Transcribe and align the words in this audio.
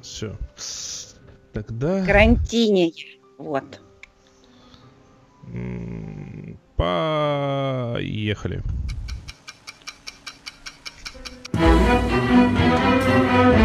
Все. 0.00 0.36
Тогда... 1.52 2.04
Карантине. 2.04 2.92
Вот. 3.38 3.80
Поехали. 6.76 8.62
Сериальный 13.22 13.61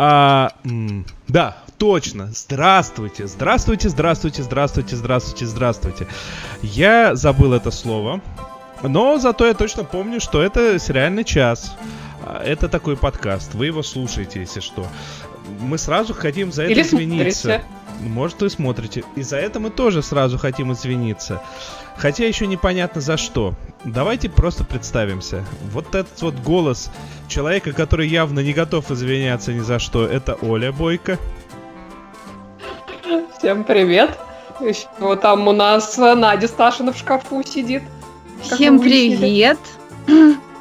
А, 0.00 0.52
да, 1.26 1.56
точно. 1.76 2.30
Здравствуйте, 2.32 3.26
здравствуйте, 3.26 3.88
здравствуйте, 3.88 4.42
здравствуйте, 4.44 4.94
здравствуйте, 4.94 5.46
здравствуйте. 5.46 6.06
Я 6.62 7.16
забыл 7.16 7.52
это 7.52 7.72
слово, 7.72 8.20
но 8.84 9.18
зато 9.18 9.44
я 9.46 9.54
точно 9.54 9.82
помню, 9.82 10.20
что 10.20 10.40
это 10.40 10.78
сериальный 10.78 11.24
час. 11.24 11.74
А, 12.24 12.40
это 12.44 12.68
такой 12.68 12.96
подкаст. 12.96 13.54
Вы 13.54 13.66
его 13.66 13.82
слушаете, 13.82 14.38
если 14.38 14.60
что. 14.60 14.86
Мы 15.60 15.78
сразу 15.78 16.14
хотим 16.14 16.52
за 16.52 16.62
это 16.62 16.72
Или 16.72 16.82
извиниться. 16.82 17.40
смотрите. 17.40 17.64
Может, 18.00 18.42
вы 18.42 18.50
смотрите. 18.50 19.04
И 19.16 19.22
за 19.22 19.36
это 19.36 19.60
мы 19.60 19.70
тоже 19.70 20.02
сразу 20.02 20.38
хотим 20.38 20.72
извиниться. 20.72 21.42
Хотя 21.96 22.26
еще 22.26 22.46
непонятно 22.46 23.00
за 23.00 23.16
что. 23.16 23.54
Давайте 23.84 24.28
просто 24.28 24.64
представимся. 24.64 25.44
Вот 25.72 25.94
этот 25.94 26.22
вот 26.22 26.34
голос 26.36 26.90
человека, 27.26 27.72
который 27.72 28.08
явно 28.08 28.40
не 28.40 28.52
готов 28.52 28.90
извиняться 28.90 29.52
ни 29.52 29.60
за 29.60 29.78
что, 29.78 30.06
это 30.06 30.36
Оля 30.42 30.72
Бойко. 30.72 31.18
Всем 33.38 33.64
привет. 33.64 34.18
Еще 34.60 35.16
там 35.16 35.46
у 35.48 35.52
нас 35.52 35.96
Надя 35.96 36.48
Сташина 36.48 36.92
в 36.92 36.96
шкафу 36.96 37.42
сидит. 37.42 37.82
Как 38.48 38.58
Всем 38.58 38.80
привет. 38.80 39.58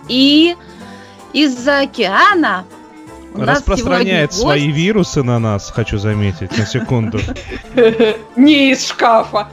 И 0.07 0.55
из-за 1.33 1.81
океана 1.81 2.65
у 3.37 3.45
Распространяет 3.45 4.33
свои 4.33 4.67
гость. 4.67 4.77
вирусы 4.77 5.23
на 5.23 5.39
нас, 5.39 5.71
хочу 5.71 5.97
заметить, 5.97 6.57
на 6.57 6.65
секунду. 6.65 7.19
Не 8.35 8.71
из 8.71 8.87
шкафа. 8.87 9.47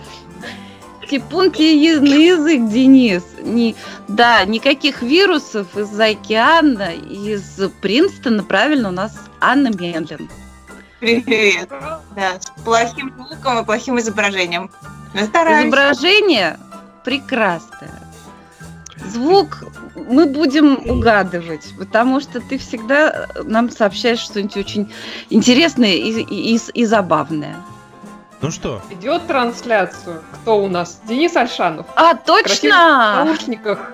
Типун 1.09 1.51
тебе 1.51 2.01
на 2.01 2.15
язык, 2.15 2.73
Денис. 2.73 3.23
Не, 3.43 3.77
да, 4.09 4.45
никаких 4.45 5.03
вирусов 5.03 5.77
из-за 5.77 6.07
океана, 6.07 6.93
из 6.95 7.61
Принстона, 7.83 8.43
правильно, 8.43 8.89
у 8.89 8.93
нас 8.93 9.13
Анна 9.41 9.69
Менлин. 9.69 10.31
Привет. 11.01 11.69
Да, 12.17 12.41
с 12.41 12.63
плохим 12.63 13.13
звуком 13.17 13.59
и 13.59 13.65
плохим 13.65 13.99
изображением. 13.99 14.71
Изображение 15.15 16.59
прекрасное. 17.05 18.01
Звук 19.13 19.65
мы 19.95 20.27
будем 20.27 20.89
угадывать, 20.91 21.73
потому 21.79 22.21
что 22.21 22.41
ты 22.41 22.59
всегда 22.59 23.29
нам 23.45 23.71
сообщаешь 23.71 24.19
что-нибудь 24.21 24.57
очень 24.57 24.93
интересное 25.31 25.95
и, 25.95 26.23
и- 26.23 26.57
и- 26.57 26.61
и 26.75 26.85
забавное. 26.85 27.57
Ну 28.41 28.51
что, 28.51 28.83
Идет 28.91 29.27
трансляцию. 29.27 30.23
Кто 30.33 30.63
у 30.63 30.69
нас? 30.69 31.01
Денис 31.09 31.35
Альшанов. 31.37 31.87
А, 31.97 32.15
В 32.15 32.25
красивых 32.25 32.45
точно! 32.61 33.25
наушниках. 33.25 33.91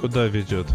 куда 0.00 0.26
ведет? 0.26 0.66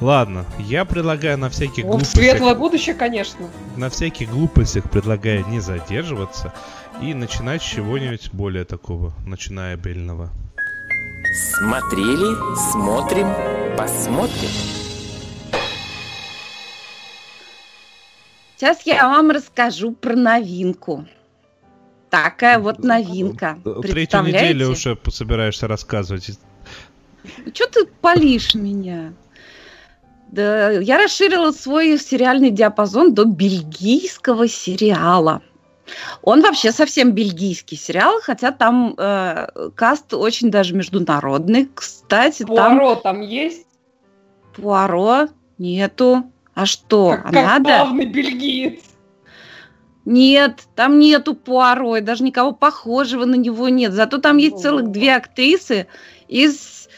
Ладно, 0.00 0.44
я 0.58 0.84
предлагаю 0.84 1.38
на 1.38 1.48
всяких 1.48 1.84
Вот 1.84 2.04
светлое 2.04 2.54
глупостях, 2.54 2.58
будущее, 2.58 2.94
конечно. 2.94 3.46
на 3.76 3.88
всяких 3.90 4.30
глупостях 4.30 4.90
предлагаю 4.90 5.46
не 5.48 5.58
задерживаться 5.60 6.52
и 7.00 7.14
начинать 7.14 7.62
с 7.62 7.64
чего-нибудь 7.64 8.30
более 8.32 8.64
такого, 8.64 9.12
начинаебельного. 9.26 10.30
Смотрели, 11.36 12.34
смотрим, 12.72 13.26
посмотрим. 13.76 14.48
Сейчас 18.56 18.80
я 18.86 19.06
вам 19.06 19.30
расскажу 19.30 19.92
про 19.92 20.16
новинку. 20.16 21.06
Такая 22.08 22.58
вот 22.58 22.78
новинка. 22.78 23.58
Третью 23.82 24.22
неделю 24.22 24.70
уже 24.70 24.98
собираешься 25.10 25.68
рассказывать. 25.68 26.38
Что 27.52 27.66
ты 27.66 27.84
палишь 27.84 28.54
меня? 28.54 29.12
Да, 30.28 30.70
я 30.70 30.96
расширила 30.96 31.52
свой 31.52 31.98
сериальный 31.98 32.50
диапазон 32.50 33.12
до 33.12 33.26
бельгийского 33.26 34.48
сериала. 34.48 35.42
Он 36.22 36.42
вообще 36.42 36.72
совсем 36.72 37.12
бельгийский 37.12 37.76
сериал, 37.76 38.20
хотя 38.22 38.52
там 38.52 38.94
э, 38.96 39.70
каст 39.74 40.12
очень 40.14 40.50
даже 40.50 40.74
международный. 40.74 41.68
Кстати, 41.74 42.42
там 42.42 42.78
Пуаро 42.78 42.94
там 42.96 43.20
есть? 43.20 43.66
Пуаро 44.54 45.28
нету. 45.58 46.30
А 46.54 46.66
что? 46.66 47.10
Как, 47.10 47.20
а 47.20 47.22
как 47.24 47.34
надо? 47.34 47.64
главный 47.64 48.06
бельгиец. 48.06 48.80
Нет, 50.06 50.62
там 50.76 51.00
нету 51.00 51.34
Пуаро, 51.34 51.96
и 51.96 52.00
даже 52.00 52.22
никого 52.22 52.52
похожего 52.52 53.24
на 53.24 53.34
него 53.34 53.68
нет. 53.68 53.92
Зато 53.92 54.18
там 54.18 54.36
есть 54.36 54.58
целых 54.58 54.92
две 54.92 55.16
актрисы 55.16 55.88
из 56.28 56.88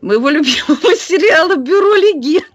моего 0.00 0.30
любимого 0.30 0.94
сериала 0.96 1.56
«Бюро 1.56 1.94
легенд». 1.96 2.46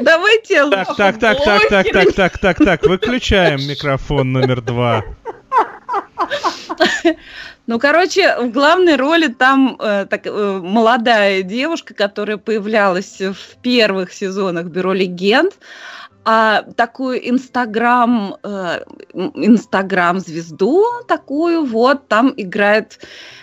Давайте 0.00 0.70
Так, 0.70 0.96
так, 0.96 1.18
так, 1.18 1.44
так, 1.44 1.68
так, 1.68 1.86
так, 1.92 2.12
так, 2.14 2.38
так, 2.38 2.58
так, 2.58 2.82
выключаем 2.82 3.60
микрофон 3.66 4.32
номер 4.32 4.60
два. 4.60 5.04
Ну, 7.66 7.78
короче, 7.78 8.36
в 8.38 8.50
главной 8.50 8.96
роли 8.96 9.28
там 9.28 9.76
э, 9.80 10.04
так, 10.04 10.26
э, 10.26 10.60
молодая 10.62 11.40
девушка, 11.42 11.94
которая 11.94 12.36
появлялась 12.36 13.20
в 13.20 13.56
первых 13.62 14.12
сезонах 14.12 14.66
«Бюро 14.66 14.92
легенд», 14.92 15.54
а 16.24 16.62
такую 16.76 17.28
инстаграм, 17.28 18.36
э, 18.42 18.80
м, 19.12 19.32
инстаграм-звезду 19.34 20.84
такую 21.06 21.64
вот 21.66 22.08
там 22.08 22.32
играет 22.36 22.98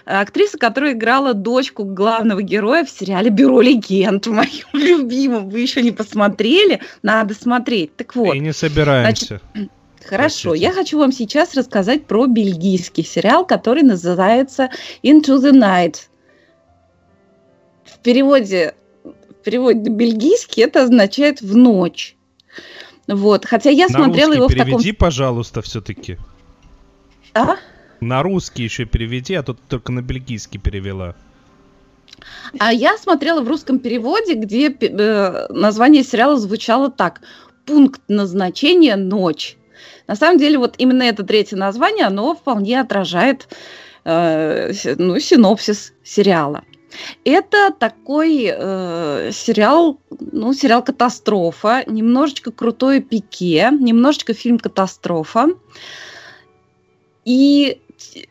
э, 0.05 0.19
актриса, 0.19 0.57
которая 0.57 0.93
играла 0.93 1.33
дочку 1.33 1.83
главного 1.83 2.41
героя 2.41 2.83
в 2.83 2.89
сериале 2.89 3.29
«Бюро 3.29 3.61
легенд», 3.61 4.25
в 4.25 4.31
моем 4.31 4.67
любимом. 4.73 5.49
Вы 5.49 5.59
еще 5.59 5.83
не 5.83 5.91
посмотрели? 5.91 6.81
Надо 7.03 7.35
смотреть. 7.35 7.95
Так 7.95 8.15
вот. 8.15 8.33
И 8.33 8.39
не 8.39 8.53
собираемся. 8.53 9.39
Хорошо, 10.03 10.49
Простите. 10.49 10.65
я 10.65 10.73
хочу 10.73 10.97
вам 10.97 11.11
сейчас 11.11 11.53
рассказать 11.53 12.07
про 12.07 12.25
бельгийский 12.25 13.03
сериал, 13.03 13.45
который 13.45 13.83
называется 13.83 14.71
Into 15.03 15.37
the 15.37 15.51
Night. 15.51 16.07
В 17.85 17.99
переводе, 17.99 18.73
в 19.03 19.43
переводе 19.43 19.79
на 19.91 19.93
бельгийский 19.93 20.63
это 20.63 20.83
означает 20.83 21.41
в 21.41 21.55
ночь. 21.55 22.15
Вот, 23.07 23.45
хотя 23.45 23.69
я 23.69 23.87
На 23.87 23.93
смотрела 23.93 24.33
его 24.33 24.47
в 24.47 24.51
таком... 24.51 24.65
переведи, 24.65 24.91
пожалуйста, 24.91 25.61
все-таки. 25.61 26.17
А? 27.33 27.55
На 27.99 28.23
русский 28.23 28.63
еще 28.63 28.85
переведи, 28.85 29.33
а 29.35 29.43
то 29.43 29.53
ты 29.53 29.59
только 29.67 29.91
на 29.91 30.01
бельгийский 30.01 30.59
перевела. 30.59 31.15
А 32.59 32.73
я 32.73 32.97
смотрела 32.97 33.41
в 33.41 33.47
русском 33.47 33.79
переводе, 33.79 34.33
где 34.35 34.69
э, 34.69 35.47
название 35.49 36.03
сериала 36.03 36.37
звучало 36.37 36.91
так: 36.91 37.21
"Пункт 37.65 38.01
назначения 38.07 38.95
ночь". 38.95 39.57
На 40.07 40.15
самом 40.15 40.37
деле, 40.37 40.57
вот 40.57 40.75
именно 40.77 41.03
это 41.03 41.23
третье 41.23 41.55
название, 41.55 42.05
оно 42.05 42.35
вполне 42.35 42.81
отражает 42.81 43.47
э, 44.03 44.73
ну, 44.97 45.19
синопсис 45.19 45.93
сериала. 46.03 46.63
Это 47.23 47.71
такой 47.77 48.49
э, 48.51 49.31
сериал, 49.33 49.99
ну, 50.09 50.53
сериал 50.53 50.83
катастрофа, 50.83 51.83
немножечко 51.87 52.51
крутое 52.51 53.01
пике, 53.01 53.69
немножечко 53.79 54.33
фильм 54.33 54.59
катастрофа. 54.59 55.49
И 57.25 57.81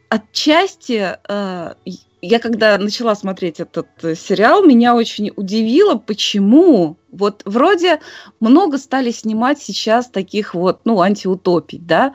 отчасти 0.08 1.16
э, 1.28 1.74
я 2.22 2.38
когда 2.38 2.76
начала 2.78 3.14
смотреть 3.14 3.60
этот 3.60 3.88
сериал, 4.00 4.64
меня 4.64 4.94
очень 4.94 5.32
удивило, 5.36 5.96
почему 5.96 6.96
вот 7.10 7.42
вроде 7.44 8.00
много 8.40 8.78
стали 8.78 9.10
снимать 9.10 9.60
сейчас 9.60 10.08
таких 10.08 10.54
вот, 10.54 10.80
ну, 10.84 11.00
антиутопий, 11.00 11.78
да, 11.78 12.14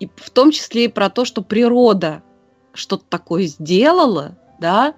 и 0.00 0.08
в 0.16 0.30
том 0.30 0.50
числе 0.50 0.86
и 0.86 0.88
про 0.88 1.10
то, 1.10 1.24
что 1.24 1.42
природа 1.42 2.22
что-то 2.72 3.04
такое 3.08 3.44
сделала, 3.44 4.36
да, 4.60 4.94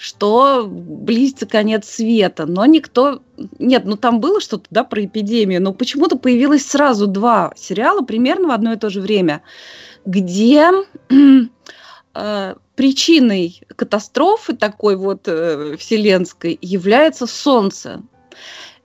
что 0.00 0.66
близится 0.66 1.44
конец 1.44 1.86
света, 1.86 2.46
но 2.46 2.64
никто... 2.64 3.20
Нет, 3.58 3.84
ну 3.84 3.98
там 3.98 4.20
было 4.20 4.40
что-то, 4.40 4.64
да, 4.70 4.82
про 4.82 5.04
эпидемию, 5.04 5.60
но 5.60 5.74
почему-то 5.74 6.16
появилось 6.16 6.64
сразу 6.64 7.06
два 7.06 7.52
сериала 7.54 8.00
примерно 8.00 8.48
в 8.48 8.52
одно 8.52 8.72
и 8.72 8.78
то 8.78 8.88
же 8.88 9.02
время, 9.02 9.42
где 10.06 10.70
э, 12.14 12.54
причиной 12.76 13.62
катастрофы 13.76 14.56
такой 14.56 14.96
вот 14.96 15.24
э, 15.26 15.76
вселенской 15.78 16.58
является 16.62 17.26
Солнце. 17.26 18.00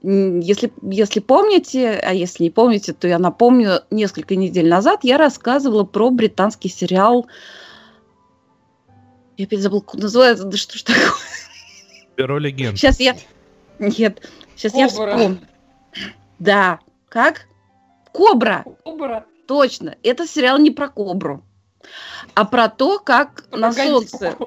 Если, 0.04 0.74
если 0.82 1.22
помните, 1.22 1.92
а 2.04 2.14
если 2.14 2.44
не 2.44 2.50
помните, 2.50 2.92
то 2.92 3.08
я 3.08 3.20
напомню, 3.20 3.84
несколько 3.90 4.36
недель 4.36 4.68
назад 4.68 5.00
я 5.04 5.18
рассказывала 5.18 5.86
про 5.86 6.10
британский 6.10 6.68
сериал. 6.68 7.26
Я 9.38 9.46
опять 9.46 9.62
забыла, 9.62 9.82
как 9.82 9.96
называется. 9.96 10.46
Да 10.46 10.58
что 10.58 10.78
ж 10.78 10.84
такое? 10.84 11.12
Бюро 12.18 12.38
легенд. 12.38 12.78
Сейчас 12.78 13.00
я... 13.00 13.16
Нет, 13.80 14.22
сейчас 14.56 14.74
я 14.74 14.88
Кобра. 14.88 15.12
вспомню. 15.16 15.40
Да, 16.40 16.80
как? 17.10 17.48
Кобра. 18.14 18.64
Кобра. 18.84 19.26
Точно. 19.48 19.96
Это 20.04 20.26
сериал 20.28 20.58
не 20.58 20.72
про 20.72 20.88
кобру, 20.88 21.44
а 22.34 22.46
про 22.46 22.70
то, 22.70 23.00
как 23.00 23.46
на 23.52 23.70
Погоди. 23.70 23.90
солнце, 23.90 24.38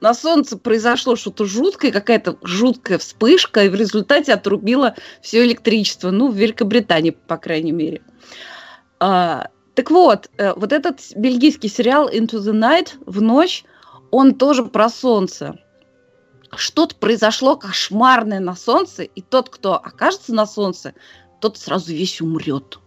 на 0.00 0.14
солнце 0.14 0.56
произошло 0.58 1.14
что-то 1.16 1.44
жуткое, 1.44 1.92
какая-то 1.92 2.38
жуткая 2.42 2.98
вспышка, 2.98 3.64
и 3.64 3.68
в 3.68 3.74
результате 3.74 4.32
отрубило 4.32 4.96
все 5.22 5.44
электричество. 5.44 6.10
Ну, 6.10 6.30
в 6.30 6.34
Великобритании, 6.34 7.10
по 7.10 7.36
крайней 7.36 7.72
мере. 7.72 8.02
А, 8.98 9.48
так 9.74 9.90
вот, 9.90 10.30
э, 10.38 10.52
вот 10.54 10.72
этот 10.72 11.00
бельгийский 11.14 11.68
сериал 11.68 12.10
Into 12.10 12.38
the 12.38 12.52
Night 12.52 12.94
в 13.06 13.22
ночь, 13.22 13.64
он 14.10 14.34
тоже 14.34 14.64
про 14.64 14.88
солнце. 14.88 15.58
Что-то 16.54 16.96
произошло 16.96 17.56
кошмарное 17.56 18.40
на 18.40 18.56
солнце, 18.56 19.04
и 19.04 19.22
тот, 19.22 19.50
кто 19.50 19.74
окажется 19.74 20.34
на 20.34 20.46
солнце, 20.46 20.94
тот 21.40 21.56
сразу 21.56 21.92
весь 21.92 22.20
умрет. 22.20 22.78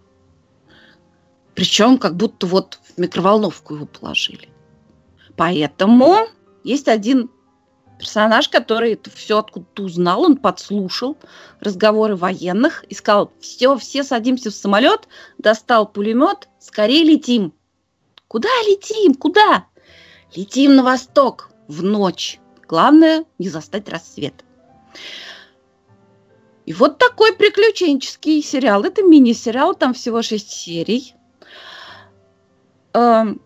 Причем 1.55 1.97
как 1.97 2.15
будто 2.17 2.45
вот 2.47 2.79
в 2.83 2.99
микроволновку 2.99 3.75
его 3.75 3.85
положили. 3.85 4.49
Поэтому 5.37 6.27
есть 6.63 6.87
один 6.87 7.29
персонаж, 7.99 8.49
который 8.49 8.93
это 8.93 9.09
все 9.09 9.39
откуда-то 9.39 9.83
узнал, 9.83 10.23
он 10.23 10.35
подслушал 10.35 11.17
разговоры 11.59 12.15
военных 12.15 12.83
и 12.85 12.95
сказал, 12.95 13.31
все, 13.39 13.77
все 13.77 14.03
садимся 14.03 14.51
в 14.51 14.55
самолет, 14.55 15.07
достал 15.37 15.87
пулемет, 15.87 16.49
скорее 16.59 17.03
летим. 17.03 17.53
Куда 18.27 18.49
летим? 18.67 19.13
Куда? 19.13 19.67
Летим 20.35 20.75
на 20.75 20.83
восток 20.83 21.49
в 21.67 21.83
ночь. 21.83 22.39
Главное 22.67 23.25
не 23.39 23.49
застать 23.49 23.89
рассвет. 23.89 24.33
И 26.65 26.73
вот 26.73 26.97
такой 26.97 27.33
приключенческий 27.33 28.41
сериал. 28.41 28.83
Это 28.83 29.03
мини-сериал, 29.03 29.75
там 29.75 29.93
всего 29.93 30.21
6 30.21 30.49
серий. 30.49 31.13
Эм, 32.93 33.41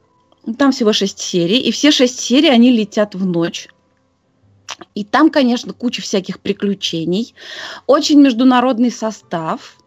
Там 0.58 0.72
всего 0.72 0.94
6 0.94 1.20
серий, 1.20 1.60
и 1.60 1.72
все 1.72 1.92
6 1.92 2.20
серий, 2.20 2.50
они 2.50 2.72
летят 2.72 3.16
в 3.16 3.26
ночь. 3.26 3.68
И 4.96 5.04
там, 5.04 5.30
конечно, 5.30 5.74
куча 5.74 6.02
всяких 6.02 6.40
приключений. 6.40 7.34
Очень 7.88 8.22
международный 8.22 8.92
состав. 8.92 9.78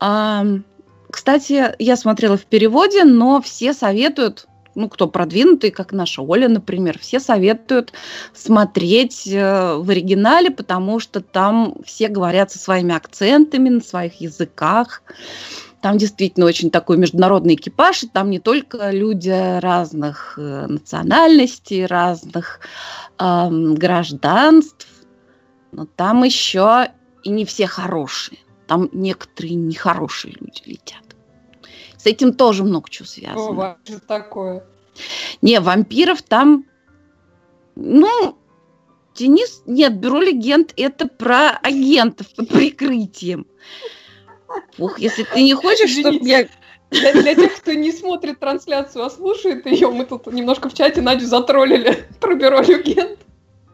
Ам, 0.00 0.64
Кстати, 1.10 1.74
я 1.78 1.96
смотрела 1.96 2.36
в 2.36 2.46
переводе, 2.46 3.04
но 3.04 3.40
все 3.40 3.74
советуют, 3.74 4.46
ну, 4.74 4.88
кто 4.88 5.08
продвинутый, 5.08 5.70
как 5.70 5.92
наша 5.92 6.22
Оля, 6.22 6.48
например, 6.48 6.98
все 6.98 7.20
советуют 7.20 7.92
смотреть 8.34 9.26
э, 9.26 9.76
в 9.76 9.88
оригинале, 9.90 10.50
потому 10.50 10.98
что 10.98 11.20
там 11.20 11.76
все 11.84 12.08
говорят 12.08 12.50
со 12.50 12.58
своими 12.58 12.94
акцентами, 12.94 13.68
на 13.68 13.80
своих 13.80 14.20
языках. 14.20 15.02
Там 15.80 15.98
действительно 15.98 16.46
очень 16.46 16.70
такой 16.70 16.96
международный 16.96 17.54
экипаж, 17.54 18.04
и 18.04 18.08
там 18.08 18.30
не 18.30 18.38
только 18.38 18.90
люди 18.90 19.58
разных 19.60 20.34
э, 20.38 20.66
национальностей, 20.68 21.86
разных 21.86 22.60
ам, 23.18 23.74
гражданств, 23.74 24.86
но 25.72 25.86
там 25.86 26.22
еще 26.22 26.88
и 27.24 27.30
не 27.30 27.44
все 27.44 27.66
хорошие. 27.66 28.38
Там 28.66 28.88
некоторые 28.92 29.54
нехорошие 29.54 30.34
люди 30.38 30.62
летят. 30.66 31.11
С 32.02 32.06
этим 32.06 32.32
тоже 32.32 32.64
много 32.64 32.90
чего 32.90 33.06
связано. 33.06 33.48
Бывает 33.48 33.78
же 33.86 34.00
такое. 34.00 34.64
Не, 35.40 35.60
вампиров 35.60 36.22
там, 36.22 36.66
ну, 37.76 38.36
Денис, 39.14 39.62
нет, 39.66 39.98
Бюро 39.98 40.20
легенд 40.20 40.72
это 40.76 41.06
про 41.06 41.50
агентов 41.50 42.26
под 42.34 42.48
прикрытием. 42.48 43.46
Ух, 44.78 44.98
если 44.98 45.22
ты 45.22 45.42
не 45.42 45.54
хочешь, 45.54 45.90
чтобы 45.90 46.18
я... 46.28 46.48
Для, 46.90 47.12
для 47.12 47.34
тех, 47.34 47.56
кто 47.56 47.72
не 47.72 47.90
смотрит 47.90 48.38
трансляцию, 48.38 49.04
а 49.04 49.10
слушает 49.10 49.64
ее, 49.64 49.90
мы 49.90 50.04
тут 50.04 50.26
немножко 50.26 50.68
в 50.68 50.74
чате 50.74 51.00
Надю 51.00 51.26
затроллили 51.26 52.06
про 52.20 52.34
бюро 52.34 52.60
легенд. 52.60 53.18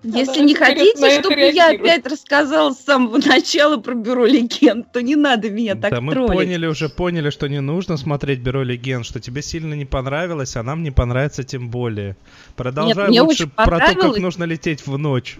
Если 0.05 0.43
не 0.45 0.55
хотите, 0.55 1.21
чтобы 1.21 1.35
я 1.41 1.71
опять 1.71 2.07
рассказала 2.07 2.73
с 2.73 2.79
самого 2.85 3.19
начала 3.27 3.79
про 3.79 3.95
Бюро 3.95 4.27
легенд, 4.27 4.93
то 4.93 5.03
не 5.03 5.17
надо 5.17 5.51
меня 5.51 5.75
так 5.75 5.91
да 5.91 6.01
мы 6.01 6.13
троллить. 6.13 6.33
поняли 6.35 6.67
уже, 6.67 6.89
поняли, 6.89 7.31
что 7.31 7.49
не 7.49 7.61
нужно 7.61 7.97
смотреть 7.97 8.39
Бюро 8.41 8.63
Легенд, 8.63 9.05
что 9.05 9.19
тебе 9.21 9.43
сильно 9.43 9.75
не 9.75 9.85
понравилось, 9.85 10.55
а 10.57 10.63
нам 10.63 10.85
не 10.85 10.93
понравится 10.93 11.43
тем 11.43 11.69
более. 11.69 12.17
Продолжай 12.55 13.11
лучше 13.19 13.49
про 13.49 13.79
то, 13.81 13.95
как 13.97 14.19
нужно 14.19 14.45
лететь 14.45 14.87
в 14.87 14.97
ночь. 14.99 15.37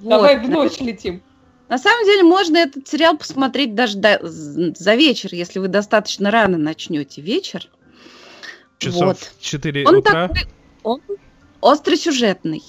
Вот. 0.00 0.10
Давай 0.10 0.38
в 0.44 0.48
ночь 0.48 0.80
летим. 0.80 1.22
На 1.68 1.78
самом 1.78 2.04
деле 2.04 2.22
можно 2.22 2.56
этот 2.58 2.86
сериал 2.86 3.16
посмотреть 3.16 3.74
даже 3.74 3.96
до- 3.98 4.20
за 4.22 4.94
вечер, 4.94 5.30
если 5.32 5.58
вы 5.58 5.68
достаточно 5.68 6.30
рано 6.30 6.58
начнете 6.58 7.20
вечер. 7.22 7.68
Часов 8.78 9.02
Вот. 9.04 9.18
в 9.38 9.42
4 9.42 9.84
Он 9.86 9.96
утра. 9.96 10.28
такой, 10.28 10.42
он 10.82 11.00
остросюжетный. 11.68 12.62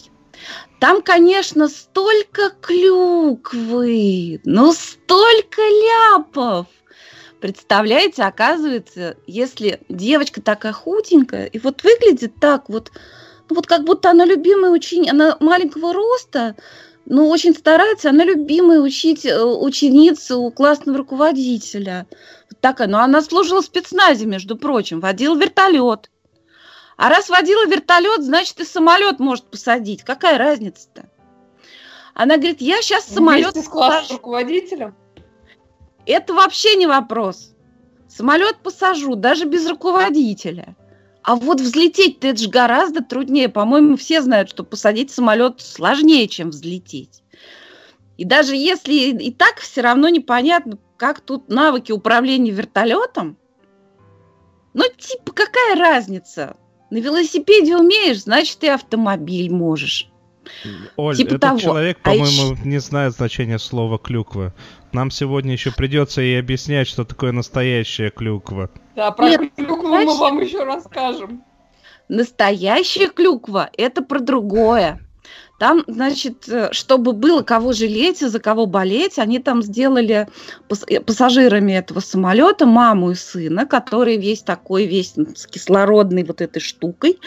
Там, 0.79 1.01
конечно, 1.01 1.67
столько 1.69 2.51
клюквы, 2.61 4.39
ну 4.43 4.73
столько 4.73 5.61
ляпов. 5.61 6.67
Представляете, 7.39 8.23
оказывается, 8.23 9.15
если 9.27 9.79
девочка 9.89 10.41
такая 10.41 10.73
худенькая, 10.73 11.45
и 11.45 11.59
вот 11.59 11.83
выглядит 11.83 12.33
так 12.39 12.69
вот, 12.69 12.91
ну 13.49 13.55
вот 13.55 13.67
как 13.67 13.85
будто 13.85 14.11
она 14.11 14.25
любимая 14.25 14.71
ученик, 14.71 15.11
она 15.11 15.37
маленького 15.39 15.93
роста, 15.93 16.55
но 17.05 17.27
очень 17.29 17.53
старается, 17.53 18.09
она 18.09 18.23
любимая 18.23 18.81
учить, 18.81 19.25
э, 19.25 19.41
ученица 19.43 20.37
у 20.37 20.51
классного 20.51 20.97
руководителя. 20.97 22.05
Вот 22.49 22.59
такая, 22.59 22.87
но 22.87 22.99
она 22.99 23.21
служила 23.21 23.61
в 23.61 23.65
спецназе, 23.65 24.25
между 24.25 24.57
прочим, 24.57 24.99
водила 24.99 25.37
вертолет. 25.37 26.09
А 26.97 27.09
раз 27.09 27.29
водила 27.29 27.65
вертолет, 27.67 28.23
значит 28.23 28.59
и 28.59 28.65
самолет 28.65 29.19
может 29.19 29.45
посадить. 29.45 30.03
Какая 30.03 30.37
разница-то? 30.37 31.09
Она 32.15 32.37
говорит, 32.37 32.59
я 32.59 32.81
сейчас 32.81 33.05
самолет 33.05 33.53
Вместе 33.53 33.69
с 33.69 33.71
классным 33.71 34.17
руководителем. 34.17 34.95
это 36.07 36.33
вообще 36.33 36.75
не 36.75 36.87
вопрос. 36.87 37.53
Самолет 38.09 38.57
посажу, 38.63 39.15
даже 39.15 39.45
без 39.45 39.69
руководителя. 39.69 40.75
А 41.21 41.35
вот 41.35 41.61
взлететь-то 41.61 42.27
это 42.29 42.39
же 42.39 42.49
гораздо 42.49 43.03
труднее. 43.03 43.49
По-моему, 43.49 43.95
все 43.95 44.21
знают, 44.21 44.49
что 44.49 44.63
посадить 44.63 45.11
самолет 45.11 45.61
сложнее, 45.61 46.27
чем 46.27 46.49
взлететь. 46.49 47.21
И 48.17 48.25
даже 48.25 48.55
если 48.55 48.93
и 48.93 49.31
так 49.31 49.57
все 49.57 49.81
равно 49.81 50.09
непонятно, 50.09 50.79
как 50.95 51.19
тут 51.19 51.49
навыки 51.49 51.91
управления 51.91 52.51
вертолетом. 52.51 53.37
Ну, 54.73 54.83
типа, 54.97 55.33
какая 55.33 55.75
разница? 55.75 56.57
На 56.89 56.97
велосипеде 56.97 57.75
умеешь, 57.77 58.23
значит, 58.23 58.63
и 58.63 58.67
автомобиль 58.67 59.51
можешь. 59.51 60.09
Оль, 60.95 61.15
Типа 61.17 61.27
этот 61.29 61.41
того. 61.41 61.59
человек, 61.59 61.97
А 62.03 62.11
по-моему, 62.11 62.55
не 62.63 62.77
знает 62.79 63.13
значения 63.13 63.59
слова 63.59 63.97
клюква. 63.97 64.53
Нам 64.93 65.11
сегодня 65.11 65.51
еще 65.51 65.71
придется 65.73 66.21
ей 66.21 66.39
объяснять, 66.39 66.87
что 66.87 67.03
такое 67.03 67.33
настоящая 67.33 68.09
клюква. 68.09 68.69
Да, 68.95 69.11
про 69.11 69.29
Нет, 69.29 69.41
клюкву 69.57 69.87
мы 69.89 70.03
значит- 70.03 70.19
вам 70.19 70.39
еще 70.39 70.63
расскажем. 70.63 71.43
Настоящая 72.07 73.09
клюква– 73.09 73.69
это 73.77 74.01
про 74.01 74.19
другое. 74.19 75.01
Там, 75.57 75.83
значит, 75.87 76.47
э, 76.47 76.69
чтобы 76.71 77.13
было 77.13 77.41
кого 77.41 77.73
жалеть 77.73 78.21
и 78.21 78.27
за 78.27 78.39
кого 78.39 78.67
болеть, 78.67 79.17
они 79.17 79.39
там 79.39 79.63
сделали 79.63 80.27
э, 80.87 81.01
пассажирами 81.01 81.73
этого 81.73 81.99
самолета 81.99 82.67
маму 82.67 83.11
и 83.11 83.15
сына, 83.15 83.65
который 83.65 84.17
весь 84.17 84.43
такой, 84.43 84.85
весь 84.85 85.15
с 85.15 85.47
кислородной 85.47 86.23
вот 86.23 86.41
этой 86.41 86.59
штукой, 86.59 87.19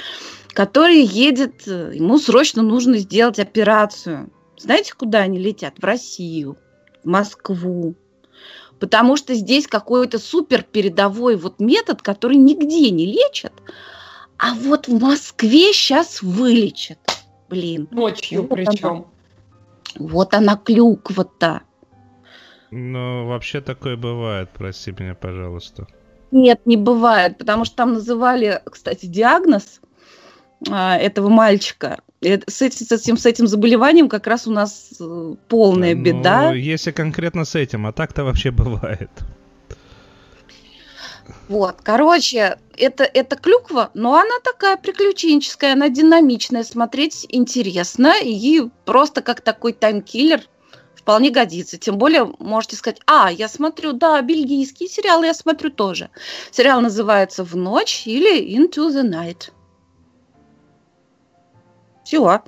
который 0.51 1.03
едет, 1.03 1.67
э, 1.67 1.93
ему 1.95 2.19
срочно 2.19 2.63
нужно 2.63 2.99
сделать 2.99 3.41
операцию. 3.41 4.31
Знаете, 4.57 4.95
куда 4.97 5.21
они 5.21 5.41
летят? 5.41 5.75
В 5.79 5.85
Россию, 5.85 6.57
в 7.03 7.09
Москву. 7.09 7.97
Потому 8.79 9.17
что 9.17 9.35
здесь 9.35 9.67
какой-то 9.67 10.21
супер 10.21 10.63
передовой 10.63 11.35
вот 11.35 11.59
метод, 11.59 12.01
который 12.01 12.37
нигде 12.37 12.91
не 12.91 13.07
лечат, 13.07 13.53
а 14.39 14.55
вот 14.55 14.87
в 14.87 15.01
Москве 15.01 15.73
сейчас 15.73 16.23
вылечат. 16.23 17.10
Блин, 17.51 17.89
Ночью 17.91 18.43
Вот 18.43 18.53
она. 18.59 18.71
причем. 18.71 19.07
вот 19.99 20.35
она 20.35 20.57
клюква-то. 20.57 21.63
Ну, 22.71 23.27
вообще 23.27 23.61
такое 23.61 23.97
бывает, 23.97 24.49
прости 24.57 24.95
меня, 24.97 25.15
пожалуйста. 25.15 25.87
Нет, 26.31 26.61
не 26.65 26.77
бывает, 26.77 27.37
потому 27.39 27.65
что 27.65 27.75
там 27.77 27.95
называли, 27.95 28.63
кстати, 28.65 29.07
диагноз 29.07 29.81
а, 30.71 30.97
этого 30.97 31.29
мальчика. 31.29 31.99
С 32.23 32.63
этим, 32.63 32.87
с, 32.87 32.93
этим, 32.93 33.17
с 33.17 33.27
этим 33.27 33.47
заболеванием 33.49 34.09
как 34.09 34.27
раз 34.29 34.47
у 34.47 34.53
нас 34.53 34.93
э, 35.01 35.35
полная 35.49 35.95
Ну, 35.97 36.03
беда. 36.03 36.53
если 36.53 36.93
конкретно 36.93 37.45
с 37.45 37.55
этим, 37.57 37.87
а 37.87 37.93
так-то 37.93 38.23
вообще 38.25 38.51
бывает. 38.53 39.11
Вот, 41.49 41.77
короче, 41.83 42.59
это, 42.77 43.05
это 43.05 43.37
клюква, 43.37 43.91
но 43.95 44.15
она 44.15 44.39
такая 44.43 44.77
приключенческая, 44.77 45.73
она 45.73 45.89
динамичная, 45.89 46.65
смотреть 46.65 47.27
интересно 47.29 48.15
и 48.23 48.63
просто 48.85 49.23
как 49.23 49.41
такой 49.41 49.73
таймкиллер 49.73 50.43
вполне 50.95 51.31
годится. 51.31 51.79
Тем 51.79 51.99
более 51.99 52.33
можете 52.39 52.77
сказать, 52.77 53.01
а, 53.07 53.33
я 53.33 53.49
смотрю, 53.49 53.93
да, 53.93 54.21
бельгийский 54.23 54.89
сериал 54.89 55.23
я 55.23 55.35
смотрю 55.35 55.71
тоже. 55.71 56.11
Сериал 56.51 56.81
называется 56.81 57.45
«В 57.45 57.57
ночь» 57.57 58.07
или 58.07 58.57
«Into 58.57 58.89
the 58.91 59.03
Night». 59.03 59.51
Все. 62.05 62.43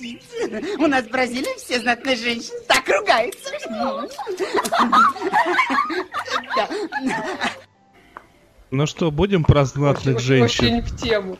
Простите, 0.00 0.76
у 0.78 0.86
нас 0.86 1.04
в 1.04 1.10
Бразилии 1.10 1.58
все 1.58 1.78
знатные 1.78 2.16
женщины 2.16 2.58
так 2.66 2.88
ругаются. 2.88 3.50
Да. 6.56 6.68
Ну 8.70 8.86
что, 8.86 9.10
будем 9.10 9.44
про 9.44 9.64
знатных 9.64 10.14
Вообще 10.14 10.26
женщин? 10.26 10.74
не 10.76 10.80
в 10.80 10.96
тему. 10.96 11.36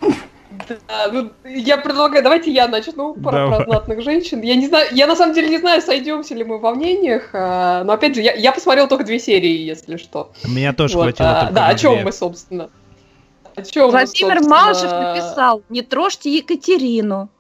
Да, 0.69 1.09
ну, 1.13 1.31
я 1.45 1.79
предлагаю, 1.79 2.23
давайте 2.23 2.51
я 2.51 2.67
начну 2.69 3.15
про, 3.15 3.33
Давай. 3.33 3.59
про 3.59 3.65
знатных 3.67 4.03
женщин. 4.03 4.43
Я 4.43 4.57
не 4.57 4.67
знаю, 4.67 4.89
я 4.93 5.07
на 5.07 5.17
самом 5.17 5.35
деле 5.35 5.49
не 5.49 5.59
знаю, 5.59 5.81
сойдемся 5.81 6.35
ли 6.35 6.45
мы 6.45 6.59
во 6.59 6.75
мнениях, 6.75 7.31
а, 7.33 7.85
но 7.85 7.93
опять 7.93 8.15
же, 8.17 8.21
я, 8.21 8.35
я 8.35 8.53
посмотрел 8.53 8.89
только 8.89 9.05
две 9.05 9.21
серии, 9.21 9.57
если 9.63 9.97
что. 9.97 10.33
Меня 10.45 10.73
тоже 10.73 10.97
Вот, 10.97 11.05
хватило 11.05 11.31
а, 11.31 11.41
только 11.43 11.55
да, 11.55 11.69
о 11.69 11.75
чем 11.77 11.95
две. 11.95 12.05
мы, 12.05 12.13
собственно? 12.13 12.71
О 13.55 13.63
чем 13.63 13.87
мы, 13.87 13.91
Владимир 13.93 14.39
собственно? 14.39 14.57
Малышев 14.57 14.91
написал, 14.91 15.63
не 15.69 15.83
трожьте 15.83 16.37
Екатерину. 16.37 17.31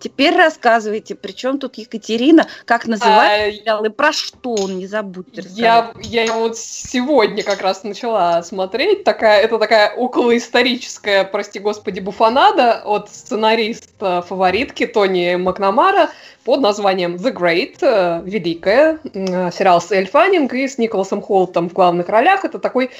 Теперь 0.00 0.34
рассказывайте, 0.34 1.14
при 1.14 1.32
чем 1.32 1.58
тут 1.58 1.76
Екатерина, 1.76 2.48
как 2.64 2.86
называется 2.86 3.48
А, 3.48 3.52
сериал 3.52 3.84
и 3.84 3.90
про 3.90 4.12
что 4.12 4.54
он, 4.54 4.78
не 4.78 4.86
забудьте 4.86 5.42
Я, 5.50 5.82
рассказать. 5.88 6.06
я 6.06 6.24
его 6.24 6.40
вот 6.40 6.56
сегодня 6.56 7.42
как 7.42 7.60
раз 7.60 7.84
начала 7.84 8.42
смотреть. 8.42 9.04
Такая, 9.04 9.42
это 9.42 9.58
такая 9.58 9.94
околоисторическая, 9.94 11.24
прости 11.24 11.58
господи, 11.58 12.00
буфанада 12.00 12.82
от 12.84 13.10
сценариста 13.10 14.22
фаворитки 14.22 14.86
Тони 14.86 15.36
Макнамара 15.36 16.10
под 16.44 16.60
названием 16.60 17.16
The 17.16 17.32
Great, 17.32 17.78
э, 17.82 18.22
Великая. 18.24 18.98
М, 19.14 19.52
Сериал 19.52 19.80
с 19.80 19.90
Эль 19.92 20.08
Фаннинг 20.08 20.52
и 20.54 20.66
с 20.66 20.78
Николасом 20.78 21.22
Холтом 21.22 21.68
в 21.68 21.72
главных 21.72 22.08
ролях. 22.08 22.44
Это 22.44 22.58
такой 22.58 22.90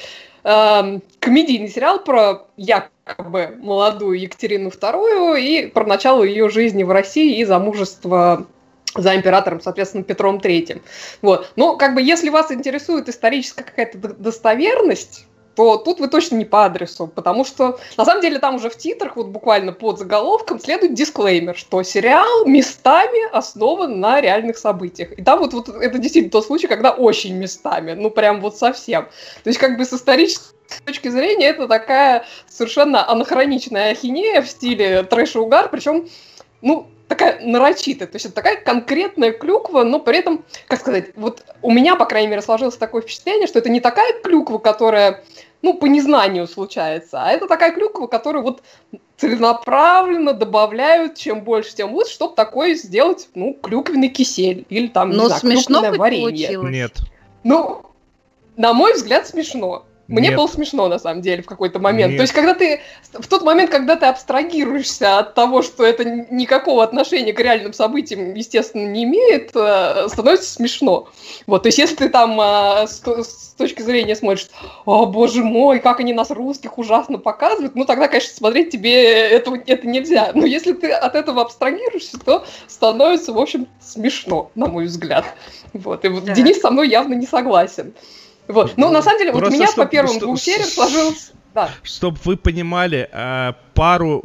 эм, 0.43 1.01
комедийный 1.19 1.69
сериал 1.69 1.99
про 1.99 2.47
якобы 2.57 3.57
молодую 3.61 4.19
Екатерину 4.19 4.69
II 4.69 5.39
и 5.39 5.67
про 5.67 5.85
начало 5.85 6.23
ее 6.23 6.49
жизни 6.49 6.83
в 6.83 6.91
России 6.91 7.39
и 7.39 7.45
замужество 7.45 8.47
за 8.95 9.15
императором, 9.15 9.61
соответственно, 9.61 10.03
Петром 10.03 10.39
Третьим. 10.39 10.81
Вот. 11.21 11.51
Но 11.55 11.77
как 11.77 11.95
бы 11.95 12.01
если 12.01 12.29
вас 12.29 12.51
интересует 12.51 13.07
историческая 13.07 13.63
какая-то 13.63 13.97
достоверность, 13.97 15.25
то 15.55 15.77
тут 15.77 15.99
вы 15.99 16.07
точно 16.07 16.35
не 16.35 16.45
по 16.45 16.65
адресу, 16.65 17.07
потому 17.07 17.43
что 17.43 17.79
на 17.97 18.05
самом 18.05 18.21
деле 18.21 18.39
там 18.39 18.55
уже 18.55 18.69
в 18.69 18.77
титрах, 18.77 19.15
вот 19.15 19.27
буквально 19.27 19.73
под 19.73 19.99
заголовком, 19.99 20.59
следует 20.59 20.93
дисклеймер, 20.93 21.55
что 21.57 21.83
сериал 21.83 22.45
местами 22.45 23.29
основан 23.31 23.99
на 23.99 24.21
реальных 24.21 24.57
событиях. 24.57 25.17
И 25.17 25.23
там 25.23 25.39
вот, 25.39 25.53
вот 25.53 25.69
это 25.69 25.97
действительно 25.97 26.31
тот 26.31 26.45
случай, 26.45 26.67
когда 26.67 26.91
очень 26.91 27.35
местами, 27.35 27.93
ну 27.93 28.09
прям 28.09 28.41
вот 28.41 28.57
совсем. 28.57 29.03
То 29.43 29.49
есть 29.49 29.59
как 29.59 29.77
бы 29.77 29.85
с 29.85 29.93
исторической 29.93 30.55
точки 30.85 31.09
зрения 31.09 31.47
это 31.47 31.67
такая 31.67 32.25
совершенно 32.47 33.07
анахроничная 33.09 33.91
ахинея 33.91 34.41
в 34.41 34.47
стиле 34.47 35.03
трэш 35.03 35.35
и 35.35 35.39
угар, 35.39 35.69
причем, 35.69 36.07
ну, 36.61 36.87
такая 37.11 37.41
нарочитая, 37.41 38.07
то 38.07 38.15
есть 38.15 38.25
это 38.25 38.35
такая 38.35 38.55
конкретная 38.55 39.33
клюква, 39.33 39.83
но 39.83 39.99
при 39.99 40.19
этом, 40.19 40.45
как 40.67 40.79
сказать, 40.79 41.11
вот 41.15 41.43
у 41.61 41.69
меня, 41.69 41.97
по 41.97 42.05
крайней 42.05 42.29
мере, 42.29 42.41
сложилось 42.41 42.77
такое 42.77 43.01
впечатление, 43.01 43.47
что 43.47 43.59
это 43.59 43.69
не 43.69 43.81
такая 43.81 44.13
клюква, 44.21 44.59
которая, 44.59 45.21
ну, 45.61 45.73
по 45.73 45.87
незнанию 45.87 46.47
случается, 46.47 47.21
а 47.21 47.31
это 47.31 47.47
такая 47.47 47.73
клюква, 47.73 48.07
которую 48.07 48.43
вот 48.43 48.63
целенаправленно 49.17 50.31
добавляют, 50.31 51.15
чем 51.15 51.41
больше, 51.41 51.75
тем 51.75 51.93
лучше, 51.93 52.13
чтобы 52.13 52.33
такое 52.33 52.75
сделать, 52.75 53.27
ну, 53.35 53.57
клюквенный 53.61 54.07
кисель 54.07 54.65
или 54.69 54.87
там, 54.87 55.09
не 55.09 55.17
Но 55.17 55.25
знаю, 55.25 55.41
смешно 55.41 55.81
клюквенное 55.81 55.99
варенье. 55.99 56.47
получилось. 56.47 56.71
Нет. 56.71 56.93
Ну, 57.43 57.81
на 58.55 58.73
мой 58.73 58.93
взгляд, 58.93 59.27
смешно. 59.27 59.83
Мне 60.11 60.29
Нет. 60.29 60.37
было 60.37 60.47
смешно, 60.47 60.87
на 60.87 60.99
самом 60.99 61.21
деле, 61.21 61.41
в 61.41 61.45
какой-то 61.45 61.79
момент. 61.79 62.11
Нет. 62.11 62.17
То 62.17 62.21
есть, 62.23 62.33
когда 62.33 62.53
ты... 62.53 62.81
В 63.13 63.27
тот 63.27 63.43
момент, 63.43 63.71
когда 63.71 63.95
ты 63.95 64.05
абстрагируешься 64.05 65.19
от 65.19 65.33
того, 65.33 65.61
что 65.61 65.85
это 65.85 66.03
никакого 66.05 66.83
отношения 66.83 67.33
к 67.33 67.39
реальным 67.39 67.73
событиям, 67.73 68.33
естественно, 68.33 68.87
не 68.87 69.05
имеет, 69.05 69.51
э, 69.55 70.07
становится 70.09 70.51
смешно. 70.51 71.07
Вот, 71.47 71.63
то 71.63 71.67
есть, 71.67 71.77
если 71.77 71.95
ты 71.95 72.09
там 72.09 72.39
с, 72.39 72.99
то- 72.99 73.23
с 73.23 73.55
точки 73.57 73.81
зрения 73.81 74.15
смотришь, 74.15 74.47
о, 74.85 75.05
боже 75.05 75.43
мой, 75.43 75.79
как 75.79 75.99
они 75.99 76.13
нас, 76.13 76.29
русских, 76.29 76.77
ужасно 76.77 77.17
показывают, 77.17 77.75
ну, 77.75 77.85
тогда, 77.85 78.07
конечно, 78.07 78.33
смотреть 78.33 78.69
тебе 78.71 79.03
это, 79.29 79.53
это 79.65 79.87
нельзя. 79.87 80.31
Но 80.33 80.45
если 80.45 80.73
ты 80.73 80.91
от 80.91 81.15
этого 81.15 81.41
абстрагируешься, 81.41 82.19
то 82.19 82.45
становится, 82.67 83.33
в 83.33 83.39
общем, 83.39 83.67
смешно, 83.79 84.51
на 84.55 84.67
мой 84.67 84.85
взгляд. 84.85 85.25
Вот, 85.73 86.03
и 86.03 86.07
вот 86.09 86.25
Да. 86.25 86.33
Денис 86.33 86.59
со 86.59 86.69
мной 86.71 86.89
явно 86.89 87.13
не 87.13 87.25
согласен. 87.25 87.93
Вот. 88.51 88.73
Ну, 88.77 88.89
на 88.91 89.01
самом 89.01 89.19
деле, 89.19 89.31
вот 89.31 89.37
у 89.39 89.41
Просто 89.41 89.57
меня 89.57 89.67
чтоб- 89.67 89.85
по 89.85 89.91
первым 89.91 90.11
что- 90.15 90.25
двум 90.25 90.37
сериям 90.37 90.67
сложилось... 90.67 91.31
Да. 91.53 91.69
Чтобы 91.83 92.17
вы 92.23 92.37
понимали, 92.37 93.09
а, 93.11 93.55
пару 93.73 94.23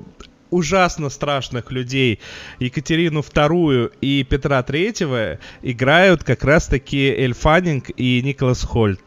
ужасно 0.50 1.10
страшных 1.10 1.72
людей, 1.72 2.20
Екатерину 2.60 3.20
II 3.20 3.92
и 4.00 4.22
Петра 4.22 4.62
Третьего, 4.62 5.38
играют 5.62 6.22
как 6.22 6.44
раз-таки 6.44 7.08
Эль 7.08 7.34
Фаннинг 7.34 7.90
и 7.96 8.22
Николас 8.22 8.62
Хольт. 8.62 9.00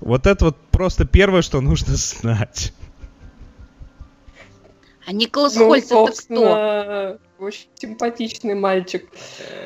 Вот 0.00 0.26
это 0.26 0.46
вот 0.46 0.56
просто 0.70 1.04
первое, 1.04 1.42
что 1.42 1.60
нужно 1.60 1.94
знать. 1.96 2.72
А 5.06 5.12
Николас 5.12 5.56
Ну, 5.56 5.66
Хольц 5.66 5.86
это 5.90 6.12
кто? 6.12 7.18
Очень 7.44 7.66
симпатичный 7.74 8.54
мальчик. 8.54 9.06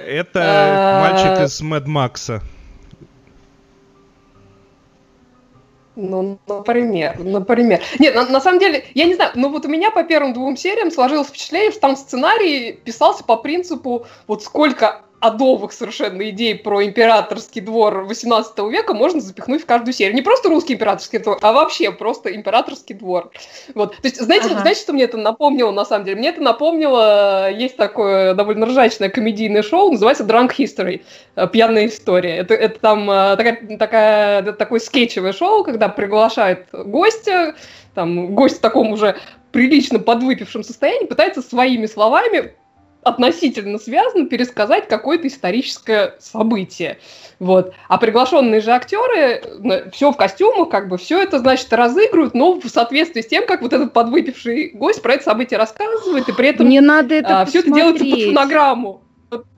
Это 0.06 0.40
А. 0.42 1.00
мальчик 1.10 1.44
из 1.46 1.60
Мэд 1.60 1.86
Макса. 1.86 2.42
Ну, 5.96 6.38
например, 6.48 7.18
например. 7.18 7.80
Нет, 7.98 8.14
на, 8.14 8.26
на 8.26 8.40
самом 8.40 8.58
деле, 8.58 8.84
я 8.94 9.04
не 9.04 9.14
знаю, 9.14 9.30
но 9.34 9.48
вот 9.48 9.64
у 9.64 9.68
меня 9.68 9.90
по 9.90 10.02
первым 10.02 10.32
двум 10.32 10.56
сериям 10.56 10.90
сложилось 10.90 11.28
впечатление, 11.28 11.70
что 11.70 11.80
там 11.80 11.96
сценарий 11.96 12.72
писался 12.72 13.22
по 13.22 13.36
принципу, 13.36 14.06
вот 14.26 14.42
сколько 14.42 15.02
адовых 15.24 15.72
совершенно 15.72 16.28
идей 16.28 16.54
про 16.54 16.84
императорский 16.84 17.62
двор 17.62 18.04
18 18.04 18.58
века 18.70 18.92
можно 18.92 19.22
запихнуть 19.22 19.62
в 19.62 19.66
каждую 19.66 19.94
серию. 19.94 20.14
Не 20.14 20.20
просто 20.20 20.50
русский 20.50 20.74
императорский 20.74 21.18
двор, 21.18 21.38
а 21.40 21.52
вообще 21.54 21.90
просто 21.92 22.34
императорский 22.34 22.94
двор. 22.94 23.30
Вот. 23.74 23.96
То 23.96 24.02
есть, 24.04 24.20
знаете, 24.20 24.48
Ага. 24.50 24.60
знаете, 24.60 24.80
что 24.82 24.92
мне 24.92 25.04
это 25.04 25.16
напомнило 25.16 25.70
на 25.70 25.86
самом 25.86 26.04
деле? 26.04 26.18
Мне 26.18 26.28
это 26.28 26.42
напомнило, 26.42 27.50
есть 27.50 27.78
такое 27.78 28.34
довольно 28.34 28.66
ржачное 28.66 29.08
комедийное 29.08 29.62
шоу, 29.62 29.92
называется 29.92 30.24
Drunk 30.24 30.50
History, 30.58 31.02
э, 31.36 31.48
пьяная 31.48 31.86
история. 31.86 32.36
Это, 32.36 32.52
это 32.52 32.78
там 32.78 33.10
э, 33.10 33.36
такая, 33.36 33.78
такая, 33.78 34.52
такое 34.52 34.80
скетчевое 34.80 35.32
шоу, 35.32 35.64
когда 35.64 35.88
приглашают 35.88 36.66
гостя, 36.70 37.54
там 37.94 38.34
гость 38.34 38.58
в 38.58 38.60
таком 38.60 38.92
уже 38.92 39.16
прилично 39.52 39.98
подвыпившем 40.00 40.64
состоянии 40.64 41.06
пытается 41.06 41.40
своими 41.40 41.86
словами 41.86 42.52
относительно 43.04 43.78
связано 43.78 44.26
пересказать 44.26 44.88
какое-то 44.88 45.28
историческое 45.28 46.16
событие. 46.18 46.98
Вот. 47.38 47.74
А 47.88 47.98
приглашенные 47.98 48.60
же 48.60 48.70
актеры, 48.70 49.42
все 49.92 50.10
в 50.10 50.16
костюмах, 50.16 50.68
как 50.70 50.88
бы 50.88 50.98
все 50.98 51.22
это, 51.22 51.38
значит, 51.38 51.72
разыгрывают, 51.72 52.34
но 52.34 52.60
в 52.60 52.68
соответствии 52.68 53.20
с 53.20 53.26
тем, 53.26 53.46
как 53.46 53.62
вот 53.62 53.72
этот 53.72 53.92
подвыпивший 53.92 54.70
гость 54.74 55.02
про 55.02 55.14
это 55.14 55.24
событие 55.24 55.58
рассказывает, 55.58 56.28
и 56.28 56.32
при 56.32 56.48
этом 56.48 56.66
Мне 56.66 56.80
надо 56.80 57.14
это 57.14 57.44
все 57.46 57.60
это 57.60 57.70
делается 57.70 58.04
под 58.04 58.22
фонограмму. 58.24 59.03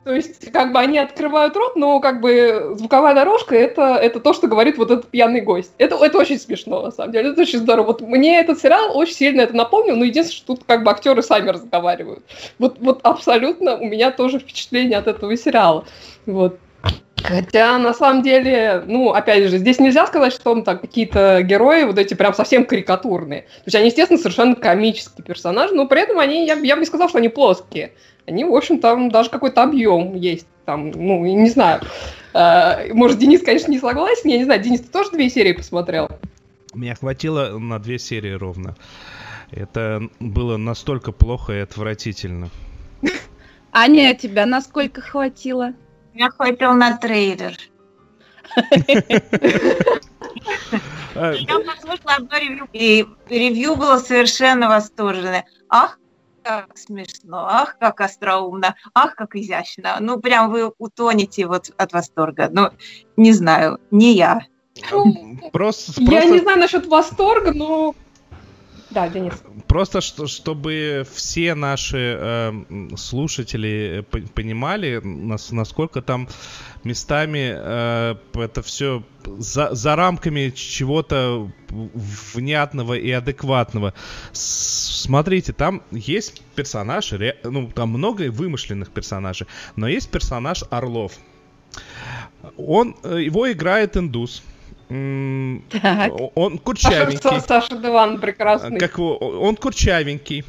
То 0.04 0.14
есть, 0.14 0.52
как 0.52 0.72
бы 0.72 0.78
они 0.78 0.98
открывают 0.98 1.56
рот, 1.56 1.76
но 1.76 2.00
как 2.00 2.20
бы 2.20 2.74
звуковая 2.74 3.14
дорожка 3.14 3.54
это, 3.56 3.96
это 3.96 4.20
то, 4.20 4.32
что 4.32 4.46
говорит 4.46 4.78
вот 4.78 4.90
этот 4.90 5.08
пьяный 5.08 5.40
гость. 5.40 5.72
Это, 5.78 5.96
это 5.96 6.18
очень 6.18 6.38
смешно, 6.38 6.82
на 6.82 6.90
самом 6.90 7.12
деле. 7.12 7.30
Это 7.30 7.42
очень 7.42 7.58
здорово. 7.58 7.86
Вот 7.86 8.00
мне 8.00 8.38
этот 8.38 8.60
сериал 8.60 8.96
очень 8.96 9.14
сильно 9.14 9.40
это 9.40 9.56
напомнил, 9.56 9.96
но 9.96 10.04
единственное, 10.04 10.36
что 10.36 10.54
тут 10.54 10.64
как 10.64 10.84
бы 10.84 10.90
актеры 10.90 11.22
сами 11.22 11.50
разговаривают. 11.50 12.24
Вот, 12.58 12.76
вот 12.80 13.00
абсолютно 13.02 13.76
у 13.76 13.86
меня 13.86 14.10
тоже 14.10 14.38
впечатление 14.38 14.98
от 14.98 15.08
этого 15.08 15.36
сериала. 15.36 15.84
Вот. 16.26 16.58
Хотя, 17.26 17.76
на 17.78 17.92
самом 17.92 18.22
деле, 18.22 18.82
ну, 18.86 19.10
опять 19.12 19.48
же, 19.48 19.58
здесь 19.58 19.80
нельзя 19.80 20.06
сказать, 20.06 20.32
что 20.32 20.52
он 20.52 20.62
там 20.62 20.78
какие-то 20.78 21.42
герои 21.42 21.84
вот 21.84 21.98
эти 21.98 22.14
прям 22.14 22.34
совсем 22.34 22.64
карикатурные. 22.64 23.42
То 23.42 23.62
есть 23.66 23.74
они, 23.74 23.86
естественно, 23.86 24.18
совершенно 24.18 24.54
комические 24.54 25.24
персонажи, 25.24 25.74
но 25.74 25.86
при 25.86 26.02
этом 26.02 26.18
они, 26.18 26.46
я, 26.46 26.54
я 26.54 26.76
бы 26.76 26.80
не 26.80 26.86
сказал, 26.86 27.08
что 27.08 27.18
они 27.18 27.28
плоские. 27.28 27.92
Они, 28.26 28.44
в 28.44 28.54
общем, 28.54 28.78
там 28.78 29.10
даже 29.10 29.30
какой-то 29.30 29.62
объем 29.62 30.14
есть. 30.14 30.46
Там, 30.64 30.90
ну, 30.90 31.24
не 31.24 31.48
знаю. 31.50 31.80
А, 32.32 32.80
Может, 32.92 33.18
Денис, 33.18 33.42
конечно, 33.42 33.70
не 33.70 33.78
согласен, 33.78 34.28
я 34.28 34.38
не 34.38 34.44
знаю, 34.44 34.60
Денис, 34.60 34.80
ты 34.80 34.88
тоже 34.88 35.10
две 35.10 35.28
серии 35.30 35.52
посмотрел? 35.52 36.08
Меня 36.74 36.94
хватило 36.94 37.58
на 37.58 37.78
две 37.78 37.98
серии 37.98 38.32
ровно. 38.32 38.76
Это 39.50 40.02
было 40.20 40.56
настолько 40.56 41.12
плохо 41.12 41.54
и 41.54 41.58
отвратительно. 41.60 42.50
Аня, 43.72 44.14
тебя 44.14 44.46
насколько 44.46 45.00
хватило? 45.00 45.72
Меня 46.16 46.30
хватило 46.30 46.72
на 46.72 46.96
трейлер. 46.96 47.58
Я 51.14 51.60
послушала 51.60 52.14
одно 52.16 52.38
ревью, 52.38 52.68
и 52.72 53.06
ревью 53.28 53.76
было 53.76 53.98
совершенно 53.98 54.70
восторженное. 54.70 55.44
Ах, 55.68 55.98
как 56.42 56.78
смешно, 56.78 57.46
ах, 57.46 57.76
как 57.78 58.00
остроумно, 58.00 58.76
ах, 58.94 59.14
как 59.14 59.36
изящно. 59.36 59.98
Ну, 60.00 60.18
прям 60.18 60.50
вы 60.50 60.72
утонете 60.78 61.46
вот 61.46 61.70
от 61.76 61.92
восторга. 61.92 62.48
Ну, 62.50 62.70
не 63.18 63.32
знаю, 63.34 63.78
не 63.90 64.14
я. 64.14 64.40
Просто, 65.52 66.00
Я 66.00 66.06
просто- 66.06 66.30
не 66.30 66.38
знаю 66.38 66.58
насчет 66.58 66.86
восторга, 66.86 67.52
но... 67.52 67.94
Да, 68.96 69.08
Денис. 69.10 69.34
Просто 69.68 70.00
что, 70.00 70.26
чтобы 70.26 71.06
все 71.12 71.54
наши 71.54 71.98
э, 72.18 72.48
м, 72.70 72.96
слушатели 72.96 73.98
э, 73.98 74.02
по- 74.02 74.20
понимали, 74.32 75.02
нас- 75.04 75.52
насколько 75.52 76.00
там 76.00 76.28
местами 76.82 77.52
э, 77.54 78.14
это 78.32 78.62
все 78.62 79.02
за, 79.26 79.74
за 79.74 79.96
рамками 79.96 80.48
чего-то 80.48 81.50
внятного 82.34 82.94
и 82.94 83.10
адекватного. 83.10 83.92
Смотрите, 84.32 85.52
там 85.52 85.82
есть 85.90 86.40
персонаж, 86.54 87.12
ре- 87.12 87.36
ну 87.44 87.70
там 87.70 87.90
много 87.90 88.30
вымышленных 88.30 88.88
персонажей, 88.90 89.46
но 89.76 89.88
есть 89.88 90.08
персонаж 90.10 90.64
Орлов. 90.70 91.12
Он, 92.56 92.96
э, 93.04 93.20
его 93.20 93.52
играет 93.52 93.98
индус. 93.98 94.42
Так. 94.88 96.12
Он 96.34 96.52
Саша, 96.52 96.62
курчавенький. 96.62 97.40
Саша 97.40 97.76
Деван 97.76 98.20
прекрасный. 98.20 98.78
Как 98.78 98.98
он 98.98 99.56
курчавенький, 99.56 100.44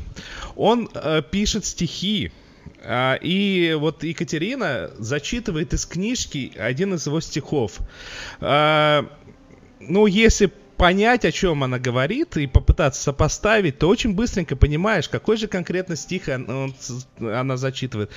он 0.55 0.89
э, 0.93 1.21
пишет 1.29 1.65
стихи, 1.65 2.31
а, 2.83 3.15
и 3.15 3.75
вот 3.79 4.03
Екатерина 4.03 4.91
зачитывает 4.97 5.73
из 5.73 5.85
книжки 5.85 6.51
один 6.57 6.93
из 6.93 7.07
его 7.07 7.19
стихов. 7.19 7.79
А, 8.39 9.05
ну, 9.79 10.05
если 10.05 10.51
понять, 10.77 11.25
о 11.25 11.31
чем 11.31 11.63
она 11.63 11.79
говорит, 11.79 12.37
и 12.37 12.45
попытаться 12.45 13.01
сопоставить, 13.01 13.79
то 13.79 13.89
очень 13.89 14.13
быстренько 14.13 14.55
понимаешь, 14.55 15.09
какой 15.09 15.37
же 15.37 15.47
конкретно 15.47 15.95
стих 15.95 16.27
он- 16.27 16.75
она 17.19 17.57
зачитывает. 17.57 18.11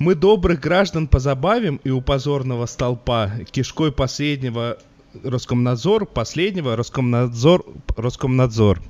«Мы 0.00 0.16
добрых 0.16 0.58
граждан 0.60 1.06
позабавим, 1.06 1.80
и 1.84 1.90
у 1.90 2.00
позорного 2.00 2.66
столпа 2.66 3.30
кишкой 3.52 3.92
последнего 3.92 4.76
Роскомнадзор, 5.22 6.06
последнего 6.06 6.76
Роскомнадзор, 6.76 7.64
Роскомнадзор». 7.96 8.80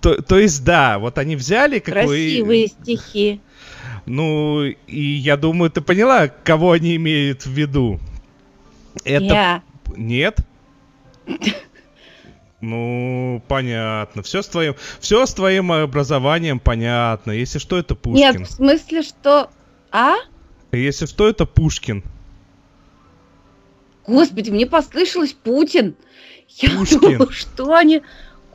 То, 0.00 0.20
то 0.20 0.38
есть, 0.38 0.64
да, 0.64 0.98
вот 0.98 1.16
они 1.18 1.36
взяли 1.36 1.78
какой... 1.78 2.02
Красивые 2.02 2.66
стихи. 2.68 3.40
Ну, 4.04 4.64
и 4.64 5.00
я 5.00 5.36
думаю, 5.36 5.70
ты 5.70 5.80
поняла, 5.80 6.28
кого 6.28 6.72
они 6.72 6.96
имеют 6.96 7.46
в 7.46 7.50
виду. 7.50 8.00
Это... 9.04 9.24
Я. 9.24 9.62
Нет? 9.96 10.40
Ну, 12.60 13.42
понятно. 13.48 14.22
Все 14.22 14.42
с 14.42 14.48
твоим, 14.48 14.74
все 15.00 15.24
с 15.26 15.34
твоим 15.34 15.70
образованием 15.72 16.58
понятно. 16.58 17.32
Если 17.32 17.58
что, 17.58 17.78
это 17.78 17.94
Пушкин. 17.94 18.38
Нет, 18.38 18.48
в 18.48 18.50
смысле, 18.50 19.02
что... 19.02 19.50
А? 19.92 20.14
Если 20.72 21.06
что, 21.06 21.28
это 21.28 21.46
Пушкин. 21.46 22.02
Господи, 24.06 24.50
мне 24.50 24.66
послышалось 24.66 25.32
Путин. 25.32 25.96
Я 26.48 26.70
Пушкин. 26.70 27.00
думала, 27.00 27.32
что 27.32 27.74
они 27.74 28.02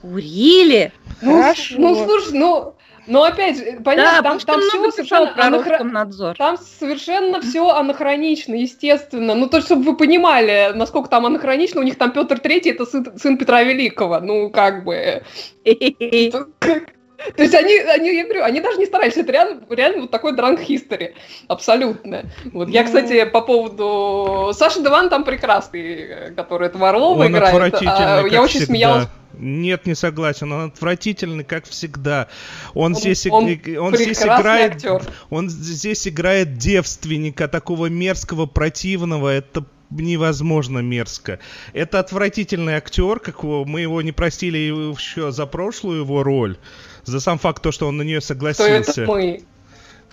курили. 0.02 0.92
Ну, 1.22 1.42
Хорошо. 1.42 1.76
ну, 1.78 2.06
слушай, 2.06 2.34
ну, 2.34 2.76
ну 3.08 3.24
опять 3.24 3.58
же, 3.58 3.74
Да, 3.74 3.82
понятно, 3.84 4.24
там, 4.24 4.34
Пушкин 4.34 4.54
там 4.54 4.64
много 4.64 4.92
все 4.92 5.04
совершенно 5.04 5.64
Роскомнадзор. 5.64 6.36
Там 6.38 6.58
совершенно 6.58 7.42
все 7.42 7.70
анахронично, 7.70 8.56
естественно. 8.56 9.36
Ну, 9.36 9.48
то, 9.48 9.62
чтобы 9.62 9.84
вы 9.84 9.98
понимали, 9.98 10.72
насколько 10.74 11.10
там 11.10 11.26
анахронично, 11.26 11.82
у 11.82 11.84
них 11.84 11.98
там 11.98 12.12
Петр 12.12 12.40
Третий 12.40 12.72
это 12.72 12.86
сын, 12.86 13.06
сын 13.18 13.38
Петра 13.38 13.64
Великого. 13.64 14.20
Ну, 14.20 14.50
как 14.50 14.84
бы. 14.84 15.24
То 17.36 17.44
есть 17.44 17.54
они, 17.56 17.78
они, 17.78 18.16
я 18.16 18.24
говорю, 18.26 18.44
они 18.44 18.62
даже 18.62 18.78
не 18.78 18.86
старались, 18.86 19.16
это 19.18 19.32
реально, 19.32 19.62
реально 19.70 20.02
вот 20.02 20.12
такой 20.12 20.36
дранг 20.36 20.60
history, 20.62 21.14
абсолютно. 21.48 22.26
Вот 22.52 22.70
я, 22.70 22.82
Ну. 22.82 22.88
кстати, 22.88 23.26
по 23.26 23.42
поводу 23.42 24.52
Саши 24.54 24.82
Деван 24.82 25.10
там 25.10 25.24
прекрасный, 25.24 26.34
который 26.36 26.68
этого 26.68 26.90
Орлова 26.90 27.20
Он 27.26 27.32
играет. 27.32 27.54
отвратительный, 27.54 27.94
а, 27.94 28.22
как 28.24 28.32
я 28.32 28.42
очень 28.42 28.60
всегда. 28.62 28.66
смеялась. 28.66 29.08
Нет, 29.34 29.86
не 29.86 29.96
согласен. 29.96 30.52
Он 30.52 30.68
отвратительный, 30.68 31.44
как 31.46 31.66
всегда. 31.66 32.28
Он, 32.74 32.92
Он- 32.94 32.96
здесь, 32.96 33.26
он 33.28 33.46
он 33.80 33.96
здесь 33.96 34.22
играет, 34.22 34.74
актер. 34.76 35.02
он 35.30 35.50
здесь 35.50 36.08
играет 36.08 36.58
девственника, 36.58 37.48
такого 37.48 37.86
мерзкого, 37.88 38.46
противного. 38.46 39.30
Это 39.30 39.64
невозможно 39.90 40.80
мерзко. 40.80 41.40
Это 41.74 42.00
отвратительный 42.00 42.74
актер, 42.76 43.20
как 43.20 43.44
его- 43.44 43.66
мы 43.66 43.82
его 43.82 44.02
не 44.02 44.12
простили 44.12 44.58
еще 44.58 45.32
за 45.32 45.46
прошлую 45.46 46.02
его 46.02 46.24
роль, 46.24 46.58
за 47.06 47.20
сам 47.20 47.38
факт 47.38 47.62
то, 47.64 47.72
что 47.72 47.88
он 47.88 47.98
на 47.98 48.02
нее 48.04 48.20
Кто 48.20 48.28
согласился. 48.28 49.02
это 49.02 49.06
мы? 49.12 49.44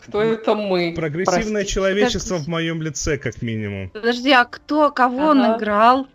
Кто 0.07 0.22
это 0.22 0.55
мы? 0.55 0.94
Прогрессивное 0.96 1.42
Простите. 1.42 1.66
человечество 1.72 2.37
в 2.37 2.46
моем 2.48 2.81
лице, 2.83 3.18
как 3.18 3.42
минимум. 3.42 3.90
Подожди, 3.90 4.31
а 4.33 4.44
кто, 4.44 4.90
кого 4.90 5.27
он 5.29 5.42
Ага. 5.42 5.59
играл? 5.59 6.07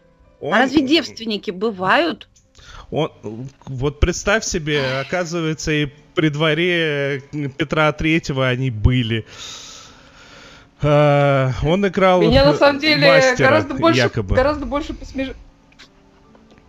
Он- 0.41 0.53
А 0.53 0.59
разве 0.59 0.81
девственники 0.81 1.51
бывают? 1.51 2.27
Он, 2.91 3.11
вот 3.65 3.99
представь 3.99 4.43
себе, 4.43 4.99
оказывается, 4.99 5.71
и 5.71 5.87
при 6.15 6.29
дворе 6.29 7.21
Петра 7.57 7.91
Третьего 7.91 8.47
они 8.47 8.69
были. 8.71 9.25
А, 10.81 11.51
он 11.63 11.87
играл 11.87 12.21
Меня 12.21 12.45
на 12.45 12.53
самом 12.55 12.79
деле 12.79 13.07
мастера, 13.07 13.47
гораздо 13.49 13.73
больше, 13.75 13.99
якобы. 13.99 14.35
гораздо 14.35 14.65
больше 14.65 14.93
посмеж... 14.93 15.29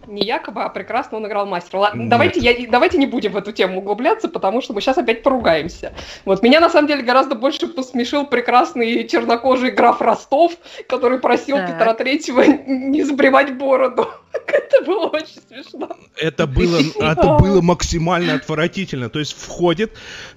Не 0.06 0.22
якобы, 0.22 0.62
а 0.62 0.68
прекрасно 0.68 1.18
он 1.18 1.26
играл 1.26 1.46
мастера. 1.46 1.80
Ладно, 1.80 2.00
Нет. 2.02 2.10
давайте, 2.10 2.40
я, 2.40 2.54
давайте 2.68 2.98
не 2.98 3.06
будем 3.06 3.32
в 3.32 3.36
эту 3.36 3.52
тему 3.52 3.78
углубляться, 3.78 4.28
потому 4.28 4.60
что 4.60 4.72
мы 4.72 4.80
сейчас 4.80 4.98
опять 4.98 5.22
поругаемся. 5.22 5.92
Вот 6.24 6.42
меня 6.42 6.60
на 6.60 6.70
самом 6.70 6.88
деле 6.88 7.02
гораздо 7.02 7.34
больше 7.34 7.66
посмешил 7.66 8.26
прекрасный 8.26 9.06
чернокожий 9.08 9.70
граф 9.70 10.00
Ростов, 10.00 10.52
который 10.88 11.18
просил 11.18 11.56
Так. 11.56 11.72
Петра 11.72 11.94
Третьего 11.94 12.42
не 12.42 13.02
сбривать 13.02 13.56
бороду. 13.56 14.08
Это 14.46 14.84
было 14.84 15.06
очень 15.06 15.40
смешно. 15.48 15.88
Это 16.16 16.46
было, 16.46 16.78
это 17.00 17.36
было 17.40 17.60
максимально 17.60 18.34
отвратительно. 18.34 19.08
То 19.08 19.18
есть 19.18 19.32
входит 19.32 19.92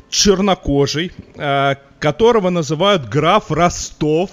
чернокожий, 0.09 1.11
а, 1.37 1.75
которого 1.99 2.49
называют 2.49 3.07
граф 3.07 3.51
Ростов. 3.51 4.29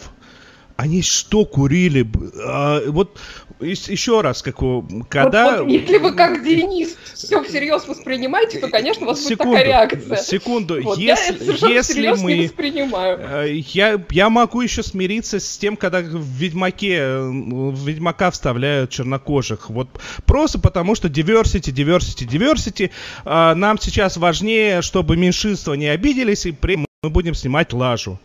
Они 0.77 1.03
что 1.03 1.45
курили? 1.45 2.07
А, 2.45 2.81
вот 2.89 3.19
еще 3.61 4.21
раз, 4.21 4.43
как 4.43 4.63
у- 4.63 4.85
когда... 5.09 5.59
Вот- 5.59 5.65
вот 5.65 5.69
если 5.71 5.99
вы 5.99 6.13
как 6.13 6.43
Денис 6.45 6.97
все 7.15 7.43
всерьез 7.45 7.87
воспринимаете, 7.87 8.59
то, 8.59 8.69
конечно, 8.69 9.05
у 9.05 9.09
вас 9.09 9.19
будет 9.19 9.29
Секунду, 9.29 9.53
такая 9.53 9.67
реакция. 9.67 10.17
Секунду, 10.17 10.83
Вот, 10.83 10.99
я 10.99 11.15
если, 11.15 11.39
совершенно 11.39 11.73
если 11.73 11.93
всерьез 11.93 12.19
не 12.23 12.25
мы... 12.37 12.43
воспринимаю. 12.45 13.19
Э, 13.21 13.55
Я, 13.73 14.01
я 14.11 14.31
могу 14.31 14.61
еще 14.61 14.83
смириться 14.83 15.39
с 15.41 15.57
тем, 15.59 15.77
когда 15.77 16.01
в 16.01 16.23
Ведьмаке, 16.25 16.95
э, 16.97 17.21
в 17.29 17.87
Ведьмака 17.87 18.31
вставляют 18.31 18.91
чернокожих. 18.91 19.71
Вот 19.71 19.89
просто 20.27 20.59
потому, 20.59 20.95
что 20.95 21.09
diversity, 21.09 21.73
diversity, 21.73 22.29
diversity. 22.29 23.55
нам 23.55 23.79
сейчас 23.79 24.17
важнее, 24.17 24.83
чтобы 24.83 25.17
меньшинства 25.17 25.75
не 25.75 25.87
обиделись, 25.87 26.47
и 26.47 26.53
при 26.53 26.77
мы 26.77 27.11
будем 27.11 27.35
снимать 27.35 27.73
лажу. 27.73 28.19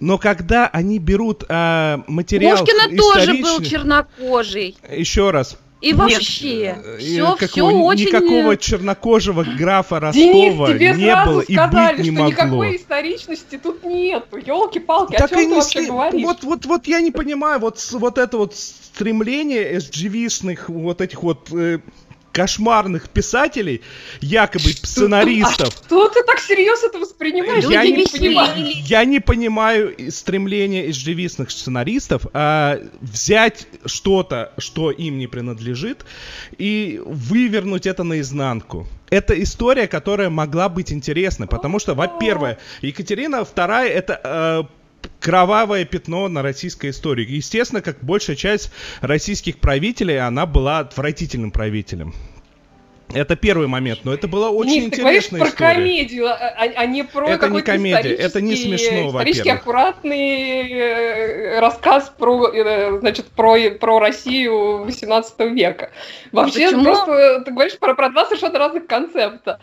Но 0.00 0.18
когда 0.18 0.66
они 0.68 0.98
берут 0.98 1.44
а, 1.48 2.02
материал 2.08 2.58
Пушкина 2.58 2.96
тоже 2.96 3.32
был 3.34 3.58
историчный- 3.58 3.64
чернокожий. 3.70 4.76
Еще 4.90 5.30
раз. 5.30 5.56
И 5.80 5.92
вообще, 5.92 6.78
э, 6.82 6.98
все, 6.98 7.36
какого- 7.36 7.46
все 7.46 7.62
очень... 7.62 8.06
Никакого 8.06 8.56
чернокожего 8.56 9.44
графа 9.44 10.10
Денис, 10.14 10.52
Ростова 10.52 10.68
тебе 10.72 10.94
не 10.94 11.04
сразу 11.04 11.30
было 11.30 11.40
и 11.42 11.52
сказали, 11.54 11.96
быть 11.96 12.04
не 12.06 12.10
что 12.10 12.12
могло. 12.22 12.30
никакой 12.30 12.76
историчности 12.76 13.60
тут 13.62 13.84
нету. 13.84 14.36
Елки-палки, 14.38 15.14
о 15.14 15.18
Так 15.18 15.30
чем 15.30 15.38
и 15.40 15.42
ты 15.42 15.46
не 15.48 15.54
вообще 15.54 15.78
сли- 15.80 15.86
говоришь? 15.88 16.22
Вот, 16.24 16.42
вот, 16.44 16.64
вот 16.64 16.86
я 16.86 17.00
не 17.02 17.10
понимаю, 17.10 17.60
вот, 17.60 17.78
с- 17.78 17.92
вот 17.92 18.16
это 18.16 18.38
вот 18.38 18.54
стремление 18.54 19.74
SGV-шных 19.76 20.64
вот 20.68 21.00
этих 21.02 21.22
вот 21.22 21.48
э, 21.52 21.80
кошмарных 22.34 23.08
писателей, 23.08 23.80
якобы 24.20 24.70
сценаристов. 24.72 25.68
А 25.68 25.84
что 25.86 26.08
ты 26.08 26.22
так 26.24 26.40
серьезно 26.40 26.88
это 26.88 26.98
воспринимаешь? 26.98 27.64
Я 27.64 27.82
Я 27.82 27.90
не, 27.90 27.96
не 27.98 28.06
понимаю. 28.06 28.50
я 28.66 29.04
не 29.04 29.20
понимаю 29.20 29.96
и 29.96 30.10
стремление 30.10 30.88
SGV-сных 30.88 31.50
сценаристов 31.50 32.26
а, 32.32 32.80
взять 33.00 33.68
что-то, 33.86 34.52
что 34.58 34.90
им 34.90 35.18
не 35.18 35.28
принадлежит, 35.28 36.04
и 36.58 37.00
вывернуть 37.06 37.86
это 37.86 38.02
наизнанку. 38.02 38.86
Это 39.10 39.40
история, 39.40 39.86
которая 39.86 40.28
могла 40.28 40.68
быть 40.68 40.92
интересной, 40.92 41.46
потому 41.46 41.78
что, 41.78 41.94
во-первых, 41.94 42.58
Екатерина 42.82 43.36
II 43.36 43.84
это 43.84 44.20
э, 44.24 44.83
кровавое 45.20 45.84
пятно 45.84 46.28
на 46.28 46.42
российской 46.42 46.90
истории. 46.90 47.26
Естественно, 47.28 47.82
как 47.82 47.98
большая 48.02 48.36
часть 48.36 48.70
российских 49.00 49.58
правителей, 49.58 50.20
она 50.20 50.46
была 50.46 50.80
отвратительным 50.80 51.50
правителем. 51.50 52.14
Это 53.12 53.36
первый 53.36 53.68
момент, 53.68 54.00
но 54.04 54.12
это 54.12 54.26
была 54.26 54.50
очень 54.50 54.90
ты 54.90 55.00
говоришь 55.00 55.26
интересная 55.26 55.40
про 55.40 55.48
история. 55.50 55.74
комедию, 55.74 56.26
а, 56.26 56.32
а- 56.32 56.72
а 56.74 56.86
не 56.86 57.04
про 57.04 57.28
Это 57.28 57.48
не 57.48 57.62
комедия, 57.62 58.12
это 58.14 58.40
не 58.40 58.56
смешно, 58.56 59.08
исторически 59.10 59.40
во-первых. 59.42 59.60
аккуратный 59.60 60.70
э, 60.72 61.60
рассказ 61.60 62.12
про, 62.18 62.48
э, 62.48 62.98
значит, 62.98 63.26
про, 63.26 63.56
про 63.78 64.00
Россию 64.00 64.84
18 64.84 65.52
века. 65.52 65.90
Вообще, 66.32 66.66
почему? 66.66 66.84
просто 66.84 67.42
ты 67.44 67.52
говоришь 67.52 67.78
про, 67.78 67.94
про 67.94 68.08
два 68.10 68.24
совершенно 68.24 68.58
разных 68.58 68.86
концепта. 68.86 69.60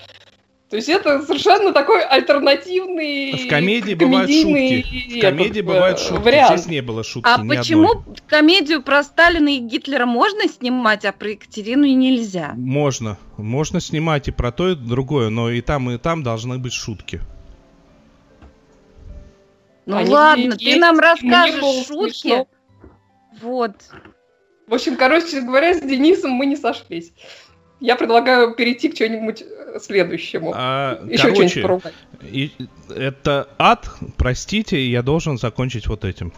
То 0.71 0.77
есть 0.77 0.87
это 0.87 1.21
совершенно 1.23 1.73
такой 1.73 2.01
альтернативный 2.01 3.33
В 3.45 3.49
комедии 3.49 3.93
бывают 3.93 4.27
комедийный 4.27 4.83
шутки. 4.83 5.17
В 5.17 5.21
комедии 5.21 5.59
э, 5.59 5.63
бывают 5.63 5.99
шутки. 5.99 6.23
вариант. 6.23 6.59
Здесь 6.59 6.71
не 6.71 6.81
было 6.81 7.03
шутки 7.03 7.29
А 7.29 7.43
ни 7.43 7.49
почему 7.49 7.91
одной. 7.91 8.15
комедию 8.25 8.81
про 8.81 9.03
Сталина 9.03 9.49
и 9.49 9.57
Гитлера 9.57 10.05
можно 10.05 10.47
снимать, 10.47 11.03
а 11.03 11.11
про 11.11 11.31
Екатерину 11.31 11.85
нельзя? 11.85 12.53
Можно. 12.55 13.17
Можно 13.35 13.81
снимать 13.81 14.29
и 14.29 14.31
про 14.31 14.53
то, 14.53 14.69
и 14.69 14.75
другое, 14.75 15.27
но 15.27 15.49
и 15.51 15.59
там, 15.59 15.91
и 15.91 15.97
там 15.97 16.23
должны 16.23 16.57
быть 16.57 16.71
шутки. 16.71 17.19
Ну 19.85 19.97
Они 19.97 20.09
ладно, 20.09 20.53
есть, 20.53 20.59
ты 20.59 20.77
нам 20.77 20.99
расскажешь 20.99 21.87
шутки. 21.87 22.13
смешно. 22.21 22.47
Вот. 23.41 23.75
В 24.67 24.73
общем, 24.73 24.95
короче 24.95 25.41
говоря, 25.41 25.73
с 25.73 25.81
Денисом 25.81 26.31
мы 26.31 26.45
не 26.45 26.55
сошлись. 26.55 27.11
Я 27.81 27.95
предлагаю 27.95 28.53
перейти 28.53 28.89
к 28.89 28.95
чему-нибудь 28.95 29.41
э, 29.41 29.79
следующему. 29.81 30.53
А, 30.55 31.01
Еще 31.07 31.17
что-нибудь 31.17 31.37
короче, 31.37 31.61
поругать. 31.61 31.93
и- 32.21 32.51
это 32.95 33.49
ад, 33.57 33.89
простите, 34.17 34.85
я 34.85 35.01
должен 35.01 35.39
закончить 35.39 35.87
вот 35.87 36.05
этим. 36.05 36.31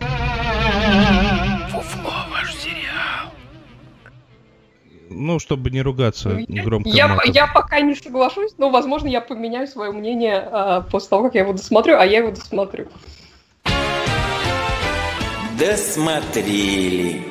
Ну, 5.10 5.38
чтобы 5.38 5.70
не 5.70 5.82
ругаться 5.82 6.40
громко. 6.48 6.90
Я, 6.90 7.10
матом. 7.10 7.32
я 7.32 7.48
пока 7.48 7.82
не 7.82 7.94
соглашусь, 7.94 8.54
но, 8.58 8.70
возможно, 8.70 9.08
я 9.08 9.20
поменяю 9.20 9.68
свое 9.68 9.92
мнение 9.92 10.48
а, 10.50 10.82
после 10.82 11.10
того, 11.10 11.24
как 11.26 11.36
я 11.36 11.42
его 11.42 11.52
досмотрю, 11.52 12.00
а 12.00 12.06
я 12.06 12.20
его 12.20 12.32
досмотрю. 12.32 12.88
Досмотрели. 15.60 17.22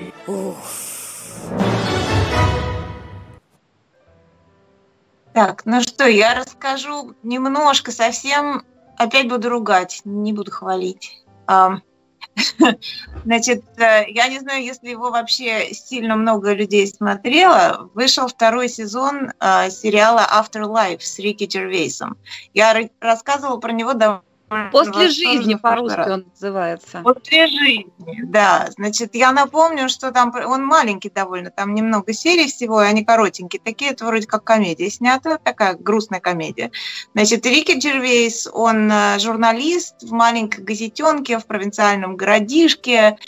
Так, 5.32 5.62
ну 5.64 5.80
что, 5.80 6.06
я 6.06 6.34
расскажу 6.34 7.14
немножко, 7.22 7.90
совсем, 7.90 8.64
опять 8.98 9.28
буду 9.28 9.48
ругать, 9.48 10.02
не 10.04 10.32
буду 10.32 10.50
хвалить. 10.50 11.24
Значит, 13.24 13.64
э, 13.78 14.04
я 14.08 14.28
не 14.28 14.40
знаю, 14.40 14.64
если 14.64 14.90
его 14.90 15.10
вообще 15.10 15.72
сильно 15.72 16.16
много 16.16 16.52
людей 16.52 16.86
смотрело. 16.86 17.90
Вышел 17.94 18.26
второй 18.28 18.68
сезон 18.68 19.30
э, 19.38 19.70
сериала 19.70 20.26
Afterlife 20.30 21.00
с 21.00 21.18
Рики 21.18 21.44
Джервейсом. 21.44 22.16
Я 22.54 22.72
ра- 22.74 22.90
рассказывала 23.00 23.58
про 23.58 23.72
него 23.72 23.94
давно. 23.94 24.22
После 24.70 25.08
жизни 25.08 25.54
по-русски 25.54 26.08
он 26.08 26.26
называется. 26.30 27.02
После 27.02 27.46
жизни, 27.46 27.86
да. 28.24 28.68
Значит, 28.76 29.14
я 29.14 29.32
напомню, 29.32 29.88
что 29.88 30.12
там 30.12 30.32
он 30.46 30.64
маленький 30.64 31.10
довольно, 31.10 31.50
там 31.50 31.74
немного 31.74 32.12
серий 32.12 32.48
всего, 32.48 32.82
и 32.82 32.86
они 32.86 33.04
коротенькие. 33.04 33.60
Такие 33.62 33.92
это 33.92 34.04
вроде 34.04 34.26
как 34.26 34.44
комедия 34.44 34.90
снята, 34.90 35.38
такая 35.38 35.74
грустная 35.74 36.20
комедия. 36.20 36.70
Значит, 37.14 37.46
Рики 37.46 37.78
Джервейс, 37.78 38.48
он 38.52 38.90
э, 38.90 39.18
журналист 39.18 40.02
в 40.02 40.12
маленькой 40.12 40.64
газетенке 40.64 41.38
в 41.38 41.46
провинциальном 41.46 42.16
городишке. 42.16 43.18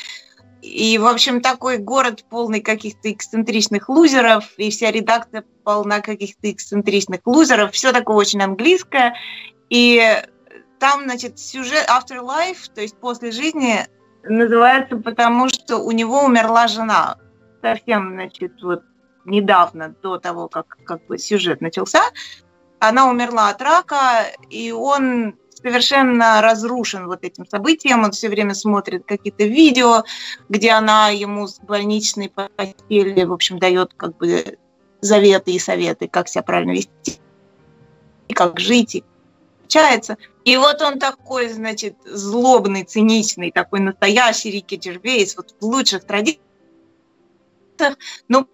И, 0.62 0.96
в 0.96 1.06
общем, 1.06 1.42
такой 1.42 1.76
город 1.76 2.24
полный 2.30 2.60
каких-то 2.60 3.12
эксцентричных 3.12 3.90
лузеров, 3.90 4.50
и 4.56 4.70
вся 4.70 4.90
редакция 4.90 5.44
полна 5.62 6.00
каких-то 6.00 6.50
эксцентричных 6.50 7.20
лузеров. 7.26 7.72
Все 7.72 7.92
такое 7.92 8.16
очень 8.16 8.40
английское. 8.40 9.14
И 9.68 10.22
там, 10.84 11.04
значит, 11.04 11.38
сюжет 11.38 11.88
Afterlife, 11.88 12.70
то 12.74 12.82
есть 12.82 12.94
после 12.98 13.30
жизни, 13.30 13.86
называется 14.22 14.98
потому, 14.98 15.48
что 15.48 15.78
у 15.78 15.92
него 15.92 16.24
умерла 16.24 16.68
жена. 16.68 17.16
Совсем, 17.62 18.12
значит, 18.12 18.52
вот 18.62 18.82
недавно, 19.24 19.94
до 20.02 20.18
того, 20.18 20.46
как, 20.46 20.76
как 20.84 21.06
бы 21.06 21.16
сюжет 21.16 21.62
начался. 21.62 22.02
Она 22.80 23.08
умерла 23.08 23.48
от 23.48 23.62
рака, 23.62 24.26
и 24.50 24.72
он 24.72 25.36
совершенно 25.54 26.42
разрушен 26.42 27.06
вот 27.06 27.24
этим 27.24 27.46
событием. 27.46 28.04
Он 28.04 28.10
все 28.10 28.28
время 28.28 28.52
смотрит 28.52 29.06
какие-то 29.06 29.44
видео, 29.44 30.04
где 30.50 30.72
она 30.72 31.08
ему 31.08 31.46
с 31.46 31.60
больничной 31.60 32.28
постели, 32.28 33.24
в 33.24 33.32
общем, 33.32 33.58
дает 33.58 33.94
как 33.94 34.18
бы 34.18 34.58
заветы 35.00 35.52
и 35.52 35.58
советы, 35.58 36.08
как 36.08 36.28
себя 36.28 36.42
правильно 36.42 36.72
вести, 36.72 37.22
и 38.28 38.34
как 38.34 38.60
жить, 38.60 38.96
и 38.96 39.04
получается. 39.74 40.16
И 40.44 40.56
вот 40.56 40.82
он 40.82 40.98
такой, 40.98 41.48
значит, 41.48 41.96
злобный, 42.04 42.84
циничный, 42.84 43.50
такой 43.50 43.80
настоящий 43.80 44.50
Рики 44.50 44.76
Джервейс, 44.76 45.36
вот 45.36 45.54
в 45.60 45.64
лучших 45.64 46.04
традициях. 46.04 46.40
Ну, 48.28 48.46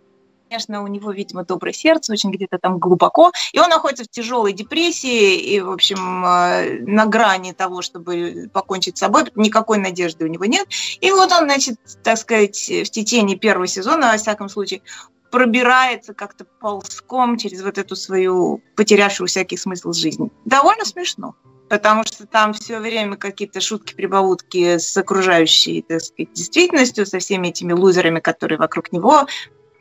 конечно, 0.49 0.83
у 0.83 0.87
него, 0.87 1.11
видимо, 1.13 1.45
доброе 1.45 1.73
сердце, 1.73 2.13
очень 2.13 2.31
где-то 2.31 2.59
там 2.59 2.79
глубоко. 2.79 3.33
И 3.53 3.59
он 3.59 3.69
находится 3.69 4.05
в 4.05 4.09
тяжелой 4.09 4.53
депрессии 4.53 5.37
и, 5.37 5.61
в 5.61 5.71
общем, 5.71 6.25
э, 6.25 6.81
на 6.87 7.07
грани 7.07 7.53
того, 7.53 7.83
чтобы 7.83 8.49
покончить 8.53 8.97
с 8.97 9.01
собой. 9.01 9.25
Никакой 9.35 9.79
надежды 9.79 10.25
у 10.25 10.29
него 10.29 10.47
нет. 10.47 10.67
И 11.01 11.11
вот 11.11 11.33
он, 11.33 11.45
значит, 11.45 11.77
так 12.03 12.19
сказать, 12.19 12.57
в 12.57 12.91
течение 12.91 13.37
первого 13.37 13.67
сезона, 13.67 14.13
во 14.13 14.17
всяком 14.17 14.49
случае, 14.49 14.83
пробирается 15.31 16.15
как-то 16.15 16.45
ползком 16.45 17.37
через 17.37 17.63
вот 17.63 17.79
эту 17.79 17.97
свою 17.97 18.63
потерявшую 18.77 19.29
всякий 19.29 19.57
смысл 19.57 19.93
жизни. 19.93 20.31
Довольно 20.45 20.85
смешно, 20.85 21.37
потому 21.69 22.03
что 22.05 22.27
там 22.27 22.53
все 22.53 22.79
время 22.81 23.17
какие-то 23.17 23.61
шутки-прибаутки 23.61 24.79
с 24.79 24.97
окружающей, 24.97 25.83
так 25.83 26.01
сказать, 26.01 26.33
действительностью, 26.33 27.07
со 27.07 27.19
всеми 27.19 27.49
этими 27.49 27.73
лузерами, 27.73 28.21
которые 28.21 28.59
вокруг 28.59 28.93
него. 28.93 29.27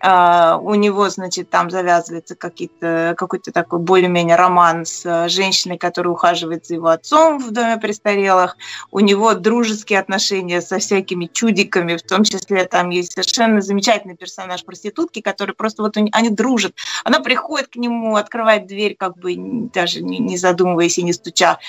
А, 0.02 0.58
у 0.62 0.76
него, 0.76 1.10
значит, 1.10 1.50
там 1.50 1.70
завязывается 1.70 2.36
какие-то, 2.36 3.16
какой-то 3.18 3.52
такой 3.52 3.80
более-менее 3.80 4.38
роман 4.38 4.86
с 4.86 5.06
э, 5.06 5.28
женщиной, 5.28 5.78
которая 5.78 6.14
ухаживает 6.14 6.66
за 6.66 6.76
его 6.76 6.88
отцом 6.88 7.40
в 7.40 7.52
доме 7.52 7.78
престарелых. 7.78 8.56
У 8.92 9.02
него 9.02 9.34
дружеские 9.34 10.00
отношения 10.00 10.62
со 10.62 10.80
всякими 10.80 11.26
чудиками, 11.26 11.98
в 11.98 12.04
том 12.04 12.24
числе 12.24 12.64
там 12.66 12.92
есть 12.92 13.14
совершенно 13.14 13.62
замечательный 13.62 14.16
персонаж 14.16 14.64
проститутки, 14.64 15.22
который 15.22 15.54
просто 15.54 15.84
вот 15.84 15.98
они, 15.98 16.30
дружат. 16.30 16.74
Она 17.04 17.20
приходит 17.20 17.68
к 17.68 17.76
нему, 17.76 18.16
открывает 18.16 18.68
дверь, 18.68 18.96
как 18.98 19.18
бы 19.18 19.36
даже 19.74 20.02
не 20.02 20.38
задумываясь 20.38 20.98
и 20.98 21.04
не 21.04 21.12
стуча. 21.12 21.60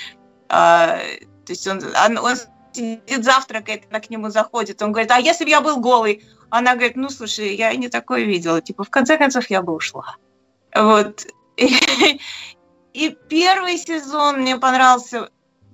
А, 0.48 0.98
то 1.46 1.52
есть 1.52 1.66
он, 1.66 1.82
он, 2.06 2.18
он 2.18 2.36
сидит 2.72 3.24
завтракает, 3.24 3.84
она 3.90 4.00
к 4.00 4.10
нему 4.10 4.30
заходит, 4.30 4.82
он 4.82 4.92
говорит, 4.92 5.10
а 5.10 5.18
если 5.18 5.44
бы 5.44 5.50
я 5.50 5.60
был 5.60 5.80
голый? 5.80 6.22
Она 6.50 6.74
говорит, 6.74 6.96
ну, 6.96 7.08
слушай, 7.08 7.54
я 7.54 7.74
не 7.74 7.88
такое 7.88 8.24
видела. 8.24 8.60
Типа, 8.60 8.84
в 8.84 8.90
конце 8.90 9.16
концов, 9.16 9.48
я 9.50 9.62
бы 9.62 9.72
ушла. 9.72 10.16
Вот. 10.74 11.26
И, 11.56 11.68
первый 13.28 13.78
сезон 13.78 14.40
мне 14.40 14.56
понравился 14.56 15.30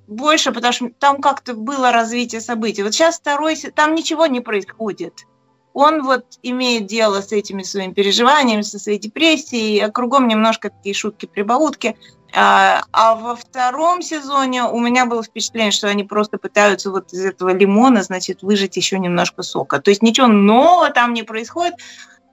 больше, 0.07 0.53
потому 0.53 0.73
что 0.73 0.91
там 0.99 1.21
как-то 1.21 1.55
было 1.55 1.93
развитие 1.93 2.41
событий. 2.41 2.83
Вот 2.83 2.95
сейчас 2.95 3.19
второй, 3.19 3.57
се- 3.57 3.71
там 3.71 3.95
ничего 3.95 4.27
не 4.27 4.41
происходит. 4.41 5.27
Он 5.73 6.03
вот 6.03 6.25
имеет 6.43 6.87
дело 6.87 7.21
с 7.21 7.33
этими 7.33 7.62
своими 7.62 7.93
переживаниями, 7.93 8.62
со 8.62 8.79
своей 8.79 8.99
депрессией, 8.99 9.81
а 9.81 9.91
кругом 9.91 10.29
немножко 10.29 10.71
такие 10.71 10.95
шутки-прибаутки. 10.95 11.97
А, 12.38 12.85
а 12.92 13.14
во 13.14 13.35
втором 13.35 14.03
сезоне 14.03 14.64
у 14.64 14.79
меня 14.79 15.07
было 15.07 15.22
впечатление, 15.22 15.72
что 15.72 15.88
они 15.88 16.05
просто 16.05 16.37
пытаются 16.37 16.90
вот 16.90 17.11
из 17.14 17.25
этого 17.25 17.49
лимона, 17.55 18.03
значит, 18.03 18.42
выжать 18.42 18.77
еще 18.77 18.99
немножко 18.99 19.42
сока. 19.42 19.81
То 19.81 19.90
есть 19.90 20.03
ничего 20.03 20.27
нового 20.27 20.90
там 20.90 21.14
не 21.14 21.22
происходит. 21.22 21.77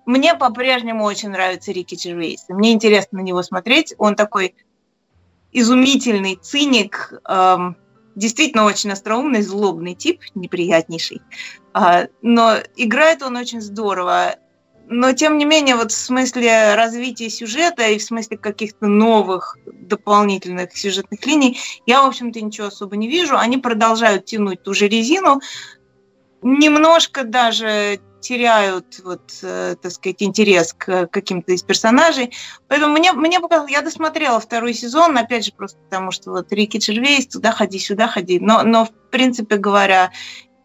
Мне 0.05 0.35
по-прежнему 0.35 1.05
очень 1.05 1.29
нравится 1.29 1.71
Рики 1.71 1.95
Джервейс. 1.95 2.43
Мне 2.49 2.73
интересно 2.73 3.19
на 3.19 3.23
него 3.23 3.41
смотреть. 3.43 3.93
Он 3.97 4.15
такой 4.15 4.55
изумительный 5.53 6.35
циник, 6.35 7.13
эм, 7.25 7.77
действительно 8.15 8.65
очень 8.65 8.91
остроумный, 8.91 9.41
злобный 9.41 9.95
тип, 9.95 10.19
неприятнейший. 10.35 11.21
А, 11.73 12.07
но 12.21 12.57
играет 12.75 13.23
он 13.23 13.37
очень 13.37 13.61
здорово. 13.61 14.35
Но, 14.87 15.13
тем 15.13 15.37
не 15.37 15.45
менее, 15.45 15.75
вот 15.75 15.91
в 15.91 15.97
смысле 15.97 16.75
развития 16.75 17.29
сюжета 17.29 17.87
и 17.87 17.97
в 17.97 18.03
смысле 18.03 18.37
каких-то 18.37 18.87
новых 18.87 19.57
дополнительных 19.65 20.75
сюжетных 20.77 21.25
линий, 21.25 21.57
я, 21.85 22.01
в 22.01 22.07
общем-то, 22.07 22.41
ничего 22.41 22.67
особо 22.67 22.97
не 22.97 23.07
вижу. 23.07 23.37
Они 23.37 23.57
продолжают 23.57 24.25
тянуть 24.25 24.61
ту 24.63 24.73
же 24.73 24.87
резину. 24.87 25.41
Немножко 26.41 27.23
даже 27.23 28.01
теряют, 28.23 28.99
вот, 29.03 29.39
э, 29.43 29.75
так 29.81 29.91
сказать, 29.91 30.23
интерес 30.23 30.73
к 30.73 31.07
каким-то 31.07 31.51
из 31.51 31.61
персонажей. 31.61 32.33
Поэтому 32.67 32.93
мне, 32.93 33.11
мне 33.11 33.39
показалось, 33.39 33.71
я 33.71 33.81
досмотрела 33.81 34.39
второй 34.39 34.73
сезон, 34.73 35.17
опять 35.17 35.45
же, 35.45 35.51
просто 35.51 35.77
потому 35.79 36.11
что 36.11 36.31
вот 36.31 36.51
Рики 36.51 36.79
Червейс, 36.79 37.27
туда 37.27 37.51
ходи, 37.51 37.79
сюда 37.79 38.07
ходи. 38.07 38.39
Но, 38.39 38.63
но 38.63 38.85
в 38.85 38.91
принципе 39.11 39.57
говоря, 39.57 40.11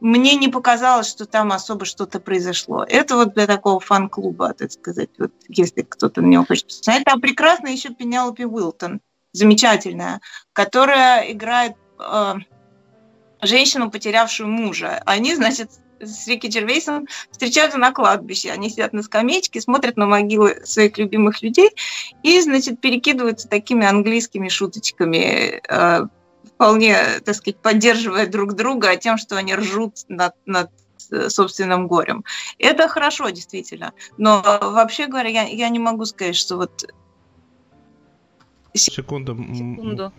мне 0.01 0.37
не 0.37 0.49
показалось, 0.49 1.09
что 1.09 1.27
там 1.27 1.53
особо 1.53 1.85
что-то 1.85 2.21
произошло. 2.21 2.85
Это 2.89 3.17
вот 3.17 3.35
для 3.35 3.47
такого 3.47 3.81
фан-клуба, 3.81 4.55
так 4.55 4.73
сказать, 4.73 5.11
вот, 5.19 5.33
если 5.49 5.83
кто-то 5.83 6.23
на 6.23 6.27
него 6.27 6.45
хочет 6.45 6.67
посмотреть. 6.67 7.05
Там 7.05 7.21
прекрасно 7.21 7.69
еще 7.69 7.91
Пенелопи 7.91 8.45
Уилтон, 8.45 9.01
замечательная, 9.33 10.21
которая 10.53 11.33
играет 11.33 11.75
э, 11.99 12.35
женщину, 13.43 13.91
потерявшую 13.91 14.49
мужа. 14.49 15.03
Они, 15.05 15.35
значит, 15.35 15.71
с 16.01 16.29
Рики 16.29 16.47
Джервейсом 16.47 17.07
встречаются 17.31 17.79
на 17.79 17.93
кладбище. 17.93 18.51
Они 18.51 18.71
сидят 18.71 18.93
на 18.93 19.03
скамеечке, 19.03 19.61
смотрят 19.61 19.97
на 19.97 20.07
могилы 20.07 20.61
своих 20.65 20.97
любимых 20.99 21.43
людей 21.43 21.71
и, 22.23 22.41
значит, 22.41 22.81
перекидываются 22.81 23.49
такими 23.49 23.87
английскими 23.87 24.49
шуточками, 24.49 25.61
э, 25.69 26.07
вполне, 26.59 27.21
так 27.25 27.37
сказать, 27.37 27.61
поддерживая 27.63 28.27
друг 28.27 28.55
друга 28.55 28.97
тем, 28.97 29.17
что 29.17 29.37
они 29.37 29.55
ржут 29.55 29.99
над, 30.09 30.35
над 30.45 30.71
э, 31.13 31.29
собственным 31.29 31.87
горем. 31.87 32.25
Это 32.59 32.89
хорошо, 32.89 33.31
действительно. 33.31 33.93
Но 34.17 34.43
вообще 34.43 35.07
говоря, 35.07 35.29
я, 35.29 35.43
я 35.45 35.69
не 35.69 35.79
могу 35.79 36.05
сказать, 36.05 36.35
что 36.35 36.57
вот... 36.57 36.85
Секунду. 38.75 39.37
Секунду. 39.37 40.13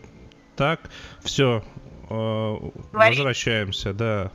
Так, 0.56 0.90
все, 1.24 1.62
возвращаемся, 2.10 3.94
да. 3.94 4.32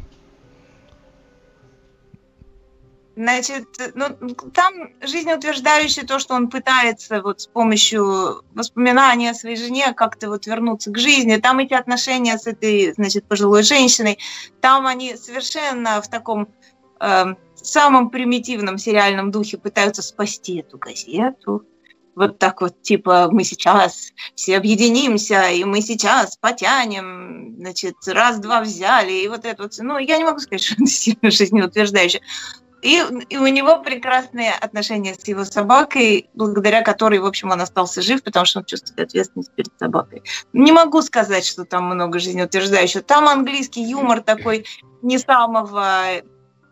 Значит, 3.17 3.69
ну, 3.95 4.09
там 4.53 4.91
жизнеутверждающее 5.01 6.05
то, 6.05 6.19
что 6.19 6.35
он 6.35 6.49
пытается 6.49 7.23
вот 7.23 7.43
с 7.43 7.47
помощью 7.47 8.43
воспоминания 8.55 9.31
о 9.31 9.35
своей 9.35 9.57
жене 9.57 9.93
как-то 9.93 10.29
вот 10.29 10.47
вернуться 10.47 10.91
к 10.91 10.99
жизни. 10.99 11.37
Там 11.37 11.61
эти 11.61 11.75
отношения 11.75 12.37
с 12.37 12.49
этой, 12.49 12.93
значит, 12.93 13.25
пожилой 13.27 13.63
женщиной, 13.63 14.19
там 14.61 14.87
они 14.87 15.17
совершенно 15.17 16.03
в 16.03 16.09
таком 16.09 16.49
э, 16.99 17.25
самом 17.55 18.11
примитивном 18.11 18.79
сериальном 18.79 19.31
духе 19.31 19.59
пытаются 19.59 20.03
спасти 20.03 20.59
эту 20.59 20.79
газету, 20.79 21.65
вот 22.15 22.39
так 22.39 22.61
вот, 22.61 22.81
типа, 22.83 23.29
мы 23.31 23.45
сейчас 23.45 24.13
все 24.35 24.57
объединимся, 24.57 25.49
и 25.49 25.65
мы 25.65 25.81
сейчас 25.83 26.37
потянем, 26.37 27.57
значит, 27.59 27.97
раз-два 28.07 28.61
взяли, 28.61 29.13
и 29.13 29.29
вот 29.29 29.45
это 29.45 29.65
вот. 29.65 29.73
Ну, 29.79 29.99
я 29.99 30.19
не 30.19 30.25
могу 30.25 30.39
сказать, 30.39 30.63
что 30.63 30.75
это 30.75 30.87
сильно 30.87 31.31
жизнеутверждающе. 31.31 32.21
И, 32.85 33.03
и 33.31 33.39
у 33.39 33.47
него 33.47 33.79
прекрасные 33.79 34.53
отношения 34.53 35.15
с 35.15 35.27
его 35.27 35.47
собакой, 35.47 36.29
благодаря 36.35 36.83
которой, 36.83 37.19
в 37.19 37.25
общем, 37.25 37.51
он 37.51 37.63
остался 37.63 38.03
жив, 38.03 38.23
потому 38.23 38.45
что 38.45 38.59
он 38.59 38.67
чувствует 38.67 39.01
ответственность 39.01 39.53
перед 39.55 39.73
собакой. 39.79 40.23
Не 40.53 40.71
могу 40.71 41.01
сказать, 41.01 41.47
что 41.47 41.65
там 41.65 41.85
много 41.85 42.19
жизнеутверждающего. 42.19 43.03
Там 43.03 43.27
английский 43.27 43.83
юмор 43.83 44.21
такой 44.21 44.67
не 45.01 45.19
самого 45.19 46.23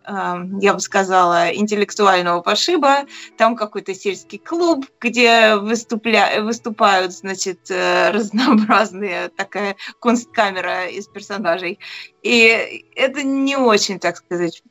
я 0.05 0.75
бы 0.75 0.81
сказала, 0.81 1.55
интеллектуального 1.55 2.41
пошиба. 2.41 3.07
Там 3.39 3.55
какой-то 3.55 3.95
сельский 3.95 4.39
клуб, 4.39 4.85
где 5.01 5.55
выступля... 5.55 6.41
выступают, 6.41 7.13
значит, 7.13 7.71
э, 7.71 8.11
разнообразные 8.13 9.29
такая 9.29 9.77
kunstkamera 10.01 10.91
из 10.91 11.07
персонажей. 11.07 11.79
И 12.23 12.85
это 12.97 13.23
не 13.23 13.57
очень, 13.57 14.01
так 14.01 14.17
сказать, 14.17 14.63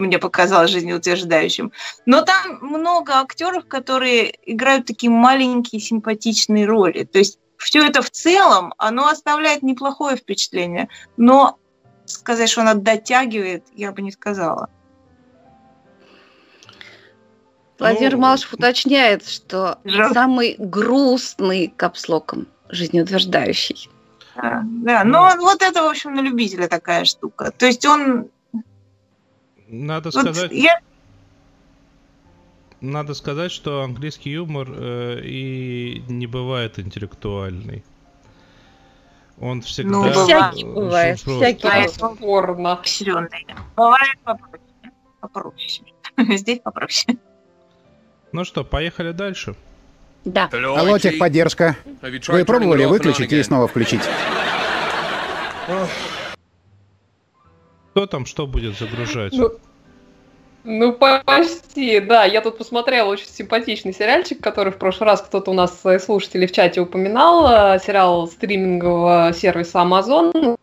мне 0.00 0.18
показалось 0.18 0.70
жизнеутверждающим. 0.70 1.72
Но 2.06 2.22
там 2.22 2.58
много 2.60 3.14
актеров, 3.14 3.66
которые 3.66 4.34
играют 4.44 4.86
такие 4.86 5.10
маленькие 5.10 5.80
симпатичные 5.80 6.66
роли. 6.66 7.04
То 7.04 7.18
есть 7.18 7.38
все 7.56 7.86
это 7.86 8.02
в 8.02 8.10
целом, 8.10 8.74
оно 8.78 9.08
оставляет 9.08 9.62
неплохое 9.62 10.16
впечатление. 10.16 10.88
Но 11.16 11.58
сказать, 12.06 12.48
что 12.48 12.62
она 12.62 12.74
дотягивает, 12.74 13.64
я 13.74 13.92
бы 13.92 14.02
не 14.02 14.10
сказала. 14.10 14.68
Владимир 17.78 18.12
ну, 18.12 18.18
Малышев 18.18 18.52
уточняет, 18.52 19.26
что 19.26 19.78
жалко. 19.84 20.14
самый 20.14 20.56
грустный 20.58 21.72
капслоком 21.74 22.46
жизнеутверждающий. 22.68 23.88
Да, 24.36 24.62
да, 24.64 25.04
но 25.04 25.34
ну, 25.34 25.42
вот 25.42 25.62
это, 25.62 25.82
в 25.82 25.86
общем, 25.86 26.14
на 26.14 26.20
любителя 26.20 26.68
такая 26.68 27.04
штука. 27.04 27.52
То 27.56 27.66
есть 27.66 27.84
он... 27.86 28.28
Надо 29.70 30.10
вот 30.12 30.22
сказать... 30.22 30.52
Я... 30.52 30.80
Надо 32.80 33.14
сказать, 33.14 33.52
что 33.52 33.82
английский 33.82 34.30
юмор 34.30 34.68
э, 34.70 35.20
и 35.22 36.02
не 36.08 36.26
бывает 36.26 36.78
интеллектуальный. 36.78 37.84
Он 39.38 39.62
всегда... 39.62 39.90
Ну, 39.90 40.10
всякий 40.10 40.64
бывает, 40.64 41.18
всякий 41.20 41.62
бывает. 41.62 41.90
Спорно. 41.90 42.80
Бывает 43.76 44.18
попроще. 44.24 44.60
Попроще. 45.20 45.92
Здесь 46.38 46.60
попроще. 46.60 47.16
Ну 48.32 48.44
что, 48.44 48.64
поехали 48.64 49.12
дальше? 49.12 49.54
Да. 50.24 50.50
Алло, 50.52 50.98
техподдержка. 50.98 51.76
Вы 52.28 52.44
пробовали 52.44 52.84
выключить 52.84 53.32
и 53.32 53.42
снова 53.42 53.68
включить? 53.68 54.02
Кто 57.90 58.06
там 58.06 58.26
что 58.26 58.46
будет 58.46 58.78
загружать? 58.78 59.32
Ну, 59.32 59.50
ну, 60.62 60.92
почти, 60.92 62.00
да. 62.00 62.24
Я 62.24 62.40
тут 62.40 62.58
посмотрела 62.58 63.08
очень 63.08 63.26
симпатичный 63.26 63.92
сериальчик, 63.92 64.40
который 64.40 64.72
в 64.72 64.78
прошлый 64.78 65.06
раз 65.06 65.22
кто-то 65.22 65.50
у 65.50 65.54
нас 65.54 65.80
слушатели 66.04 66.46
в 66.46 66.52
чате 66.52 66.80
упоминал. 66.80 67.78
Сериал 67.80 68.28
стримингового 68.28 69.32
сервиса 69.32 69.78
Amazon 69.78 70.56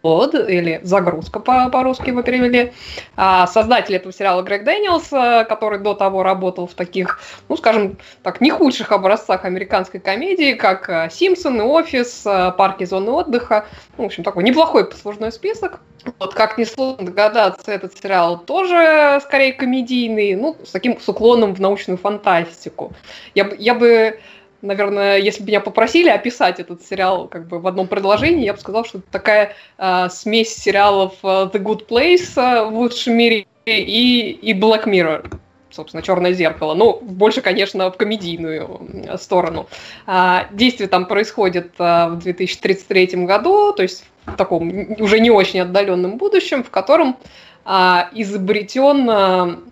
под 0.00 0.34
или 0.34 0.80
загрузка 0.82 1.40
по- 1.40 1.68
по-русски 1.70 2.08
его 2.08 2.22
перевели. 2.22 2.72
А, 3.16 3.46
создатель 3.46 3.96
этого 3.96 4.12
сериала 4.12 4.42
Грег 4.42 4.64
Дэниелс, 4.64 5.12
э, 5.12 5.44
который 5.48 5.78
до 5.80 5.94
того 5.94 6.22
работал 6.22 6.66
в 6.66 6.74
таких, 6.74 7.20
ну, 7.48 7.56
скажем 7.56 7.98
так, 8.22 8.40
не 8.40 8.50
худших 8.50 8.92
образцах 8.92 9.44
американской 9.44 10.00
комедии, 10.00 10.54
как 10.54 10.88
э, 10.88 11.08
«Симпсоны», 11.10 11.64
«Офис», 11.64 12.22
э, 12.24 12.52
«Парки 12.56 12.84
зоны 12.84 13.10
отдыха». 13.10 13.66
Ну, 13.96 14.04
в 14.04 14.06
общем, 14.06 14.22
такой 14.22 14.44
неплохой 14.44 14.88
послужной 14.88 15.32
список. 15.32 15.80
Вот, 16.18 16.32
как 16.34 16.58
несложно 16.58 17.06
догадаться, 17.06 17.72
этот 17.72 17.98
сериал 17.98 18.38
тоже 18.38 19.20
скорее 19.22 19.52
комедийный, 19.52 20.36
ну, 20.36 20.56
с 20.64 20.70
таким 20.70 20.98
с 21.00 21.08
уклоном 21.08 21.54
в 21.54 21.60
научную 21.60 21.98
фантастику. 21.98 22.92
Я, 23.34 23.50
я 23.58 23.74
бы 23.74 24.20
наверное, 24.62 25.18
если 25.18 25.42
бы 25.42 25.48
меня 25.48 25.60
попросили 25.60 26.08
описать 26.08 26.60
этот 26.60 26.84
сериал 26.84 27.28
как 27.28 27.46
бы 27.46 27.58
в 27.58 27.66
одном 27.66 27.86
предложении, 27.86 28.44
я 28.44 28.54
бы 28.54 28.60
сказал, 28.60 28.84
что 28.84 28.98
это 28.98 29.06
такая 29.10 29.54
э, 29.78 30.08
смесь 30.10 30.54
сериалов 30.54 31.14
uh, 31.22 31.50
The 31.52 31.62
Good 31.62 31.88
Place 31.88 32.34
uh, 32.36 32.68
в 32.68 32.74
лучшем 32.74 33.16
мире 33.16 33.46
и, 33.66 34.30
и 34.30 34.52
Black 34.54 34.84
Mirror 34.84 35.38
собственно, 35.70 36.02
«Черное 36.02 36.32
зеркало». 36.32 36.74
Ну, 36.74 36.98
больше, 37.00 37.40
конечно, 37.40 37.90
в 37.90 37.96
комедийную 37.96 39.16
сторону. 39.18 39.68
А, 40.06 40.48
действие 40.50 40.88
там 40.88 41.06
происходит 41.06 41.72
а, 41.78 42.08
в 42.08 42.18
2033 42.18 43.24
году, 43.24 43.72
то 43.72 43.82
есть 43.82 44.04
в 44.26 44.36
таком 44.36 44.70
уже 44.98 45.20
не 45.20 45.30
очень 45.30 45.60
отдаленном 45.60 46.16
будущем, 46.18 46.64
в 46.64 46.70
котором 46.70 47.16
а, 47.64 48.08
изобретен 48.12 49.62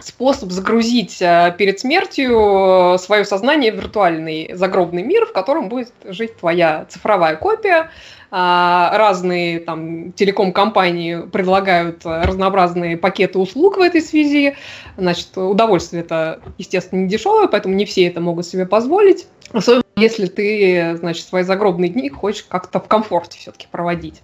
способ 0.00 0.50
загрузить 0.50 1.20
э, 1.20 1.54
перед 1.56 1.80
смертью 1.80 2.94
э, 2.94 2.98
свое 2.98 3.24
сознание 3.24 3.72
в 3.72 3.76
виртуальный 3.76 4.50
загробный 4.54 5.02
мир, 5.02 5.26
в 5.26 5.32
котором 5.32 5.68
будет 5.68 5.92
жить 6.04 6.36
твоя 6.36 6.86
цифровая 6.88 7.36
копия. 7.36 7.90
А, 8.30 8.90
разные 8.98 9.60
там 9.60 10.12
телеком-компании 10.12 11.28
предлагают 11.30 12.00
разнообразные 12.04 12.96
пакеты 12.96 13.38
услуг 13.38 13.76
в 13.76 13.80
этой 13.80 14.02
связи. 14.02 14.56
Значит, 14.96 15.36
удовольствие 15.36 16.02
это, 16.02 16.40
естественно, 16.58 17.00
не 17.00 17.08
дешевое, 17.08 17.46
поэтому 17.46 17.74
не 17.76 17.84
все 17.84 18.06
это 18.06 18.20
могут 18.20 18.46
себе 18.46 18.66
позволить. 18.66 19.26
Особенно 19.52 19.84
если 19.96 20.26
ты, 20.26 20.96
значит, 20.96 21.24
свои 21.24 21.44
загробные 21.44 21.88
дни 21.88 22.10
хочешь 22.10 22.44
как-то 22.48 22.80
в 22.80 22.88
комфорте 22.88 23.38
все-таки 23.38 23.68
проводить. 23.70 24.20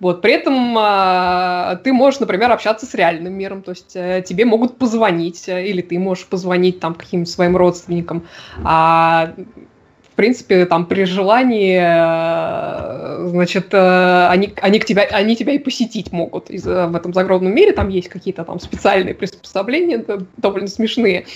Вот, 0.00 0.22
при 0.22 0.34
этом 0.34 0.76
а, 0.78 1.76
ты 1.82 1.92
можешь, 1.92 2.20
например, 2.20 2.52
общаться 2.52 2.86
с 2.86 2.94
реальным 2.94 3.34
миром, 3.34 3.62
то 3.62 3.72
есть 3.72 3.96
а, 3.96 4.20
тебе 4.22 4.44
могут 4.44 4.78
позвонить, 4.78 5.48
э, 5.48 5.66
или 5.66 5.82
ты 5.82 5.98
можешь 5.98 6.26
позвонить 6.26 6.78
там 6.78 6.94
каким-то 6.94 7.30
своим 7.30 7.56
родственникам. 7.56 8.28
А, 8.64 9.34
принципе, 10.18 10.66
там 10.66 10.84
при 10.86 11.04
желании, 11.04 11.78
э, 11.80 13.28
значит, 13.28 13.72
они, 13.72 14.52
они, 14.60 14.78
к 14.80 14.84
тебя, 14.84 15.02
они 15.12 15.36
тебя 15.36 15.52
и 15.52 15.58
посетить 15.58 16.12
могут 16.12 16.50
из, 16.50 16.64
в 16.64 16.96
этом 16.96 17.14
загробном 17.14 17.54
мире. 17.54 17.72
Там 17.72 17.88
есть 17.88 18.08
какие-то 18.08 18.44
там 18.44 18.58
специальные 18.58 19.14
приспособления, 19.14 20.04
довольно 20.36 20.66
смешные, 20.68 21.26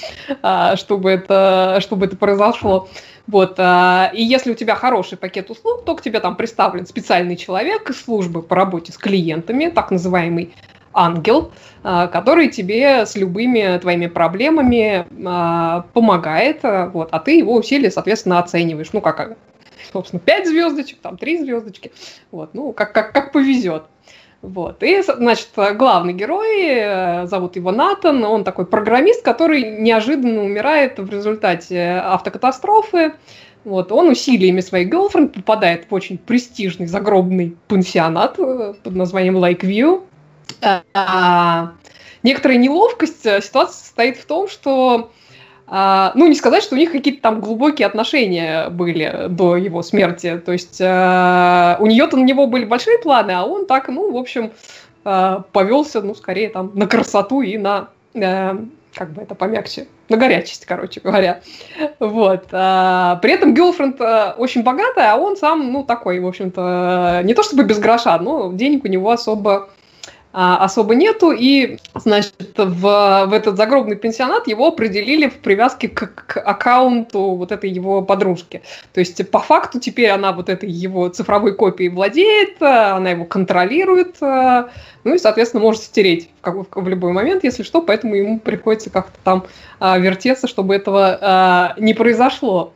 чтобы 0.75 1.11
это, 1.11 1.79
чтобы 1.81 2.07
это 2.07 2.16
произошло. 2.16 2.88
Вот, 3.27 3.55
а, 3.59 4.11
и 4.12 4.23
если 4.23 4.51
у 4.51 4.55
тебя 4.55 4.75
хороший 4.75 5.16
пакет 5.16 5.51
услуг, 5.51 5.85
то 5.85 5.95
к 5.95 6.03
тебе 6.03 6.21
там 6.21 6.37
представлен 6.37 6.87
специальный 6.87 7.37
человек 7.37 7.88
из 7.88 8.03
службы 8.03 8.42
по 8.42 8.57
работе 8.57 8.92
с 8.92 8.99
клиентами, 8.99 9.68
так 9.68 9.90
называемый 9.90 10.53
ангел, 10.94 11.52
а, 11.83 12.07
который 12.09 12.48
тебе 12.48 13.07
с 13.07 13.16
любыми 13.16 13.78
твоими 13.78 14.07
проблемами 14.07 15.07
а, 15.24 15.87
помогает, 15.92 16.61
а, 16.64 16.88
вот, 16.88 17.09
а 17.12 17.18
ты 17.18 17.38
его 17.38 17.55
усилия, 17.55 17.90
соответственно, 17.90 18.38
оцениваешь. 18.38 18.92
Ну, 18.92 19.00
как, 19.00 19.37
собственно, 19.92 20.20
5 20.20 20.46
звездочек, 20.48 20.98
там 21.00 21.16
3 21.16 21.38
звездочки, 21.38 21.92
вот, 22.31 22.55
ну, 22.55 22.72
как, 22.72 22.92
как, 22.92 23.12
как 23.12 23.33
повезет. 23.33 23.85
Вот. 24.42 24.83
И, 24.83 25.00
значит, 25.02 25.50
главный 25.55 26.12
герой, 26.12 26.64
э, 26.64 27.26
зовут 27.26 27.55
его 27.55 27.70
Натан, 27.70 28.24
он 28.24 28.42
такой 28.42 28.66
программист, 28.66 29.22
который 29.22 29.78
неожиданно 29.78 30.42
умирает 30.42 30.98
в 30.98 31.09
результате 31.09 32.02
автокатастрофы. 32.05 33.12
Вот, 33.64 33.92
он 33.92 34.09
усилиями 34.09 34.61
своей 34.61 34.88
girlfriend 34.90 35.28
попадает 35.28 35.87
в 35.88 35.94
очень 35.94 36.18
престижный 36.18 36.87
загробный 36.87 37.57
пансионат 37.68 38.37
э, 38.38 38.74
под 38.83 38.96
названием 38.96 39.37
Lakeview. 39.37 40.02
А, 40.94 41.72
некоторая 42.22 42.59
неловкость 42.59 43.26
э, 43.26 43.40
ситуация 43.40 43.74
состоит 43.74 44.16
в 44.16 44.26
том, 44.26 44.48
что 44.48 45.11
а, 45.74 46.12
ну, 46.14 46.28
не 46.28 46.35
сказать, 46.35 46.62
что 46.62 46.74
у 46.74 46.78
них 46.78 46.92
какие-то 46.92 47.22
там 47.22 47.40
глубокие 47.40 47.87
отношения 47.87 48.68
были 48.68 49.26
до 49.31 49.57
его 49.57 49.83
смерти. 49.83 50.40
То 50.44 50.52
есть 50.52 50.78
а, 50.83 51.78
у 51.81 51.87
нее-то 51.87 52.18
на 52.18 52.24
него 52.24 52.46
были 52.46 52.66
большие 52.66 52.98
планы, 52.98 53.31
а 53.31 53.44
он 53.44 53.64
так, 53.64 53.88
ну, 53.88 54.12
в 54.12 54.16
общем, 54.18 54.52
а, 55.05 55.44
повелся, 55.52 56.02
ну, 56.02 56.14
скорее 56.14 56.50
там 56.50 56.72
на 56.74 56.87
красоту 56.87 57.40
и 57.40 57.57
на, 57.57 57.88
как 58.12 59.12
бы 59.12 59.22
это 59.22 59.35
помягче, 59.35 59.87
на 60.11 60.18
горячесть, 60.18 60.66
короче 60.66 61.00
говоря. 61.00 61.40
Вот. 62.00 62.48
При 62.48 63.33
этом 63.33 63.55
Гелфренд 63.55 63.98
очень 64.37 64.62
богатая, 64.62 65.14
а 65.14 65.16
он 65.16 65.38
сам, 65.38 65.72
ну, 65.72 65.85
такой, 65.85 66.20
в 66.20 66.26
общем-то, 66.26 67.22
не 67.24 67.33
то 67.33 67.42
чтобы 67.42 67.64
без 67.64 67.78
гроша, 67.78 68.18
но 68.18 68.52
денег 68.52 68.85
у 68.85 68.88
него 68.88 69.11
особо 69.11 69.70
а, 69.70 69.70
особо 70.33 70.95
нету, 70.95 71.31
и, 71.31 71.79
значит, 71.95 72.35
в, 72.57 73.27
в 73.27 73.33
этот 73.33 73.57
загробный 73.57 73.97
пенсионат 73.97 74.47
его 74.49 74.68
определили 74.68 75.29
в 75.29 75.38
привязке 75.38 75.88
к, 75.88 76.14
к 76.14 76.37
аккаунту 76.38 77.35
вот 77.35 77.53
этой 77.53 77.71
его 77.71 78.03
подружки. 78.03 78.62
То 78.95 79.01
есть, 79.01 79.31
по 79.31 79.40
факту, 79.40 79.79
теперь 79.79 80.09
она 80.09 80.33
вот 80.33 80.49
этой 80.49 80.71
его 80.71 81.09
цифровой 81.09 81.55
копией 81.55 81.90
владеет, 81.90 82.62
она 82.62 83.11
его 83.11 83.25
контролирует, 83.25 84.16
ну 85.05 85.14
и, 85.14 85.18
соответственно, 85.18 85.62
может 85.62 85.83
стереть 85.83 86.31
в, 86.42 86.64
в, 86.64 86.66
в 86.83 86.88
любой 86.88 87.12
момент, 87.12 87.45
если 87.45 87.62
что, 87.62 87.83
поэтому 87.83 88.14
ему 88.14 88.38
приходится 88.38 88.90
как-то 88.90 89.18
там 89.25 89.45
а, 89.81 89.99
вертеться, 89.99 90.47
чтобы 90.47 90.75
этого 90.75 91.18
а, 91.21 91.75
не 91.79 91.95
произошло. 91.95 92.73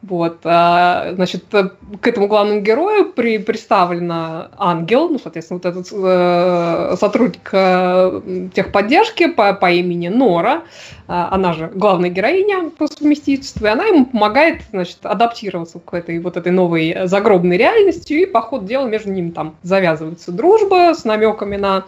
Вот, 0.00 0.38
а, 0.44 1.12
значит, 1.14 1.46
к 1.50 2.06
этому 2.06 2.28
главному 2.28 2.60
герою 2.60 3.12
при, 3.12 3.38
представлена 3.38 4.48
ангел, 4.56 5.08
ну, 5.08 5.18
соответственно, 5.18 5.60
вот 5.60 5.66
этот 5.66 5.88
э, 5.92 6.96
сотрудник 7.00 7.50
э, 7.50 8.48
техподдержки 8.54 9.26
по, 9.26 9.52
по 9.54 9.72
имени 9.72 10.06
Нора, 10.06 10.58
э, 10.58 10.60
она 11.08 11.52
же 11.52 11.72
главная 11.74 12.10
героиня 12.10 12.70
по 12.70 12.86
совместительству, 12.86 13.66
и 13.66 13.70
она 13.70 13.86
ему 13.86 14.06
помогает, 14.06 14.62
значит, 14.70 14.98
адаптироваться 15.02 15.80
к 15.80 15.92
этой 15.94 16.20
вот 16.20 16.36
этой 16.36 16.52
новой 16.52 16.96
загробной 17.06 17.56
реальности, 17.56 18.12
и 18.12 18.26
по 18.26 18.40
ходу 18.40 18.66
дела 18.66 18.86
между 18.86 19.10
ними 19.10 19.30
там 19.30 19.56
завязывается 19.64 20.30
дружба 20.30 20.94
с 20.94 21.04
намеками 21.04 21.56
на 21.56 21.86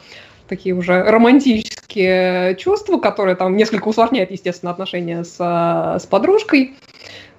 такие 0.48 0.74
уже 0.74 1.04
романтические 1.04 2.56
чувства, 2.56 2.98
которые 2.98 3.36
там 3.36 3.56
несколько 3.56 3.86
усложняют, 3.86 4.32
естественно, 4.32 4.72
отношения 4.72 5.22
с, 5.22 5.36
с 5.38 6.06
подружкой. 6.06 6.74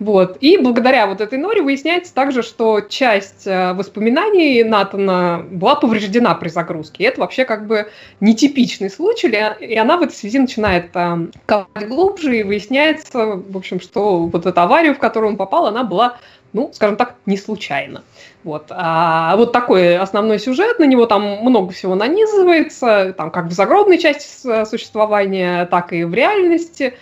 Вот. 0.02 0.38
И 0.42 0.58
благодаря 0.58 1.06
вот 1.06 1.22
этой 1.22 1.38
норе 1.38 1.62
выясняется 1.62 2.12
также, 2.12 2.42
что 2.42 2.82
часть 2.82 3.46
э, 3.46 3.74
воспоминаний 3.74 4.64
Натана 4.64 5.46
была 5.52 5.76
повреждена 5.76 6.34
при 6.34 6.50
загрузке. 6.50 7.04
И 7.04 7.08
это 7.08 7.22
вообще 7.22 7.46
как 7.46 7.68
бы 7.68 7.88
нетипичный 8.20 8.90
случай, 8.90 9.28
и 9.60 9.78
она 9.78 9.98
в 9.98 10.02
этой 10.02 10.14
связи 10.14 10.40
начинает 10.40 10.90
э, 10.96 11.28
копать 11.46 11.88
глубже, 11.88 12.40
и 12.40 12.42
выясняется, 12.42 13.44
в 13.48 13.56
общем, 13.56 13.80
что 13.80 14.26
вот 14.26 14.48
эта 14.48 14.64
авария, 14.64 14.96
в 14.96 14.98
которую 14.98 15.34
он 15.34 15.38
попал, 15.38 15.68
она 15.68 15.84
была, 15.84 16.18
ну, 16.52 16.72
скажем 16.74 16.96
так, 16.96 17.14
не 17.28 17.38
случайно. 17.38 18.02
Вот. 18.44 18.72
А 18.72 19.36
вот 19.36 19.52
такой 19.52 20.00
основной 20.00 20.40
сюжет, 20.40 20.80
на 20.80 20.86
него 20.86 21.06
там 21.06 21.44
много 21.44 21.74
всего 21.74 21.94
нанизывается, 21.94 23.14
там 23.16 23.30
как 23.30 23.46
в 23.46 23.52
загробной 23.52 24.00
части 24.00 24.66
существования, 24.66 25.66
так 25.68 25.94
и 25.94 26.06
в 26.06 26.14
реальности. 26.16 26.96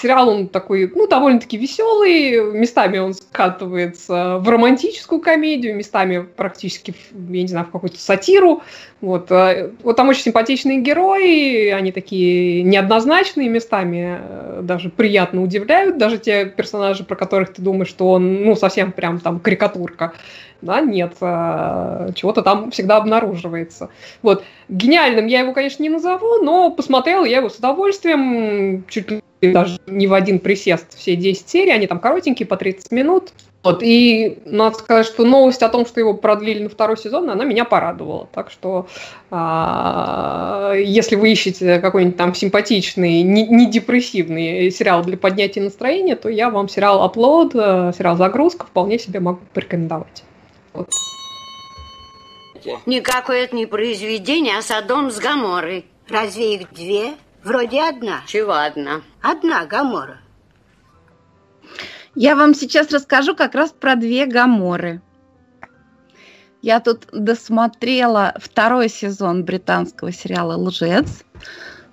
Сериал 0.00 0.28
он 0.28 0.46
такой, 0.46 0.92
ну, 0.94 1.08
довольно-таки 1.08 1.56
веселый, 1.56 2.52
местами 2.52 2.98
он 2.98 3.14
скатывается 3.14 4.38
в 4.38 4.48
романтическую 4.48 5.20
комедию, 5.20 5.74
местами 5.74 6.24
практически, 6.36 6.94
я 7.12 7.42
не 7.42 7.48
знаю, 7.48 7.66
в 7.66 7.72
какую-то 7.72 7.98
сатиру. 7.98 8.62
Вот, 9.00 9.32
э, 9.32 9.72
вот 9.82 9.96
там 9.96 10.08
очень 10.08 10.22
симпатичные 10.22 10.80
герои, 10.80 11.70
они 11.70 11.90
такие 11.90 12.62
неоднозначные 12.62 13.48
местами, 13.48 14.18
э, 14.20 14.60
даже 14.62 14.88
приятно 14.88 15.42
удивляют, 15.42 15.98
даже 15.98 16.18
те 16.18 16.46
персонажи, 16.46 17.02
про 17.02 17.16
которых 17.16 17.54
ты 17.54 17.60
думаешь, 17.60 17.88
что 17.88 18.12
он, 18.12 18.44
ну, 18.44 18.54
совсем 18.54 18.92
прям 18.92 19.18
там 19.18 19.40
карикатурка. 19.40 20.12
Да, 20.62 20.80
нет, 20.80 21.14
э, 21.20 22.10
чего-то 22.14 22.42
там 22.42 22.70
всегда 22.70 22.98
обнаруживается. 22.98 23.90
Вот. 24.22 24.44
Гениальным 24.68 25.26
я 25.26 25.40
его, 25.40 25.52
конечно, 25.52 25.82
не 25.82 25.88
назову, 25.88 26.42
но 26.42 26.70
посмотрел 26.70 27.24
я 27.24 27.38
его 27.38 27.48
с 27.48 27.56
удовольствием, 27.56 28.84
чуть 28.88 29.10
ли 29.10 29.22
даже 29.40 29.78
не 29.86 30.06
в 30.06 30.14
один 30.14 30.38
присест 30.38 30.96
все 30.96 31.16
10 31.16 31.48
серий, 31.48 31.72
они 31.72 31.86
там 31.86 32.00
коротенькие, 32.00 32.46
по 32.46 32.56
30 32.56 32.90
минут. 32.92 33.32
Вот, 33.64 33.82
и 33.82 34.38
надо 34.44 34.78
сказать, 34.78 35.04
что 35.04 35.24
новость 35.24 35.62
о 35.62 35.68
том, 35.68 35.84
что 35.84 35.98
его 35.98 36.14
продлили 36.14 36.62
на 36.62 36.68
второй 36.68 36.96
сезон, 36.96 37.28
она 37.28 37.44
меня 37.44 37.64
порадовала. 37.64 38.28
Так 38.32 38.50
что, 38.50 38.86
а, 39.30 40.74
если 40.74 41.16
вы 41.16 41.32
ищете 41.32 41.80
какой-нибудь 41.80 42.16
там 42.16 42.34
симпатичный, 42.34 43.22
не, 43.22 43.46
не 43.48 43.68
депрессивный 43.68 44.70
сериал 44.70 45.02
для 45.02 45.18
поднятия 45.18 45.60
настроения, 45.60 46.14
то 46.14 46.28
я 46.28 46.50
вам 46.50 46.68
сериал 46.68 47.06
Upload, 47.06 47.90
э, 47.90 47.92
сериал 47.98 48.16
Загрузка 48.16 48.64
вполне 48.64 48.98
себе 48.98 49.18
могу 49.18 49.40
порекомендовать. 49.52 50.22
Вот. 50.72 50.88
Никакое 52.86 53.44
это 53.44 53.56
не 53.56 53.66
произведение, 53.66 54.56
а 54.58 54.62
Содом 54.62 55.10
с 55.10 55.18
Гаморой. 55.18 55.84
Разве 56.08 56.54
их 56.54 56.72
две? 56.72 57.14
Вроде 57.42 57.82
одна. 57.82 58.22
Чего 58.26 58.54
одна? 58.54 59.02
Одна 59.22 59.64
Гамора. 59.66 60.18
Я 62.14 62.34
вам 62.34 62.54
сейчас 62.54 62.90
расскажу 62.90 63.36
как 63.36 63.54
раз 63.54 63.70
про 63.70 63.94
две 63.94 64.26
Гаморы. 64.26 65.00
Я 66.62 66.80
тут 66.80 67.06
досмотрела 67.12 68.34
второй 68.40 68.88
сезон 68.88 69.44
британского 69.44 70.10
сериала 70.10 70.56
«Лжец». 70.56 71.24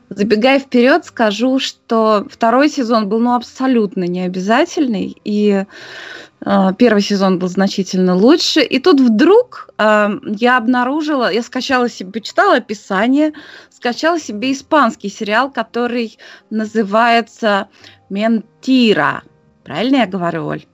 Забегая 0.09 0.59
вперед, 0.59 1.05
скажу, 1.05 1.59
что 1.59 2.27
второй 2.29 2.69
сезон 2.69 3.09
был 3.09 3.19
ну, 3.19 3.35
абсолютно 3.35 4.03
необязательный, 4.03 5.15
и 5.23 5.65
первый 6.77 7.01
сезон 7.01 7.39
был 7.39 7.47
значительно 7.47 8.15
лучше. 8.15 8.61
И 8.61 8.79
тут 8.79 9.01
вдруг 9.01 9.69
э, 9.77 10.09
я 10.25 10.57
обнаружила, 10.57 11.31
я 11.31 11.41
скачала 11.41 11.89
себе, 11.89 12.11
почитала 12.11 12.57
описание, 12.57 13.33
скачала 13.69 14.19
себе 14.19 14.51
испанский 14.51 15.09
сериал, 15.09 15.51
который 15.51 16.17
называется 16.51 17.67
«Ментира». 18.09 19.23
Правильно 19.63 19.97
я 19.97 20.05
говорю, 20.05 20.45
Оль? 20.45 20.65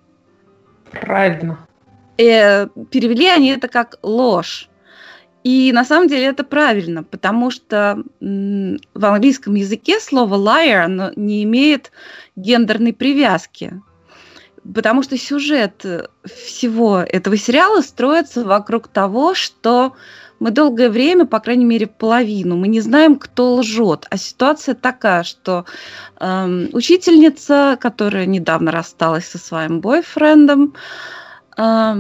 Правильно. 0.91 1.65
Э, 2.17 2.67
перевели 2.91 3.27
они 3.27 3.49
это 3.49 3.69
как 3.69 3.95
ложь. 4.03 4.67
И 5.43 5.71
на 5.73 5.86
самом 5.86 6.07
деле 6.07 6.25
это 6.25 6.43
правильно, 6.43 7.03
потому 7.03 7.49
что 7.49 8.03
в 8.19 9.05
английском 9.05 9.55
языке 9.55 9.99
слово 9.99 10.36
liar 10.36 10.84
оно 10.84 11.12
не 11.15 11.43
имеет 11.43 11.91
гендерной 12.36 12.93
привязки. 12.93 13.81
Потому 14.63 15.02
что 15.02 15.17
сюжет 15.17 15.86
всего 16.24 17.00
этого 17.00 17.36
сериала 17.36 17.82
строится 17.82 18.43
вокруг 18.45 18.88
того, 18.88 19.34
что 19.34 19.93
мы 20.39 20.52
долгое 20.52 20.89
время, 20.89 21.26
по 21.26 21.39
крайней 21.39 21.65
мере 21.65 21.88
половину, 21.88 22.58
мы 22.58 22.67
не 22.67 22.82
знаем, 22.82 23.15
кто 23.15 23.56
лжет. 23.56 24.08
А 24.10 24.17
ситуация 24.17 24.76
такая, 24.76 25.24
что 25.24 25.65
э, 26.19 26.67
учительница, 26.74 27.78
которая 27.80 28.26
недавно 28.26 28.71
рассталась 28.71 29.26
со 29.26 29.38
своим 29.38 29.82
бойфрендом, 29.82 30.74
э, 31.58 31.95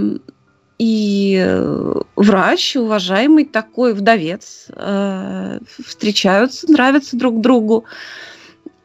и 0.79 1.39
э, 1.39 1.93
врач, 2.15 2.75
уважаемый 2.75 3.45
такой 3.45 3.93
вдовец, 3.93 4.65
э, 4.69 5.59
встречаются, 5.85 6.71
нравятся 6.71 7.17
друг 7.17 7.41
другу 7.41 7.85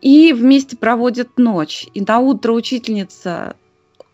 и 0.03 0.35
вместе 0.35 0.77
проводят 0.77 1.39
ночь. 1.39 1.87
И 1.95 2.03
на 2.03 2.19
утро 2.19 2.53
учительница 2.53 3.57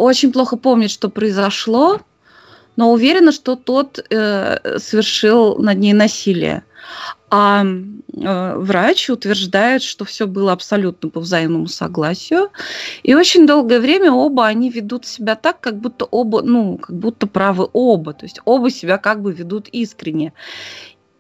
очень 0.03 0.33
плохо 0.33 0.57
помнит, 0.57 0.91
что 0.91 1.09
произошло, 1.09 2.01
но 2.77 2.93
уверена, 2.93 3.33
что 3.33 3.57
тот 3.57 4.05
э, 4.11 4.79
совершил 4.79 5.59
над 5.59 5.79
ней 5.79 5.93
насилие. 5.93 6.65
А 7.31 7.65
э, 7.65 8.55
врач 8.57 9.09
утверждает, 9.11 9.83
что 9.83 10.05
все 10.05 10.27
было 10.27 10.53
абсолютно 10.53 11.09
по 11.09 11.21
взаимному 11.21 11.67
согласию. 11.67 12.51
И 13.03 13.15
очень 13.15 13.47
долгое 13.47 13.81
время 13.81 14.13
оба 14.13 14.47
они 14.47 14.71
ведут 14.71 15.07
себя 15.07 15.35
так, 15.35 15.61
как 15.61 15.79
будто 15.79 16.05
оба, 16.05 16.43
ну, 16.43 16.79
как 16.79 16.97
будто 16.97 17.27
правы 17.27 17.69
оба. 17.73 18.13
То 18.13 18.25
есть 18.25 18.41
оба 18.45 18.71
себя 18.71 18.99
как 18.99 19.23
бы 19.23 19.33
ведут 19.33 19.69
искренне. 19.69 20.33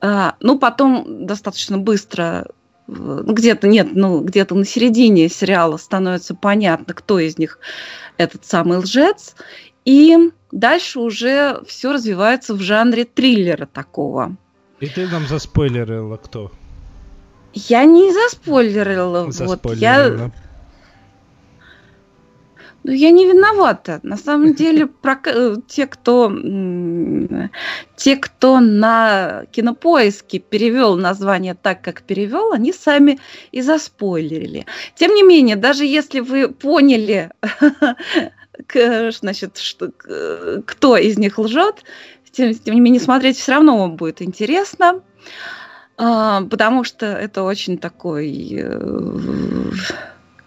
А, 0.01 0.35
ну, 0.41 0.59
потом 0.59 1.27
достаточно 1.27 1.79
быстро, 1.79 2.47
где-то 2.93 3.69
нет, 3.69 3.89
ну, 3.93 4.21
где-то 4.21 4.55
на 4.55 4.65
середине 4.65 5.29
сериала 5.29 5.77
становится 5.77 6.35
понятно, 6.35 6.95
кто 6.95 7.19
из 7.19 7.39
них 7.39 7.59
этот 8.17 8.45
самый 8.45 8.79
лжец. 8.79 9.35
И 9.85 10.17
дальше 10.53 11.01
уже 11.01 11.61
все 11.67 11.93
развивается 11.93 12.55
в 12.55 12.61
жанре 12.61 13.05
триллера 13.05 13.67
такого. 13.67 14.37
И 14.81 14.89
ты 14.89 15.09
нам 15.09 15.27
заспойлерила 15.27 16.17
кто? 16.17 16.53
Я 17.55 17.85
не 17.85 18.13
заспойлерила. 18.13 19.29
Вот, 19.31 19.75
я... 19.75 20.31
Ну, 22.85 22.93
я 22.93 23.11
не 23.11 23.27
виновата. 23.27 24.01
На 24.03 24.17
самом 24.17 24.55
деле, 24.61 24.87
про... 24.87 25.19
Э, 25.27 25.57
те, 25.69 25.87
кто... 25.87 26.33
те, 27.97 28.17
кто 28.17 28.61
на 28.61 29.45
кинопоиске 29.53 30.39
перевел 30.39 30.97
название 30.97 31.55
так, 31.55 31.83
как 31.83 32.03
перевел, 32.03 32.53
они 32.53 32.73
сами 32.73 33.19
и 33.53 33.63
заспойлерили. 33.63 34.67
Тем 34.95 35.15
не 35.15 35.23
менее, 35.23 35.57
даже 35.57 35.85
если 35.85 36.21
вы 36.21 36.49
поняли, 36.49 37.31
значит, 39.21 39.59
что, 39.59 39.91
кто 40.67 40.97
из 40.97 41.19
них 41.19 41.39
лжет, 41.39 41.85
тем, 42.33 42.55
тем 42.55 42.75
не 42.75 42.81
менее, 42.81 43.01
смотреть 43.01 43.37
все 43.37 43.53
равно 43.53 43.79
вам 43.79 43.97
будет 43.97 44.23
интересно. 44.23 45.03
А, 45.99 46.43
потому 46.43 46.85
что 46.85 47.07
это 47.07 47.43
очень 47.43 47.79
такой... 47.79 48.65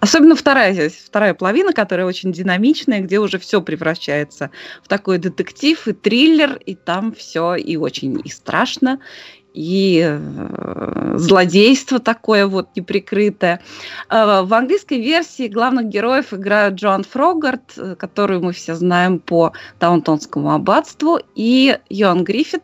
Особенно 0.05 0.35
вторая, 0.35 0.91
вторая 0.91 1.33
половина, 1.33 1.73
которая 1.73 2.05
очень 2.05 2.31
динамичная, 2.31 2.99
где 2.99 3.17
уже 3.17 3.39
все 3.39 3.59
превращается 3.59 4.51
в 4.83 4.87
такой 4.87 5.17
детектив 5.17 5.87
и 5.87 5.93
триллер, 5.93 6.59
и 6.63 6.75
там 6.75 7.11
все 7.11 7.55
и 7.55 7.75
очень 7.75 8.21
и 8.23 8.29
страшно, 8.29 8.99
и 9.55 10.05
э, 10.07 11.13
злодейство 11.17 11.97
такое 11.97 12.45
вот 12.45 12.69
неприкрытое. 12.75 13.63
Э, 14.11 14.43
в 14.43 14.53
английской 14.53 15.01
версии 15.01 15.47
главных 15.47 15.87
героев 15.87 16.35
играют 16.35 16.75
Джоан 16.75 17.03
Фрогард, 17.03 17.73
э, 17.75 17.95
которую 17.95 18.43
мы 18.43 18.53
все 18.53 18.75
знаем 18.75 19.17
по 19.17 19.53
Таунтонскому 19.79 20.53
аббатству, 20.53 21.19
и 21.33 21.79
Йоан 21.89 22.23
Гриффит, 22.23 22.61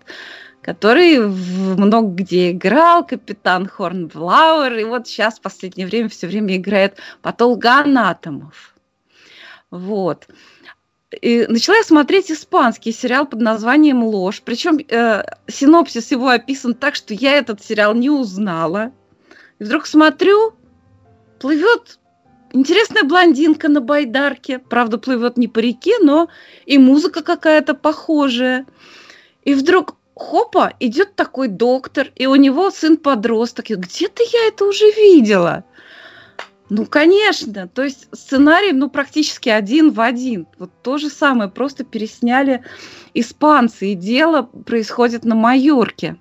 который 0.61 1.19
много 1.19 2.09
где 2.09 2.51
играл, 2.51 3.05
капитан 3.05 3.67
Хорнблауэр, 3.67 4.77
и 4.77 4.83
вот 4.83 5.07
сейчас 5.07 5.39
в 5.39 5.41
последнее 5.41 5.87
время 5.87 6.09
все 6.09 6.27
время 6.27 6.57
играет 6.57 6.97
патологоанатомов. 7.21 8.75
Вот. 9.71 10.27
И 11.21 11.45
начала 11.47 11.77
я 11.77 11.83
смотреть 11.83 12.31
испанский 12.31 12.93
сериал 12.93 13.25
под 13.25 13.41
названием 13.41 14.03
«Ложь». 14.03 14.41
Причем 14.45 14.77
э, 14.77 15.23
синопсис 15.47 16.11
его 16.11 16.29
описан 16.29 16.73
так, 16.73 16.95
что 16.95 17.13
я 17.13 17.33
этот 17.33 17.63
сериал 17.63 17.93
не 17.93 18.09
узнала. 18.09 18.93
И 19.59 19.63
вдруг 19.63 19.87
смотрю, 19.87 20.53
плывет 21.39 21.99
интересная 22.53 23.03
блондинка 23.03 23.67
на 23.67 23.81
байдарке. 23.81 24.59
Правда, 24.59 24.97
плывет 24.97 25.37
не 25.37 25.49
по 25.49 25.59
реке, 25.59 25.97
но 26.01 26.29
и 26.65 26.77
музыка 26.77 27.23
какая-то 27.23 27.73
похожая. 27.73 28.65
И 29.43 29.53
вдруг 29.53 29.95
хопа, 30.21 30.73
идет 30.79 31.15
такой 31.15 31.47
доктор, 31.47 32.11
и 32.15 32.27
у 32.27 32.35
него 32.35 32.69
сын-подросток. 32.69 33.69
Где-то 33.69 34.23
я 34.23 34.47
это 34.47 34.65
уже 34.65 34.85
видела. 34.91 35.63
Ну, 36.69 36.85
конечно. 36.85 37.67
То 37.67 37.83
есть 37.83 38.07
сценарий, 38.13 38.71
ну, 38.71 38.89
практически 38.89 39.49
один 39.49 39.91
в 39.91 39.99
один. 39.99 40.47
Вот 40.57 40.71
то 40.83 40.97
же 40.97 41.09
самое, 41.09 41.49
просто 41.49 41.83
пересняли 41.83 42.63
испанцы, 43.13 43.91
и 43.91 43.95
дело 43.95 44.43
происходит 44.43 45.25
на 45.25 45.35
Майорке. 45.35 46.17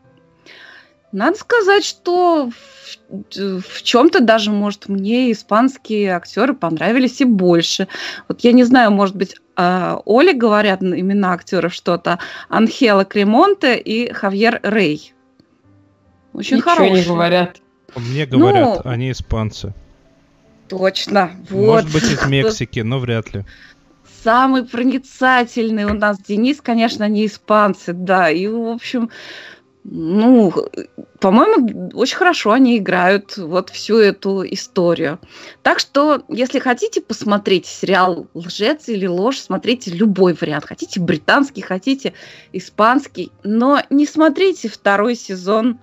Надо 1.13 1.37
сказать, 1.37 1.85
что 1.85 2.51
в, 2.51 3.61
в 3.61 3.83
чем-то 3.83 4.21
даже, 4.21 4.51
может, 4.51 4.89
мне 4.89 5.33
испанские 5.33 6.15
актеры 6.15 6.55
понравились 6.55 7.21
и 7.21 7.25
больше. 7.25 7.89
Вот 8.29 8.41
я 8.41 8.53
не 8.53 8.63
знаю, 8.63 8.93
может 8.93 9.17
быть, 9.17 9.35
э, 9.57 9.97
Оле 10.05 10.33
говорят 10.33 10.83
имена 10.83 11.33
актеров 11.33 11.75
что-то. 11.75 12.21
Анхела 12.49 13.05
Кремонте 13.05 13.77
и 13.79 14.13
Хавьер 14.13 14.61
Рей. 14.63 15.13
Очень 16.33 16.59
Ничего 16.59 16.71
хорошие. 16.71 17.01
не 17.01 17.05
говорят. 17.05 17.61
Мне 17.97 18.27
говорят, 18.27 18.85
ну, 18.85 18.91
они 18.91 19.11
испанцы. 19.11 19.75
Точно. 20.69 21.33
Вот. 21.51 21.67
Может 21.67 21.93
быть, 21.93 22.05
из 22.05 22.27
Мексики, 22.29 22.81
но 22.81 23.01
вряд 23.01 23.35
ли. 23.35 23.45
Самый 24.23 24.65
проницательный 24.65 25.87
у 25.87 25.95
нас 25.95 26.19
Денис, 26.21 26.61
конечно, 26.61 27.09
не 27.09 27.27
испанцы, 27.27 27.93
да. 27.93 28.31
И, 28.31 28.47
в 28.47 28.69
общем, 28.69 29.11
ну, 29.85 30.53
по-моему, 31.21 31.91
очень 31.95 32.17
хорошо 32.17 32.53
они 32.53 32.77
играют 32.77 33.37
вот 33.39 33.71
всю 33.71 33.97
эту 33.97 34.45
историю. 34.45 35.19
Так 35.63 35.79
что, 35.79 36.23
если 36.29 36.59
хотите 36.59 37.01
посмотреть 37.01 37.67
сериал 37.67 38.27
«Лжец» 38.35 38.89
или 38.89 39.07
«Ложь», 39.07 39.39
смотрите 39.39 39.91
любой 39.91 40.37
вариант. 40.39 40.67
Хотите 40.67 41.01
британский, 41.01 41.63
хотите 41.63 42.13
испанский, 42.53 43.33
но 43.43 43.83
не 43.89 44.07
смотрите 44.07 44.69
второй 44.69 45.15
сезон 45.15 45.79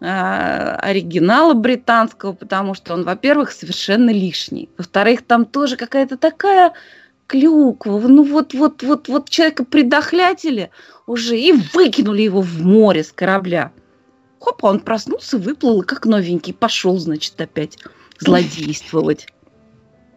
э, 0.00 0.06
оригинала 0.06 1.52
британского, 1.52 2.32
потому 2.32 2.72
что 2.72 2.94
он, 2.94 3.04
во-первых, 3.04 3.52
совершенно 3.52 4.10
лишний. 4.10 4.70
Во-вторых, 4.78 5.22
там 5.22 5.44
тоже 5.44 5.76
какая-то 5.76 6.16
такая 6.16 6.72
клюква. 7.28 8.00
Ну 8.00 8.24
вот, 8.24 8.54
вот, 8.54 8.82
вот, 8.82 9.06
вот 9.06 9.30
человека 9.30 9.64
предохлятили 9.64 10.70
уже 11.06 11.38
и 11.38 11.52
выкинули 11.52 12.22
его 12.22 12.40
в 12.40 12.60
море 12.60 13.04
с 13.04 13.12
корабля. 13.12 13.70
Хопа, 14.40 14.66
он 14.66 14.80
проснулся, 14.80 15.38
выплыл, 15.38 15.82
как 15.82 16.06
новенький, 16.06 16.52
пошел, 16.52 16.98
значит, 16.98 17.40
опять 17.40 17.78
злодействовать. 18.18 19.26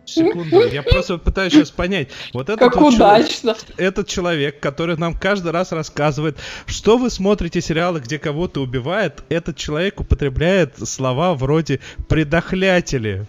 Секунду, 0.06 0.68
я 0.68 0.84
просто 0.84 1.18
пытаюсь 1.18 1.54
сейчас 1.54 1.72
понять. 1.72 2.10
Вот 2.34 2.50
этот 2.50 2.60
как 2.60 2.76
вот 2.78 2.96
удачно. 2.96 3.54
Человек, 3.54 3.80
этот 3.80 4.08
человек, 4.08 4.60
который 4.60 4.98
нам 4.98 5.18
каждый 5.18 5.52
раз 5.52 5.72
рассказывает, 5.72 6.38
что 6.66 6.98
вы 6.98 7.10
смотрите 7.10 7.62
сериалы, 7.62 8.00
где 8.00 8.20
кого-то 8.20 8.62
убивает, 8.62 9.24
этот 9.30 9.58
человек 9.58 10.00
употребляет 10.00 10.76
слова 10.88 11.34
вроде 11.36 11.80
«предохлятели». 12.10 13.28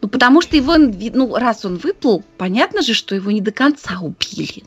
Ну, 0.00 0.08
потому 0.08 0.40
что 0.40 0.56
его, 0.56 0.76
ну, 0.76 1.34
раз 1.36 1.64
он 1.64 1.76
выплыл, 1.76 2.22
понятно 2.38 2.82
же, 2.82 2.94
что 2.94 3.14
его 3.14 3.30
не 3.30 3.40
до 3.40 3.52
конца 3.52 3.98
убили. 4.00 4.64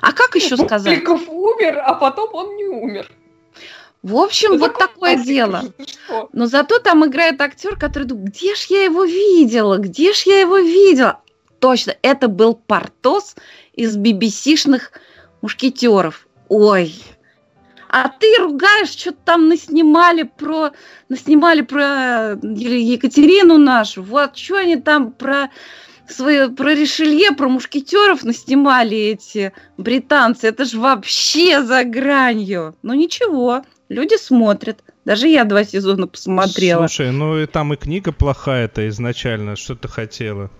А 0.00 0.12
как 0.12 0.34
еще 0.34 0.56
сказать? 0.56 0.98
Пиков 0.98 1.28
умер, 1.28 1.78
а 1.84 1.94
потом 1.94 2.34
он 2.34 2.56
не 2.56 2.64
умер. 2.64 3.10
В 4.02 4.16
общем, 4.16 4.52
Это 4.52 4.58
вот 4.58 4.78
такое 4.78 5.16
дело. 5.16 5.64
Но 6.32 6.46
зато 6.46 6.78
там 6.78 7.04
играет 7.06 7.40
актер, 7.40 7.76
который 7.76 8.04
думает, 8.04 8.28
где 8.28 8.54
ж 8.54 8.66
я 8.68 8.84
его 8.84 9.04
видела, 9.04 9.78
где 9.78 10.12
ж 10.12 10.22
я 10.26 10.40
его 10.40 10.58
видела. 10.58 11.20
Точно, 11.58 11.96
это 12.02 12.28
был 12.28 12.54
Портос 12.54 13.34
из 13.74 13.96
BBC-шных 13.96 14.92
мушкетеров. 15.42 16.28
Ой, 16.48 16.94
а 17.88 18.08
ты 18.08 18.26
ругаешь, 18.38 18.90
что-то 18.90 19.18
там 19.24 19.48
наснимали 19.48 20.22
про, 20.24 20.70
наснимали 21.08 21.62
про 21.62 22.38
Екатерину 22.42 23.58
нашу, 23.58 24.02
вот, 24.02 24.36
что 24.36 24.56
они 24.56 24.76
там 24.76 25.12
про 25.12 25.50
свои, 26.08 26.48
про 26.48 26.74
Ришелье, 26.74 27.32
про 27.32 27.48
мушкетеров 27.48 28.24
наснимали 28.24 28.96
эти 28.96 29.52
британцы, 29.76 30.48
это 30.48 30.64
же 30.64 30.78
вообще 30.78 31.62
за 31.62 31.84
гранью. 31.84 32.76
Ну 32.82 32.94
ничего, 32.94 33.64
люди 33.88 34.16
смотрят. 34.16 34.82
Даже 35.04 35.28
я 35.28 35.44
два 35.44 35.64
сезона 35.64 36.08
посмотрела. 36.08 36.88
Слушай, 36.88 37.12
ну 37.12 37.38
и 37.38 37.46
там 37.46 37.72
и 37.72 37.76
книга 37.76 38.12
плохая-то 38.12 38.88
изначально, 38.88 39.54
что 39.54 39.76
ты 39.76 39.86
хотела? 39.88 40.50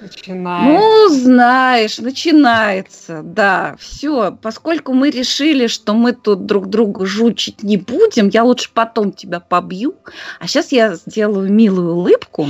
Начинается. 0.00 0.84
Ну, 0.84 1.08
знаешь, 1.08 1.98
начинается, 1.98 3.22
да, 3.22 3.76
все. 3.78 4.36
Поскольку 4.42 4.92
мы 4.92 5.10
решили, 5.10 5.68
что 5.68 5.94
мы 5.94 6.12
тут 6.12 6.44
друг 6.44 6.68
друга 6.68 7.06
жучить 7.06 7.62
не 7.62 7.78
будем, 7.78 8.28
я 8.28 8.44
лучше 8.44 8.70
потом 8.72 9.12
тебя 9.12 9.40
побью. 9.40 9.94
А 10.38 10.46
сейчас 10.46 10.70
я 10.72 10.94
сделаю 10.94 11.50
милую 11.50 11.94
улыбку. 11.94 12.46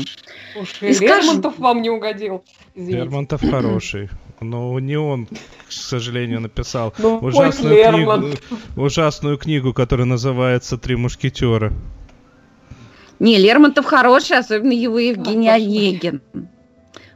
Слушай, 0.55 0.91
и 0.91 0.99
Лермонтов 0.99 1.53
скажу... 1.53 1.63
вам 1.63 1.83
не 1.83 1.91
угодил. 1.91 2.43
Извините. 2.75 2.99
Лермонтов 2.99 3.41
хороший. 3.51 4.11
Но 4.41 4.79
не 4.81 4.97
он, 4.97 5.27
к 5.27 5.73
сожалению, 5.73 6.41
написал 6.41 6.93
ну, 6.99 7.19
ужасную, 7.19 7.91
книгу, 7.91 8.37
ужасную 8.77 9.39
книгу, 9.39 9.73
которая 9.73 10.07
называется 10.07 10.77
«Три 10.77 10.97
мушкетера». 10.97 11.73
Не, 13.19 13.39
Лермонтов 13.39 13.87
хороший, 13.87 14.37
особенно 14.37 14.73
его 14.73 14.99
Евгений 14.99 15.49
Онегин. 15.49 16.21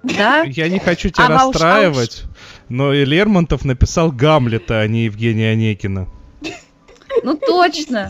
Да? 0.02 0.42
Я 0.42 0.68
не 0.68 0.78
хочу 0.78 1.10
тебя 1.10 1.26
а 1.26 1.28
расстраивать, 1.28 2.24
но 2.68 2.92
и 2.92 3.04
Лермонтов 3.04 3.64
написал 3.64 4.10
Гамлета, 4.10 4.80
а 4.80 4.86
не 4.86 5.04
Евгения 5.04 5.50
Онегина. 5.50 6.08
Ну 7.22 7.36
точно. 7.36 8.08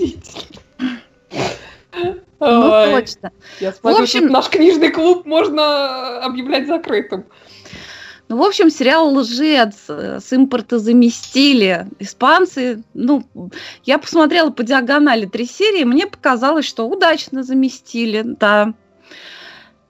Ну 1.92 2.70
точно. 2.70 3.32
Я 3.60 3.72
смотрю, 3.72 4.00
в 4.00 4.02
общем, 4.02 4.26
наш 4.28 4.48
книжный 4.48 4.90
клуб 4.90 5.26
можно 5.26 6.24
объявлять 6.24 6.66
закрытым. 6.66 7.24
Ну, 8.28 8.36
в 8.36 8.42
общем, 8.42 8.70
сериал 8.70 9.12
«Лжец» 9.12 9.74
с 9.88 10.32
импорта 10.32 10.78
заместили 10.78 11.88
испанцы. 11.98 12.80
Ну, 12.94 13.24
я 13.82 13.98
посмотрела 13.98 14.50
по 14.50 14.62
диагонали 14.62 15.26
три 15.26 15.46
серии, 15.46 15.82
мне 15.82 16.06
показалось, 16.06 16.64
что 16.64 16.88
удачно 16.88 17.42
заместили, 17.42 18.22
да. 18.24 18.74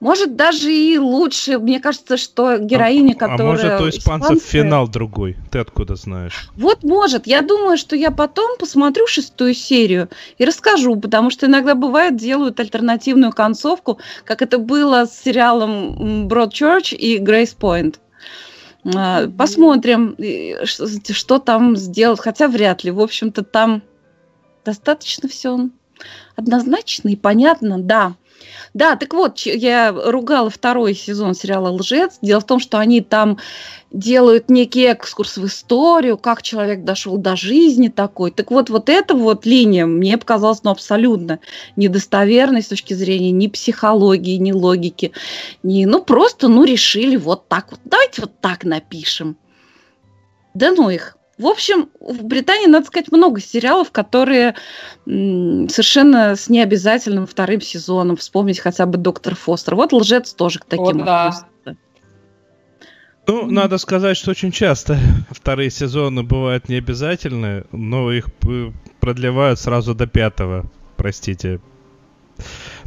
Может, 0.00 0.34
даже 0.34 0.72
и 0.72 0.98
лучше. 0.98 1.58
Мне 1.58 1.78
кажется, 1.78 2.16
что 2.16 2.56
героиня, 2.56 3.12
а, 3.12 3.28
которая... 3.28 3.76
А 3.76 3.80
может, 3.80 3.80
у 3.80 3.88
испанцев 3.98 4.30
испанцы... 4.30 4.46
финал 4.46 4.88
другой? 4.88 5.36
Ты 5.50 5.58
откуда 5.58 5.94
знаешь? 5.94 6.48
Вот 6.56 6.82
может. 6.82 7.26
Я 7.26 7.42
думаю, 7.42 7.76
что 7.76 7.94
я 7.96 8.10
потом 8.10 8.56
посмотрю 8.58 9.06
шестую 9.06 9.52
серию 9.52 10.08
и 10.38 10.44
расскажу, 10.46 10.96
потому 10.96 11.30
что 11.30 11.46
иногда 11.46 11.74
бывает, 11.74 12.16
делают 12.16 12.58
альтернативную 12.58 13.32
концовку, 13.32 13.98
как 14.24 14.40
это 14.40 14.58
было 14.58 15.04
с 15.04 15.20
сериалом 15.22 16.28
Broadchurch 16.28 16.94
и 16.94 17.18
Grace 17.18 17.54
Point. 17.58 17.96
А, 18.94 19.28
посмотрим, 19.28 20.16
что 20.64 21.38
там 21.38 21.76
сделать. 21.76 22.20
Хотя 22.20 22.48
вряд 22.48 22.84
ли. 22.84 22.90
В 22.90 23.00
общем-то, 23.00 23.44
там 23.44 23.82
достаточно 24.64 25.28
все 25.28 25.68
однозначно 26.36 27.10
и 27.10 27.16
понятно, 27.16 27.78
да. 27.78 28.14
Да, 28.74 28.96
так 28.96 29.12
вот, 29.14 29.40
я 29.40 29.92
ругала 29.92 30.50
второй 30.50 30.94
сезон 30.94 31.34
сериала 31.34 31.70
«Лжец». 31.70 32.18
Дело 32.22 32.40
в 32.40 32.46
том, 32.46 32.60
что 32.60 32.78
они 32.78 33.00
там 33.00 33.38
делают 33.90 34.48
некий 34.48 34.82
экскурс 34.82 35.36
в 35.36 35.46
историю, 35.46 36.16
как 36.16 36.42
человек 36.42 36.84
дошел 36.84 37.16
до 37.16 37.34
жизни 37.34 37.88
такой. 37.88 38.30
Так 38.30 38.50
вот, 38.50 38.70
вот 38.70 38.88
эта 38.88 39.14
вот 39.14 39.46
линия 39.46 39.86
мне 39.86 40.16
показалась 40.16 40.62
ну, 40.62 40.70
абсолютно 40.70 41.40
недостоверной 41.76 42.62
с 42.62 42.68
точки 42.68 42.94
зрения 42.94 43.32
ни 43.32 43.48
психологии, 43.48 44.36
ни 44.36 44.52
логики, 44.52 45.12
ни, 45.62 45.84
ну, 45.84 46.02
просто, 46.04 46.48
ну, 46.48 46.64
решили 46.64 47.16
вот 47.16 47.48
так 47.48 47.72
вот. 47.72 47.80
Давайте 47.84 48.22
вот 48.22 48.40
так 48.40 48.64
напишем. 48.64 49.36
Да 50.54 50.72
ну 50.72 50.90
их. 50.90 51.16
В 51.40 51.46
общем, 51.46 51.88
в 52.00 52.22
Британии, 52.22 52.66
надо 52.66 52.84
сказать, 52.84 53.10
много 53.10 53.40
сериалов, 53.40 53.90
которые 53.90 54.56
совершенно 55.06 56.36
с 56.36 56.50
необязательным 56.50 57.26
вторым 57.26 57.62
сезоном. 57.62 58.18
Вспомнить 58.18 58.58
хотя 58.58 58.84
бы 58.84 58.98
«Доктор 58.98 59.34
Фостер». 59.36 59.74
Вот 59.74 59.94
«Лжец» 59.94 60.34
тоже 60.34 60.58
к 60.58 60.66
таким 60.66 61.00
О, 61.00 61.04
да. 61.04 61.46
Ну, 63.26 63.46
mm-hmm. 63.46 63.50
надо 63.52 63.78
сказать, 63.78 64.18
что 64.18 64.32
очень 64.32 64.52
часто 64.52 64.98
вторые 65.30 65.70
сезоны 65.70 66.22
бывают 66.22 66.68
необязательны, 66.68 67.64
но 67.72 68.12
их 68.12 68.26
продлевают 69.00 69.58
сразу 69.58 69.94
до 69.94 70.06
пятого, 70.06 70.70
простите. 70.98 71.60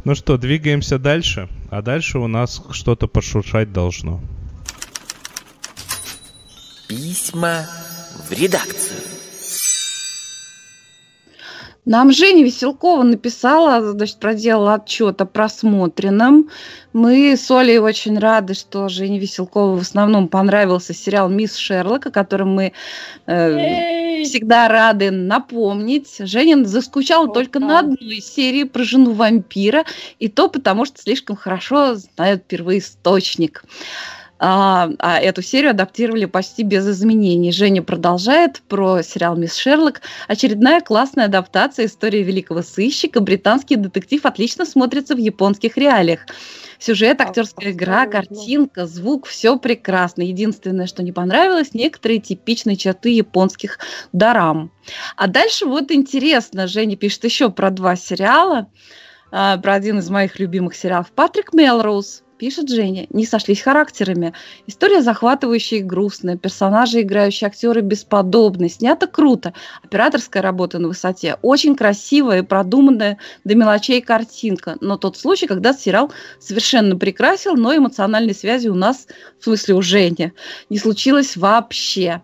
Ну 0.04 0.14
что, 0.14 0.36
двигаемся 0.36 1.00
дальше, 1.00 1.48
а 1.72 1.82
дальше 1.82 2.20
у 2.20 2.28
нас 2.28 2.62
что-то 2.70 3.08
пошуршать 3.08 3.72
должно. 3.72 4.20
Письма 6.86 7.66
в 8.28 8.32
редакцию. 8.32 8.96
Нам 11.86 12.12
Женя 12.12 12.42
Веселкова 12.42 13.02
написала, 13.02 13.92
значит, 13.92 14.18
проделала 14.18 14.74
отчет 14.74 15.20
о 15.20 15.26
просмотренном. 15.26 16.48
Мы 16.94 17.36
с 17.36 17.50
Олей 17.50 17.78
очень 17.78 18.18
рады, 18.18 18.54
что 18.54 18.88
Жене 18.88 19.18
Веселкова 19.18 19.76
в 19.76 19.82
основном 19.82 20.28
понравился 20.28 20.94
сериал 20.94 21.28
«Мисс 21.28 21.56
Шерлок», 21.56 22.06
о 22.06 22.10
котором 22.10 22.54
мы 22.54 22.72
э, 23.26 24.22
всегда 24.24 24.68
рады 24.68 25.10
напомнить. 25.10 26.16
Женя 26.20 26.64
заскучала 26.64 27.28
только 27.28 27.60
на 27.60 27.80
одной 27.80 28.20
серии 28.22 28.64
про 28.64 28.82
жену 28.82 29.12
вампира, 29.12 29.84
и 30.18 30.28
то 30.28 30.48
потому, 30.48 30.86
что 30.86 31.02
слишком 31.02 31.36
хорошо 31.36 31.96
знает 31.96 32.44
первоисточник. 32.46 33.62
А, 34.38 34.90
а 34.98 35.20
эту 35.20 35.42
серию 35.42 35.70
адаптировали 35.70 36.24
почти 36.24 36.64
без 36.64 36.88
изменений. 36.88 37.52
Женя 37.52 37.82
продолжает 37.82 38.62
про 38.68 39.02
сериал 39.02 39.36
«Мисс 39.36 39.56
Шерлок». 39.56 40.02
Очередная 40.26 40.80
классная 40.80 41.26
адаптация 41.26 41.86
истории 41.86 42.22
великого 42.22 42.62
сыщика. 42.62 43.20
Британский 43.20 43.76
детектив 43.76 44.26
отлично 44.26 44.66
смотрится 44.66 45.14
в 45.14 45.18
японских 45.18 45.76
реалиях. 45.76 46.26
Сюжет, 46.80 47.20
актерская 47.20 47.70
игра, 47.70 48.06
картинка, 48.06 48.86
звук, 48.86 49.26
все 49.26 49.56
прекрасно. 49.56 50.22
Единственное, 50.22 50.86
что 50.86 51.02
не 51.02 51.12
понравилось, 51.12 51.72
некоторые 51.72 52.18
типичные 52.18 52.76
черты 52.76 53.10
японских 53.10 53.78
дарам. 54.12 54.72
А 55.16 55.28
дальше 55.28 55.64
вот 55.64 55.92
интересно, 55.92 56.66
Женя 56.66 56.96
пишет 56.96 57.24
еще 57.24 57.50
про 57.50 57.70
два 57.70 57.94
сериала, 57.94 58.66
а, 59.30 59.56
про 59.58 59.74
один 59.74 60.00
из 60.00 60.10
моих 60.10 60.40
любимых 60.40 60.74
сериалов 60.74 61.12
«Патрик 61.12 61.54
Мелроуз», 61.54 62.23
Пишет 62.38 62.68
Женя, 62.68 63.06
не 63.10 63.26
сошлись 63.26 63.62
характерами. 63.62 64.32
История 64.66 65.02
захватывающая 65.02 65.78
и 65.78 65.82
грустная, 65.82 66.36
персонажи, 66.36 67.02
играющие 67.02 67.46
актеры 67.46 67.80
бесподобны, 67.80 68.68
снято 68.68 69.06
круто, 69.06 69.54
операторская 69.84 70.42
работа 70.42 70.80
на 70.80 70.88
высоте, 70.88 71.36
очень 71.42 71.76
красивая 71.76 72.40
и 72.40 72.42
продуманная 72.42 73.18
до 73.44 73.54
мелочей 73.54 74.00
картинка. 74.00 74.76
Но 74.80 74.96
тот 74.96 75.16
случай, 75.16 75.46
когда 75.46 75.72
сериал 75.72 76.12
совершенно 76.40 76.96
прекрасил, 76.96 77.54
но 77.54 77.76
эмоциональной 77.76 78.34
связи 78.34 78.66
у 78.66 78.74
нас, 78.74 79.06
в 79.38 79.44
смысле 79.44 79.74
у 79.74 79.82
Жени, 79.82 80.32
не 80.70 80.78
случилось 80.78 81.36
вообще. 81.36 82.20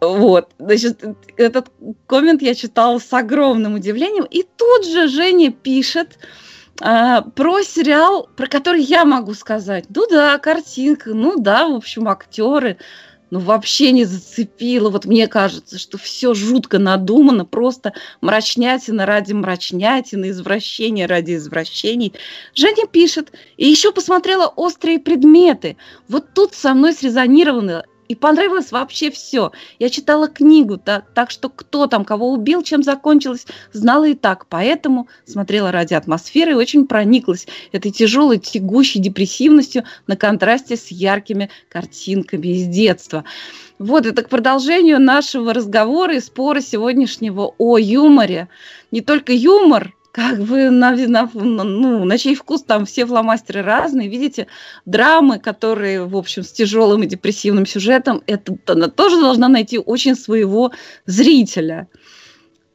Вот, 0.00 0.50
значит, 0.58 1.02
этот 1.36 1.68
коммент 2.06 2.42
я 2.42 2.54
читала 2.54 3.00
с 3.00 3.12
огромным 3.12 3.74
удивлением. 3.74 4.24
И 4.24 4.44
тут 4.56 4.86
же 4.86 5.08
Женя 5.08 5.50
пишет, 5.50 6.16
а, 6.80 7.22
про 7.22 7.62
сериал, 7.62 8.28
про 8.36 8.46
который 8.46 8.82
я 8.82 9.04
могу 9.04 9.34
сказать. 9.34 9.86
Ну 9.94 10.06
да, 10.10 10.38
картинка, 10.38 11.14
ну 11.14 11.38
да, 11.38 11.68
в 11.68 11.74
общем, 11.74 12.08
актеры. 12.08 12.78
Ну, 13.30 13.40
вообще 13.40 13.90
не 13.90 14.04
зацепило. 14.04 14.90
Вот 14.90 15.06
мне 15.06 15.26
кажется, 15.26 15.78
что 15.78 15.98
все 15.98 16.34
жутко 16.34 16.78
надумано, 16.78 17.44
просто 17.44 17.92
мрачнятина 18.20 19.06
ради 19.06 19.32
мрачнятины, 19.32 20.30
извращения 20.30 21.08
ради 21.08 21.34
извращений. 21.36 22.12
Женя 22.54 22.86
пишет, 22.86 23.32
и 23.56 23.66
еще 23.66 23.90
посмотрела 23.90 24.46
«Острые 24.46 25.00
предметы». 25.00 25.76
Вот 26.08 26.32
тут 26.32 26.54
со 26.54 26.74
мной 26.74 26.92
срезонировано 26.92 27.84
и 28.14 28.16
понравилось 28.16 28.70
вообще 28.70 29.10
все. 29.10 29.50
Я 29.80 29.90
читала 29.90 30.28
книгу, 30.28 30.78
так, 30.78 31.04
так 31.14 31.32
что 31.32 31.48
кто 31.48 31.88
там 31.88 32.04
кого 32.04 32.30
убил, 32.30 32.62
чем 32.62 32.84
закончилось, 32.84 33.44
знала 33.72 34.04
и 34.04 34.14
так. 34.14 34.46
Поэтому 34.46 35.08
смотрела 35.26 35.72
ради 35.72 35.94
атмосферы 35.94 36.52
и 36.52 36.54
очень 36.54 36.86
прониклась 36.86 37.48
этой 37.72 37.90
тяжелой, 37.90 38.38
тягущей 38.38 39.00
депрессивностью 39.00 39.82
на 40.06 40.16
контрасте 40.16 40.76
с 40.76 40.92
яркими 40.92 41.50
картинками 41.68 42.46
из 42.46 42.68
детства. 42.68 43.24
Вот 43.80 44.06
это 44.06 44.22
к 44.22 44.28
продолжению 44.28 45.00
нашего 45.00 45.52
разговора 45.52 46.14
и 46.14 46.20
спора 46.20 46.60
сегодняшнего 46.60 47.52
о 47.58 47.78
юморе. 47.78 48.48
Не 48.92 49.00
только 49.00 49.32
юмор, 49.32 49.92
как 50.14 50.38
бы 50.44 50.70
на, 50.70 50.92
на, 50.92 51.28
ну, 51.34 52.04
на 52.04 52.18
чей 52.18 52.36
вкус 52.36 52.62
там 52.62 52.86
все 52.86 53.04
фломастеры 53.04 53.62
разные. 53.62 54.08
Видите, 54.08 54.46
драмы, 54.86 55.40
которые, 55.40 56.04
в 56.04 56.16
общем, 56.16 56.44
с 56.44 56.52
тяжелым 56.52 57.02
и 57.02 57.08
депрессивным 57.08 57.66
сюжетом, 57.66 58.22
это 58.28 58.56
она 58.66 58.86
тоже 58.86 59.20
должна 59.20 59.48
найти 59.48 59.76
очень 59.76 60.14
своего 60.14 60.70
зрителя. 61.04 61.88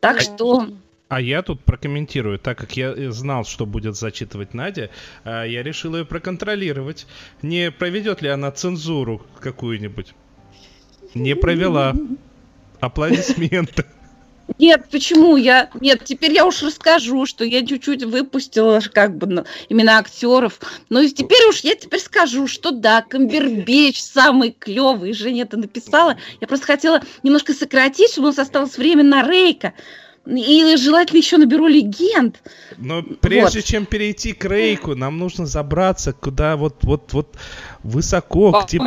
Так 0.02 0.18
а 0.18 0.20
что... 0.20 0.68
А 1.08 1.22
я 1.22 1.42
тут 1.42 1.64
прокомментирую, 1.64 2.40
так 2.40 2.58
как 2.58 2.76
я 2.76 2.92
э, 2.92 3.10
знал, 3.10 3.46
что 3.46 3.66
будет 3.66 3.96
зачитывать 3.96 4.54
Надя, 4.54 4.90
а, 5.24 5.46
я 5.46 5.64
решил 5.64 5.96
ее 5.96 6.04
проконтролировать. 6.04 7.08
Не 7.42 7.72
проведет 7.72 8.22
ли 8.22 8.28
она 8.28 8.52
цензуру 8.52 9.26
какую-нибудь? 9.40 10.14
Не 11.16 11.36
провела. 11.38 11.96
Аплодисменты. 12.80 13.86
Нет, 14.58 14.86
почему 14.91 15.38
я... 15.38 15.70
Нет, 15.80 16.04
теперь 16.04 16.34
я 16.34 16.45
уж 16.45 16.64
расскажу, 16.64 17.26
что 17.26 17.43
я 17.43 17.66
чуть-чуть 17.66 18.04
выпустила 18.04 18.82
как 18.93 19.18
бы 19.18 19.28
ну, 19.28 19.45
имена 19.70 20.00
актеров. 20.00 20.60
Но 20.89 21.06
теперь 21.06 21.45
уж 21.47 21.60
я 21.60 21.76
теперь 21.76 22.00
скажу, 22.00 22.47
что 22.47 22.72
да, 22.72 23.02
Камбербеч 23.02 24.02
самый 24.02 24.52
клевый. 24.52 25.14
Женя 25.14 25.43
это 25.43 25.58
написала. 25.58 26.18
Я 26.41 26.47
просто 26.47 26.66
хотела 26.66 27.02
немножко 27.24 27.54
сократить, 27.54 28.12
чтобы 28.12 28.30
у 28.30 28.32
нас 28.32 28.39
осталось 28.39 28.78
время 28.78 29.04
на 29.04 29.28
Рейка. 29.28 29.74
И 30.30 30.75
желательно 30.77 31.17
еще 31.17 31.38
наберу 31.38 31.67
легенд. 31.67 32.41
Но 32.77 33.01
прежде 33.01 33.59
вот. 33.59 33.65
чем 33.65 33.86
перейти 33.86 34.34
к 34.34 34.45
рейку, 34.45 34.95
нам 34.95 35.17
нужно 35.17 35.45
забраться 35.45 36.13
куда 36.13 36.55
вот 36.55 36.77
вот 36.84 37.13
вот 37.13 37.36
высоко, 37.84 38.63
где, 38.63 38.80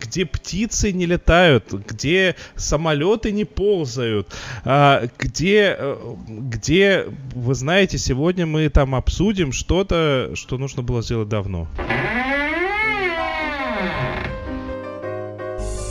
где 0.00 0.26
птицы 0.26 0.92
не 0.92 1.06
летают, 1.06 1.72
где 1.72 2.36
самолеты 2.56 3.32
не 3.32 3.44
ползают, 3.44 4.28
а, 4.64 5.08
где 5.18 5.76
э, 5.78 5.96
где 6.28 7.06
вы 7.34 7.54
знаете, 7.54 7.96
сегодня 7.96 8.46
мы 8.46 8.68
там 8.68 8.94
обсудим 8.94 9.52
что-то, 9.52 10.32
что 10.34 10.58
нужно 10.58 10.82
было 10.82 11.02
сделать 11.02 11.28
давно. 11.28 11.68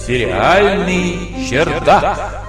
Сериальный 0.06 1.48
чердак. 1.50 2.45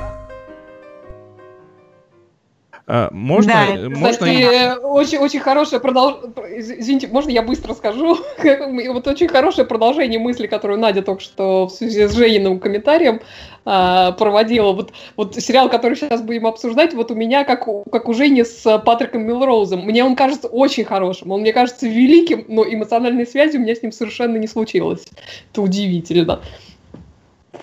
А, 2.88 3.08
можно, 3.10 3.52
да, 3.52 3.66
э, 3.74 3.88
можно... 3.88 4.12
Кстати, 4.12 4.78
очень, 4.78 5.18
очень 5.18 5.40
хорошее 5.40 5.80
продолжение. 5.80 6.60
Извините, 6.60 7.08
можно 7.08 7.30
я 7.30 7.42
быстро 7.42 7.74
скажу? 7.74 8.18
вот 8.38 9.08
очень 9.08 9.26
хорошее 9.26 9.66
продолжение 9.66 10.20
мысли, 10.20 10.46
которую 10.46 10.78
Надя 10.78 11.02
только 11.02 11.20
что 11.20 11.66
в 11.66 11.70
связи 11.70 12.06
с 12.06 12.14
Жениным 12.14 12.60
комментарием 12.60 13.22
а, 13.64 14.12
проводила. 14.12 14.70
Вот, 14.70 14.92
вот 15.16 15.34
сериал, 15.34 15.68
который 15.68 15.96
сейчас 15.96 16.22
будем 16.22 16.46
обсуждать, 16.46 16.94
вот 16.94 17.10
у 17.10 17.16
меня, 17.16 17.42
как, 17.42 17.66
как 17.90 18.08
у 18.08 18.14
Жени 18.14 18.44
с 18.44 18.78
Патриком 18.78 19.26
Милроузом, 19.26 19.80
мне 19.80 20.04
он 20.04 20.14
кажется 20.14 20.46
очень 20.46 20.84
хорошим. 20.84 21.32
Он 21.32 21.40
мне 21.40 21.52
кажется 21.52 21.88
великим, 21.88 22.44
но 22.46 22.64
эмоциональной 22.64 23.26
связи 23.26 23.56
у 23.56 23.60
меня 23.60 23.74
с 23.74 23.82
ним 23.82 23.90
совершенно 23.90 24.36
не 24.36 24.46
случилось. 24.46 25.04
Это 25.50 25.60
удивительно. 25.60 26.40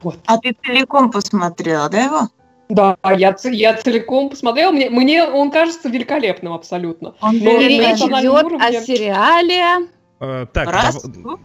Вот. 0.01 0.17
А 0.25 0.37
ты 0.37 0.53
целиком 0.65 1.11
посмотрела, 1.11 1.87
да, 1.87 2.03
его? 2.03 2.29
Да, 2.73 2.97
я, 3.03 3.35
я 3.43 3.73
целиком 3.75 4.29
посмотрела. 4.29 4.71
Мне, 4.71 4.89
мне 4.89 5.23
он 5.23 5.51
кажется 5.51 5.89
великолепным 5.89 6.53
абсолютно. 6.53 7.15
Он 7.21 7.37
Но 7.39 7.57
речь 7.57 7.99
идет 7.99 8.43
уровне... 8.43 8.65
о 8.65 8.81
сериале. 8.81 9.87
Э, 10.19 10.45
так, 10.51 10.69
Раз. 10.69 11.03
Дав... 11.03 11.39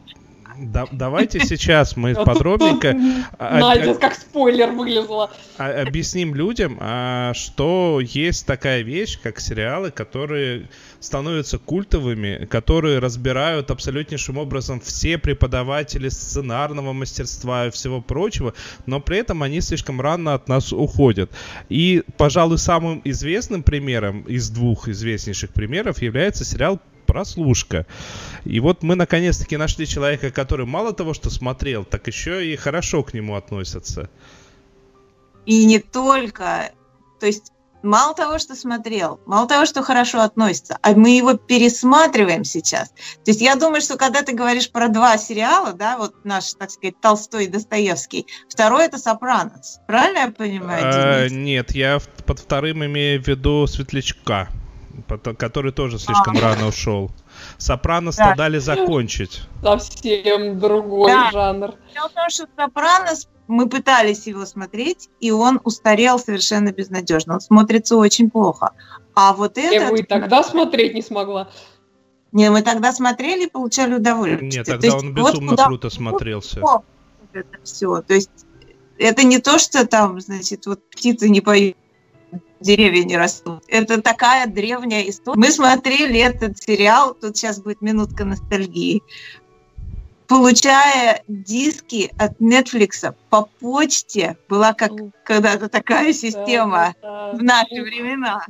Да, 0.61 0.87
давайте 0.91 1.41
сейчас 1.41 1.97
мы 1.97 2.15
подробненько... 2.25 2.93
Надя, 3.39 3.95
как 3.95 4.15
спойлер 4.15 4.73
выглядела. 4.73 5.31
Объясним 5.57 6.35
людям, 6.35 6.79
а, 6.81 7.33
что 7.35 8.01
есть 8.03 8.47
такая 8.47 8.83
вещь, 8.83 9.19
как 9.23 9.39
сериалы, 9.41 9.91
которые 9.91 10.69
становятся 11.01 11.59
культовыми, 11.59 12.47
которые 12.47 12.99
разбирают 12.99 13.71
абсолютнейшим 13.71 14.39
образом 14.39 14.81
все 14.81 15.17
преподаватели 15.17 16.09
сценарного 16.09 16.93
мастерства 16.93 17.67
и 17.67 17.71
всего 17.71 18.01
прочего, 18.01 18.55
но 18.87 19.01
при 19.01 19.19
этом 19.19 19.43
они 19.43 19.61
слишком 19.61 20.01
рано 20.01 20.35
от 20.35 20.49
нас 20.49 20.73
уходят. 20.73 21.31
И, 21.69 22.03
пожалуй, 22.17 22.59
самым 22.59 23.01
известным 23.05 23.63
примером 23.63 24.23
из 24.23 24.51
двух 24.51 24.89
известнейших 24.89 25.51
примеров 25.51 26.03
является 26.03 26.45
сериал 26.45 26.81
прослушка. 27.09 27.87
И 28.45 28.61
вот 28.61 28.83
мы 28.83 28.95
наконец-таки 28.95 29.57
нашли 29.57 29.87
человека, 29.87 30.31
который 30.31 30.67
мало 30.67 30.93
того, 30.93 31.15
что 31.15 31.31
смотрел, 31.31 31.85
так 31.85 32.07
еще 32.07 32.47
и 32.47 32.55
хорошо 32.55 33.03
к 33.03 33.15
нему 33.15 33.35
относятся. 33.35 34.11
И 35.47 35.65
не 35.65 35.79
только. 35.79 36.71
То 37.19 37.27
есть 37.27 37.53
мало 37.83 38.15
того, 38.15 38.39
что 38.39 38.55
смотрел, 38.55 39.21
мало 39.25 39.49
того, 39.49 39.65
что 39.65 39.83
хорошо 39.83 40.21
относится, 40.21 40.79
а 40.83 40.93
мы 40.93 41.17
его 41.17 41.35
пересматриваем 41.35 42.45
сейчас. 42.45 42.91
То 43.25 43.31
есть 43.31 43.41
я 43.41 43.57
думаю, 43.57 43.81
что 43.81 43.97
когда 43.97 44.23
ты 44.23 44.35
говоришь 44.35 44.71
про 44.71 44.89
два 44.89 45.17
сериала, 45.17 45.73
да, 45.73 45.97
вот 45.97 46.15
наш, 46.25 46.53
так 46.55 46.71
сказать, 46.71 47.01
Толстой 47.01 47.47
и 47.47 47.49
Достоевский, 47.49 48.27
второй 48.51 48.85
это 48.85 48.99
«Сопранос». 48.99 49.81
Правильно 49.87 50.19
я 50.19 50.31
понимаю, 50.31 50.83
а, 50.85 51.29
Нет, 51.29 51.75
я 51.75 52.01
под 52.27 52.39
вторым 52.41 52.85
имею 52.85 53.23
в 53.23 53.27
виду 53.27 53.67
«Светлячка» 53.67 54.49
который 55.37 55.73
тоже 55.73 55.99
слишком 55.99 56.37
а. 56.39 56.41
рано 56.41 56.69
ушел. 56.69 57.11
Сопранос 57.57 58.17
да. 58.17 58.35
дали 58.35 58.59
закончить. 58.59 59.43
Совсем 59.63 60.59
другой 60.59 61.11
да. 61.11 61.31
жанр. 61.31 61.75
Дело 61.95 62.09
в 62.09 62.13
том, 62.13 62.31
что 62.31 62.47
Сопранос, 62.57 63.29
мы 63.47 63.69
пытались 63.69 64.27
его 64.27 64.45
смотреть, 64.47 65.09
и 65.21 65.31
он 65.31 65.61
устарел 65.65 66.19
совершенно 66.19 66.73
безнадежно. 66.73 67.35
Он 67.35 67.41
смотрится 67.41 67.97
очень 67.97 68.31
плохо. 68.31 68.73
А 69.15 69.33
вот 69.33 69.59
это... 69.59 69.75
Я 69.75 69.87
его 69.87 69.97
и 69.97 70.03
тогда 70.03 70.43
смотреть 70.43 70.95
не 70.95 71.03
смогла. 71.03 71.49
Не, 72.33 72.51
мы 72.51 72.63
тогда 72.63 72.93
смотрели 72.93 73.47
и 73.47 73.51
получали 73.51 73.95
удовольствие. 73.95 74.51
Нет, 74.51 74.67
тогда 74.67 74.87
есть, 74.87 74.99
он 74.99 75.15
безумно 75.15 75.53
вот 75.53 75.65
круто 75.65 75.91
смотрелся. 75.91 76.61
Вот 76.61 76.85
это 77.33 77.59
все. 77.65 78.03
То 78.03 78.15
есть 78.15 78.31
это 78.99 79.25
не 79.25 79.39
то, 79.39 79.59
что 79.59 79.87
там, 79.87 80.21
значит, 80.21 80.67
вот 80.67 80.81
птицы 80.91 81.29
не 81.29 81.41
поют 81.41 81.77
деревья 82.61 83.05
не 83.05 83.17
растут. 83.17 83.63
Это 83.69 84.01
такая 84.03 84.47
древняя 84.47 85.03
история. 85.09 85.39
Мы 85.39 85.51
смотрели 85.51 86.19
этот 86.19 86.63
сериал, 86.63 87.15
тут 87.15 87.37
сейчас 87.37 87.61
будет 87.61 87.81
минутка 87.81 88.25
ностальгии, 88.25 89.03
получая 90.27 91.23
диски 91.27 92.13
от 92.19 92.39
Netflix 92.41 93.15
по 93.31 93.49
почте, 93.61 94.37
была 94.49 94.75
как 94.75 94.93
когда-то 95.25 95.69
такая 95.69 96.13
система 96.13 96.95
в 97.03 97.43
наши 97.43 97.83
времена. 97.83 98.45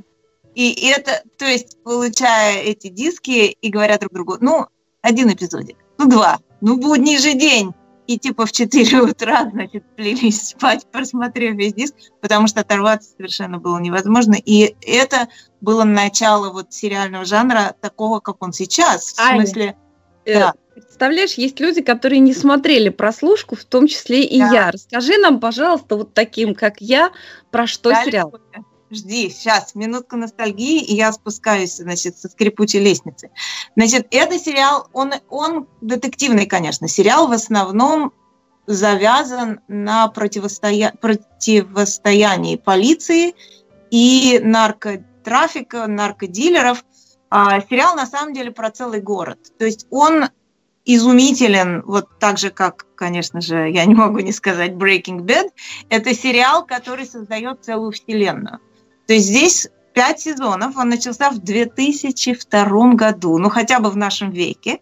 И 0.54 0.90
это, 0.90 1.22
то 1.36 1.44
есть, 1.44 1.80
получая 1.84 2.62
эти 2.62 2.88
диски 2.88 3.56
и 3.60 3.70
говоря 3.70 3.96
друг 3.98 4.12
другу, 4.12 4.38
ну, 4.40 4.66
один 5.02 5.32
эпизодик, 5.32 5.76
ну, 5.98 6.08
два, 6.08 6.40
ну, 6.60 6.76
будний 6.76 7.18
же 7.18 7.34
день, 7.34 7.72
и 8.08 8.18
типа 8.18 8.46
в 8.46 8.52
4 8.52 9.02
утра, 9.02 9.48
значит, 9.52 9.84
плелись 9.94 10.48
спать, 10.48 10.84
просмотрев 10.92 11.54
весь 11.54 11.74
диск, 11.74 11.94
потому 12.20 12.48
что 12.48 12.60
оторваться 12.60 13.10
совершенно 13.16 13.58
было 13.58 13.78
невозможно. 13.78 14.34
И 14.34 14.74
это 14.82 15.28
было 15.60 15.84
начало 15.84 16.50
вот 16.50 16.72
сериального 16.72 17.24
жанра 17.24 17.76
такого, 17.80 18.18
как 18.18 18.42
он 18.42 18.52
сейчас. 18.52 19.12
В 19.12 19.20
Аня, 19.20 19.46
смысле... 19.46 19.76
Э, 20.24 20.40
да. 20.40 20.54
Представляешь, 20.74 21.34
есть 21.34 21.58
люди, 21.60 21.82
которые 21.82 22.20
не 22.20 22.32
смотрели 22.32 22.88
прослушку, 22.88 23.56
в 23.56 23.64
том 23.64 23.88
числе 23.88 24.24
и 24.24 24.38
да. 24.38 24.52
я. 24.52 24.70
Расскажи 24.70 25.18
нам, 25.18 25.40
пожалуйста, 25.40 25.96
вот 25.96 26.14
таким, 26.14 26.54
как 26.54 26.80
я, 26.80 27.10
про 27.50 27.66
что 27.66 27.90
да, 27.90 28.04
сериал. 28.04 28.32
Легко 28.32 28.67
жди, 28.90 29.30
сейчас, 29.30 29.74
минутка 29.74 30.16
ностальгии, 30.16 30.82
и 30.82 30.94
я 30.94 31.12
спускаюсь, 31.12 31.76
значит, 31.76 32.18
со 32.18 32.28
скрипучей 32.28 32.80
лестницы. 32.80 33.30
Значит, 33.76 34.06
это 34.10 34.38
сериал, 34.38 34.88
он, 34.92 35.14
он 35.28 35.66
детективный, 35.80 36.46
конечно, 36.46 36.88
сериал 36.88 37.28
в 37.28 37.32
основном 37.32 38.12
завязан 38.66 39.60
на 39.68 40.08
противостоя... 40.08 40.92
противостоянии 41.00 42.56
полиции 42.56 43.34
и 43.90 44.40
наркотрафика, 44.42 45.86
наркодилеров. 45.86 46.84
А 47.30 47.60
сериал 47.60 47.94
на 47.94 48.06
самом 48.06 48.32
деле 48.32 48.50
про 48.50 48.70
целый 48.70 49.00
город. 49.00 49.38
То 49.58 49.64
есть 49.64 49.86
он 49.90 50.28
изумителен, 50.84 51.82
вот 51.84 52.18
так 52.18 52.38
же, 52.38 52.48
как, 52.50 52.86
конечно 52.94 53.42
же, 53.42 53.68
я 53.68 53.84
не 53.84 53.94
могу 53.94 54.20
не 54.20 54.32
сказать 54.32 54.72
Breaking 54.72 55.20
Bad, 55.20 55.50
это 55.90 56.14
сериал, 56.14 56.64
который 56.64 57.04
создает 57.04 57.62
целую 57.62 57.92
вселенную. 57.92 58.60
То 59.08 59.14
есть 59.14 59.26
здесь 59.26 59.68
пять 59.94 60.20
сезонов, 60.20 60.76
он 60.76 60.90
начался 60.90 61.30
в 61.30 61.38
2002 61.38 62.92
году, 62.92 63.38
ну 63.38 63.48
хотя 63.48 63.80
бы 63.80 63.88
в 63.88 63.96
нашем 63.96 64.30
веке, 64.30 64.80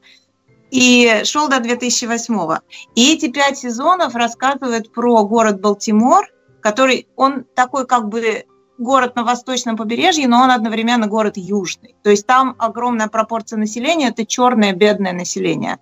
и 0.72 1.22
шел 1.22 1.49
до 1.49 1.61
2008. 1.61 2.59
И 2.97 3.14
эти 3.14 3.31
пять 3.31 3.57
сезонов 3.57 4.16
рассказывают 4.16 4.93
про 4.93 5.24
город 5.24 5.61
Балтимор, 5.61 6.27
который, 6.61 7.07
он 7.14 7.45
такой 7.55 7.87
как 7.87 8.09
бы 8.09 8.45
город 8.79 9.14
на 9.14 9.22
восточном 9.22 9.77
побережье, 9.77 10.27
но 10.27 10.43
он 10.43 10.51
одновременно 10.51 11.07
город 11.07 11.35
южный. 11.37 11.95
То 12.03 12.11
есть 12.11 12.27
там 12.27 12.57
огромная 12.59 13.07
пропорция 13.07 13.61
населения– 13.61 14.09
это 14.11 14.27
черное 14.27 14.72
бедное 14.72 15.12
население. 15.12 15.79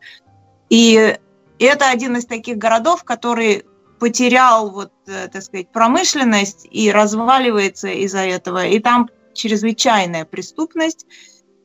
И 0.69 1.17
это 1.59 1.89
один 1.89 2.19
из 2.19 2.27
таких 2.27 2.59
городов, 2.59 3.05
который 3.05 3.65
потерял, 3.99 4.71
вот, 4.71 4.93
э, 5.07 5.29
так 5.29 5.43
сказать, 5.43 5.71
промышленность 5.73 6.67
и 6.71 6.91
разваливается 6.91 7.89
из-за 7.89 8.21
этого. 8.21 8.67
И 8.67 8.79
там 8.79 9.09
чрезвычайная 9.35 10.25
преступность. 10.25 11.07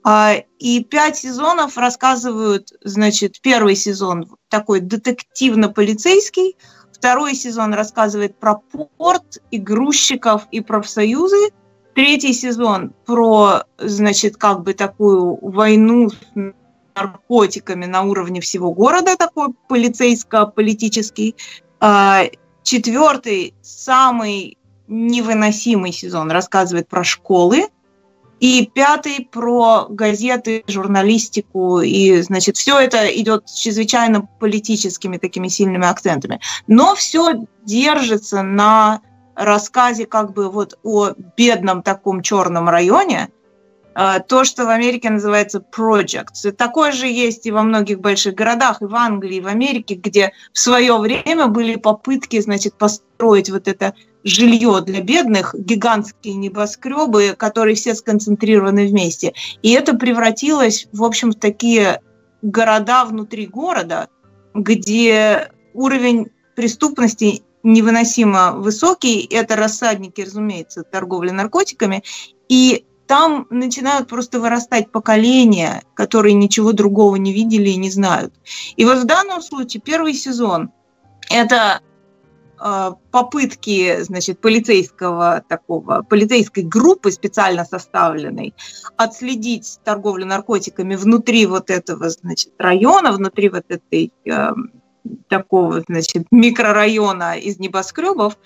А, 0.03 0.35
и 0.59 0.83
пять 0.83 1.17
сезонов 1.17 1.77
рассказывают, 1.77 2.71
значит, 2.83 3.41
первый 3.41 3.75
сезон 3.75 4.27
такой 4.47 4.79
детективно-полицейский, 4.79 6.55
второй 6.93 7.35
сезон 7.35 7.73
рассказывает 7.73 8.37
про 8.39 8.55
порт 8.55 9.39
и 9.51 9.57
грузчиков 9.57 10.47
и 10.51 10.61
профсоюзы, 10.61 11.51
третий 11.95 12.33
сезон 12.33 12.93
про, 13.05 13.63
значит, 13.77 14.37
как 14.37 14.63
бы 14.63 14.73
такую 14.73 15.37
войну 15.41 16.09
с 16.09 16.15
наркотиками 16.95 17.85
на 17.85 18.03
уровне 18.03 18.41
всего 18.41 18.71
города, 18.71 19.15
такой 19.17 19.49
полицейско-политический. 19.67 21.35
А, 21.79 22.23
четвертый, 22.63 23.53
самый 23.61 24.57
невыносимый 24.87 25.91
сезон, 25.91 26.31
рассказывает 26.31 26.87
про 26.87 27.03
школы. 27.03 27.67
И 28.39 28.71
пятый 28.73 29.27
про 29.29 29.87
газеты, 29.89 30.63
журналистику. 30.67 31.81
И, 31.81 32.21
значит, 32.21 32.55
все 32.55 32.79
это 32.79 33.07
идет 33.07 33.49
с 33.49 33.55
чрезвычайно 33.55 34.29
политическими 34.39 35.17
такими 35.17 35.49
сильными 35.49 35.85
акцентами. 35.85 36.39
Но 36.65 36.95
все 36.95 37.33
держится 37.65 38.41
на 38.41 39.01
рассказе 39.35 40.05
как 40.05 40.33
бы 40.33 40.49
вот 40.49 40.79
о 40.83 41.11
бедном 41.35 41.81
таком 41.83 42.21
черном 42.21 42.69
районе, 42.69 43.29
то, 44.27 44.43
что 44.45 44.65
в 44.65 44.69
Америке 44.69 45.09
называется 45.09 45.61
projects. 45.75 46.51
Такое 46.51 46.91
же 46.91 47.07
есть 47.07 47.45
и 47.45 47.51
во 47.51 47.63
многих 47.63 47.99
больших 47.99 48.33
городах, 48.33 48.81
и 48.81 48.85
в 48.85 48.95
Англии, 48.95 49.37
и 49.37 49.41
в 49.41 49.47
Америке, 49.47 49.95
где 49.95 50.31
в 50.53 50.59
свое 50.59 50.97
время 50.97 51.47
были 51.47 51.75
попытки, 51.75 52.39
значит, 52.39 52.75
построить 52.75 53.49
вот 53.49 53.67
это 53.67 53.93
жилье 54.23 54.81
для 54.85 55.01
бедных, 55.01 55.53
гигантские 55.57 56.35
небоскребы, 56.35 57.35
которые 57.37 57.75
все 57.75 57.93
сконцентрированы 57.95 58.87
вместе. 58.87 59.33
И 59.63 59.71
это 59.71 59.95
превратилось, 59.95 60.87
в 60.93 61.03
общем, 61.03 61.31
в 61.31 61.35
такие 61.35 62.01
города 62.41 63.05
внутри 63.05 63.47
города, 63.47 64.07
где 64.53 65.51
уровень 65.73 66.27
преступности 66.55 67.43
невыносимо 67.63 68.53
высокий. 68.53 69.27
Это 69.29 69.55
рассадники, 69.55 70.21
разумеется, 70.21 70.83
торговли 70.83 71.31
наркотиками. 71.31 72.03
И 72.47 72.85
там 73.09 73.47
начинают 73.49 74.07
просто 74.07 74.39
вырастать 74.39 74.91
поколения, 74.91 75.81
которые 75.95 76.35
ничего 76.35 76.73
другого 76.73 77.15
не 77.15 77.33
видели 77.33 77.69
и 77.69 77.75
не 77.75 77.89
знают. 77.89 78.35
И 78.75 78.85
вот 78.85 78.99
в 78.99 79.05
данном 79.05 79.41
случае 79.41 79.81
первый 79.81 80.13
сезон– 80.13 80.69
это 81.31 81.81
э, 82.63 82.91
попытки, 83.09 84.03
значит, 84.03 84.39
полицейского 84.39 85.43
такого, 85.49 86.03
полицейской 86.03 86.61
группы 86.61 87.11
специально 87.11 87.65
составленной 87.65 88.53
отследить 88.95 89.79
торговлю 89.83 90.27
наркотиками 90.27 90.95
внутри 90.95 91.47
вот 91.47 91.71
этого, 91.71 92.09
значит, 92.09 92.53
района, 92.59 93.11
внутри 93.11 93.49
вот 93.49 93.65
этой 93.69 94.13
э, 94.25 94.51
такого, 95.29 95.81
значит, 95.87 96.27
микрорайона 96.29 97.39
из 97.39 97.57
небоскребов, 97.57 98.37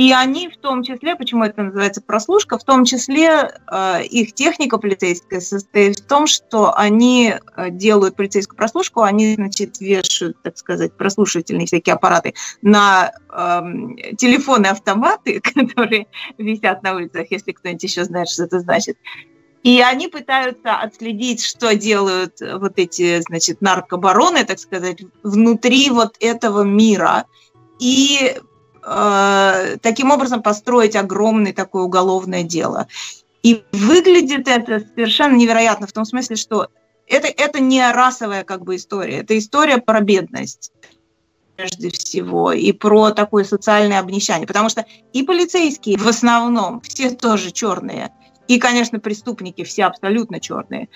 и 0.00 0.14
они 0.14 0.48
в 0.48 0.56
том 0.56 0.82
числе, 0.82 1.14
почему 1.14 1.44
это 1.44 1.62
называется 1.62 2.00
прослушка, 2.00 2.56
в 2.56 2.64
том 2.64 2.86
числе 2.86 3.52
э, 3.70 4.02
их 4.04 4.32
техника 4.32 4.78
полицейская 4.78 5.40
состоит 5.40 5.98
в 5.98 6.06
том, 6.06 6.26
что 6.26 6.74
они 6.74 7.34
э, 7.34 7.70
делают 7.70 8.16
полицейскую 8.16 8.56
прослушку, 8.56 9.02
они, 9.02 9.34
значит, 9.34 9.78
вешают, 9.78 10.40
так 10.42 10.56
сказать, 10.56 10.96
прослушивательные 10.96 11.66
всякие 11.66 11.96
аппараты 11.96 12.32
на 12.62 13.12
э, 13.28 14.14
телефоны 14.16 14.68
автоматы, 14.68 15.38
которые 15.54 16.06
висят 16.38 16.82
на 16.82 16.94
улицах, 16.94 17.26
если 17.28 17.52
кто-нибудь 17.52 17.82
еще 17.82 18.04
знает, 18.04 18.30
что 18.30 18.44
это 18.44 18.58
значит. 18.60 18.96
И 19.64 19.82
они 19.82 20.08
пытаются 20.08 20.76
отследить, 20.76 21.44
что 21.44 21.76
делают 21.76 22.40
вот 22.40 22.72
эти, 22.76 23.20
значит, 23.20 23.60
наркобароны, 23.60 24.46
так 24.46 24.60
сказать, 24.60 25.02
внутри 25.22 25.90
вот 25.90 26.16
этого 26.20 26.62
мира. 26.62 27.26
И 27.78 28.34
таким 29.82 30.10
образом 30.10 30.42
построить 30.42 30.96
огромное 30.96 31.52
такое 31.52 31.84
уголовное 31.84 32.42
дело. 32.42 32.88
И 33.42 33.62
выглядит 33.72 34.48
это 34.48 34.80
совершенно 34.80 35.36
невероятно 35.36 35.86
в 35.86 35.92
том 35.92 36.04
смысле, 36.04 36.36
что 36.36 36.68
это, 37.06 37.28
это 37.28 37.60
не 37.60 37.88
расовая 37.92 38.42
как 38.44 38.64
бы 38.64 38.76
история, 38.76 39.18
это 39.18 39.38
история 39.38 39.78
про 39.78 40.00
бедность 40.00 40.72
прежде 41.56 41.90
всего, 41.90 42.52
и 42.52 42.72
про 42.72 43.10
такое 43.10 43.44
социальное 43.44 44.00
обнищание. 44.00 44.46
Потому 44.46 44.70
что 44.70 44.86
и 45.12 45.22
полицейские 45.22 45.98
в 45.98 46.08
основном 46.08 46.80
все 46.80 47.10
тоже 47.10 47.50
черные, 47.50 48.10
и, 48.48 48.58
конечно, 48.58 48.98
преступники 48.98 49.62
все 49.62 49.84
абсолютно 49.84 50.40
черные. 50.40 50.88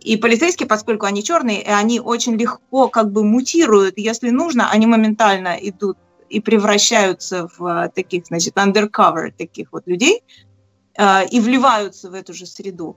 И 0.00 0.16
полицейские, 0.16 0.68
поскольку 0.68 1.06
они 1.06 1.24
черные, 1.24 1.62
и 1.62 1.68
они 1.68 2.00
очень 2.00 2.36
легко 2.36 2.88
как 2.88 3.10
бы 3.10 3.24
мутируют, 3.24 3.98
если 3.98 4.30
нужно, 4.30 4.70
они 4.70 4.86
моментально 4.86 5.56
идут 5.60 5.98
и 6.28 6.40
превращаются 6.40 7.48
в 7.56 7.66
а, 7.66 7.88
таких, 7.88 8.26
значит, 8.26 8.54
undercover 8.56 9.32
таких 9.36 9.72
вот 9.72 9.86
людей 9.86 10.22
а, 10.96 11.22
и 11.22 11.40
вливаются 11.40 12.10
в 12.10 12.14
эту 12.14 12.34
же 12.34 12.46
среду. 12.46 12.96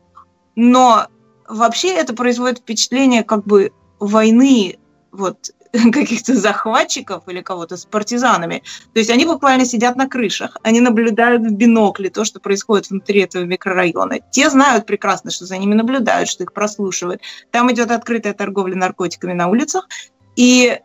Но 0.56 1.08
вообще 1.48 1.94
это 1.94 2.14
производит 2.14 2.60
впечатление 2.60 3.24
как 3.24 3.46
бы 3.46 3.72
войны 4.00 4.78
вот 5.12 5.52
каких-то 5.72 6.36
захватчиков 6.36 7.24
или 7.28 7.42
кого-то 7.42 7.78
с 7.78 7.86
партизанами. 7.86 8.64
То 8.94 9.00
есть 9.00 9.10
они 9.10 9.26
буквально 9.26 9.66
сидят 9.66 9.96
на 9.96 10.08
крышах, 10.08 10.58
они 10.64 10.82
наблюдают 10.82 11.44
в 11.44 11.52
бинокле 11.52 12.10
то, 12.10 12.26
что 12.26 12.40
происходит 12.40 12.90
внутри 12.90 13.22
этого 13.22 13.44
микрорайона. 13.44 14.20
Те 14.32 14.50
знают 14.50 14.86
прекрасно, 14.86 15.32
что 15.32 15.46
за 15.46 15.58
ними 15.58 15.76
наблюдают, 15.76 16.30
что 16.30 16.44
их 16.44 16.54
прослушивают. 16.54 17.22
Там 17.52 17.72
идет 17.72 17.92
открытая 17.92 18.34
торговля 18.34 18.76
наркотиками 18.76 19.34
на 19.34 19.48
улицах, 19.48 19.88
и 20.36 20.80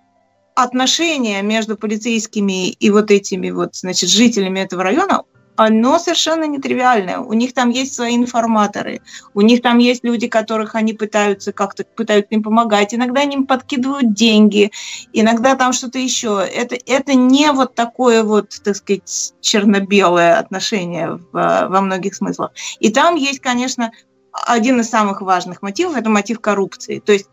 отношения 0.54 1.42
между 1.42 1.76
полицейскими 1.76 2.70
и 2.70 2.90
вот 2.90 3.10
этими 3.10 3.50
вот, 3.50 3.74
значит, 3.76 4.08
жителями 4.08 4.60
этого 4.60 4.82
района, 4.82 5.22
оно 5.56 5.98
совершенно 5.98 6.44
нетривиальное. 6.44 7.18
У 7.18 7.32
них 7.32 7.54
там 7.54 7.70
есть 7.70 7.94
свои 7.94 8.16
информаторы, 8.16 9.00
у 9.34 9.40
них 9.40 9.62
там 9.62 9.78
есть 9.78 10.04
люди, 10.04 10.26
которых 10.26 10.74
они 10.74 10.94
пытаются 10.94 11.52
как-то 11.52 11.84
пытаются 11.84 12.34
им 12.34 12.42
помогать. 12.42 12.94
Иногда 12.94 13.20
они 13.22 13.36
им 13.36 13.46
подкидывают 13.46 14.14
деньги, 14.14 14.72
иногда 15.12 15.54
там 15.54 15.72
что-то 15.72 15.98
еще. 15.98 16.44
Это, 16.44 16.76
это 16.86 17.14
не 17.14 17.52
вот 17.52 17.74
такое 17.74 18.24
вот, 18.24 18.50
так 18.64 18.76
сказать, 18.76 19.34
черно-белое 19.40 20.38
отношение 20.38 21.20
в, 21.32 21.32
во 21.32 21.80
многих 21.80 22.14
смыслах. 22.14 22.50
И 22.80 22.90
там 22.90 23.14
есть, 23.14 23.40
конечно, 23.40 23.92
один 24.32 24.80
из 24.80 24.90
самых 24.90 25.20
важных 25.20 25.62
мотивов– 25.62 25.96
это 25.96 26.10
мотив 26.10 26.40
коррупции. 26.40 26.98
То 26.98 27.12
есть 27.12 27.28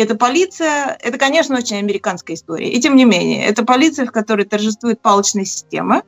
это 0.00 0.14
полиция, 0.14 0.96
это, 1.00 1.18
конечно, 1.18 1.56
очень 1.56 1.76
американская 1.76 2.36
история. 2.36 2.70
И 2.70 2.80
тем 2.80 2.96
не 2.96 3.04
менее, 3.04 3.44
это 3.44 3.64
полиция, 3.64 4.06
в 4.06 4.12
которой 4.12 4.44
торжествует 4.44 5.00
палочная 5.00 5.44
система, 5.44 6.02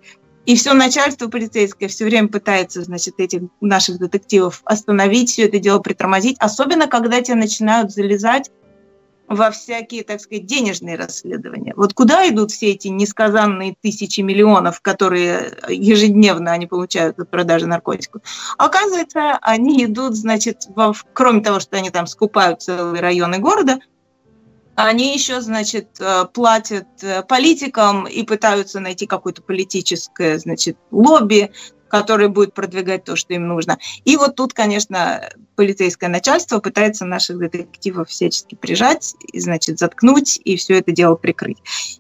и 0.45 0.57
все 0.57 0.73
начальство 0.73 1.29
полицейское 1.29 1.89
все 1.89 2.05
время 2.05 2.29
пытается, 2.29 2.83
значит, 2.83 3.15
этих 3.19 3.43
наших 3.61 3.99
детективов 3.99 4.63
остановить, 4.65 5.31
все 5.31 5.45
это 5.45 5.59
дело 5.59 5.79
притормозить, 5.79 6.37
особенно 6.41 6.89
когда 6.89 7.21
те 7.21 7.35
начинают 7.35 7.93
залезать 7.93 8.51
во 9.29 9.51
всякие, 9.51 10.05
так 10.05 10.21
сказать, 10.21 10.47
денежные 10.47 10.97
расследования. 10.97 11.73
Вот 11.77 11.95
куда 11.95 12.29
идут 12.29 12.51
все 12.51 12.73
эти 12.73 12.89
несказанные 12.89 13.75
тысячи 13.81 14.21
миллионов, 14.21 14.81
которые 14.81 15.57
ежедневно 15.69 16.53
они 16.53 16.67
получают 16.67 17.19
от 17.19 17.31
продажи 17.31 17.67
наркотиков? 17.67 18.23
Оказывается, 18.59 19.39
они 19.41 19.85
идут, 19.85 20.17
значит, 20.17 20.67
во, 20.75 20.93
кроме 21.13 21.41
того, 21.41 21.61
что 21.61 21.77
они 21.77 21.91
там 21.91 22.07
скупают 22.07 22.63
целые 22.63 23.01
районы 23.01 23.39
города, 23.39 23.79
они 24.75 25.13
еще, 25.13 25.41
значит, 25.41 26.01
э, 26.01 26.25
платят 26.33 26.87
э, 27.03 27.23
политикам 27.23 28.07
и 28.07 28.23
пытаются 28.23 28.81
найти 28.81 29.07
какое-то 29.07 29.43
политическое, 29.43 30.39
значит, 30.39 30.79
лобби, 30.91 31.53
который 31.93 32.29
будет 32.29 32.55
продвигать 32.55 33.05
то, 33.05 33.17
что 33.17 33.35
им 33.35 33.47
нужно. 33.47 33.77
И 34.07 34.17
вот 34.17 34.35
тут, 34.35 34.55
конечно, 34.55 35.29
полицейское 35.57 36.09
начальство 36.09 36.59
пытается 36.59 37.05
наших 37.05 37.39
детективов 37.39 38.09
всячески 38.09 38.55
прижать, 38.55 39.15
и, 39.31 39.39
значит, 39.39 39.79
заткнуть 39.79 40.41
и 40.43 40.57
все 40.57 40.79
это 40.79 40.91
дело 40.93 41.17
прикрыть. 41.17 41.59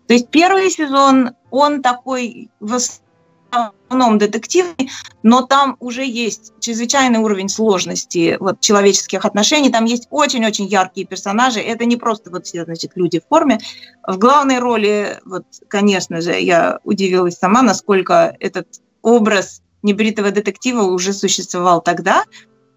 То 0.08 0.14
есть 0.14 0.28
первый 0.30 0.70
сезон, 0.70 1.32
он 1.50 1.82
такой 1.82 2.48
в 2.58 2.72
основном 2.72 4.16
детективный, 4.16 4.90
но 5.22 5.42
там 5.42 5.76
уже 5.78 6.06
есть 6.06 6.54
чрезвычайный 6.60 7.18
уровень 7.18 7.50
сложности 7.50 8.38
вот, 8.40 8.60
человеческих 8.60 9.26
отношений, 9.26 9.70
там 9.70 9.84
есть 9.84 10.08
очень-очень 10.08 10.68
яркие 10.68 11.06
персонажи, 11.06 11.60
это 11.60 11.84
не 11.84 11.98
просто 11.98 12.30
вот 12.30 12.46
все, 12.46 12.64
значит, 12.64 12.92
люди 12.94 13.20
в 13.20 13.28
форме. 13.28 13.58
В 14.06 14.16
главной 14.16 14.58
роли, 14.58 15.20
вот, 15.26 15.44
конечно 15.68 16.22
же, 16.22 16.32
я 16.40 16.80
удивилась 16.82 17.36
сама, 17.36 17.60
насколько 17.60 18.34
этот 18.40 18.68
образ 19.02 19.60
небритого 19.82 20.30
детектива 20.30 20.82
уже 20.82 21.12
существовал 21.12 21.80
тогда. 21.80 22.24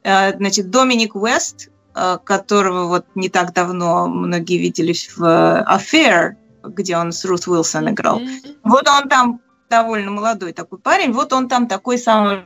Э, 0.03 0.35
значит, 0.35 0.69
Доминик 0.69 1.15
Уэст, 1.15 1.69
э, 1.95 2.17
которого 2.23 2.87
вот 2.87 3.05
не 3.15 3.29
так 3.29 3.53
давно 3.53 4.07
многие 4.07 4.57
видели 4.57 4.93
в 5.15 5.21
Affair, 5.21 6.35
где 6.63 6.97
он 6.97 7.11
с 7.11 7.25
Рут 7.25 7.47
Уилсон 7.47 7.89
играл. 7.89 8.21
Вот 8.63 8.87
он 8.87 9.09
там 9.09 9.41
довольно 9.69 10.11
молодой 10.11 10.53
такой 10.53 10.79
парень, 10.79 11.11
вот 11.11 11.33
он 11.33 11.47
там 11.47 11.67
такой 11.67 11.97
самый 11.97 12.45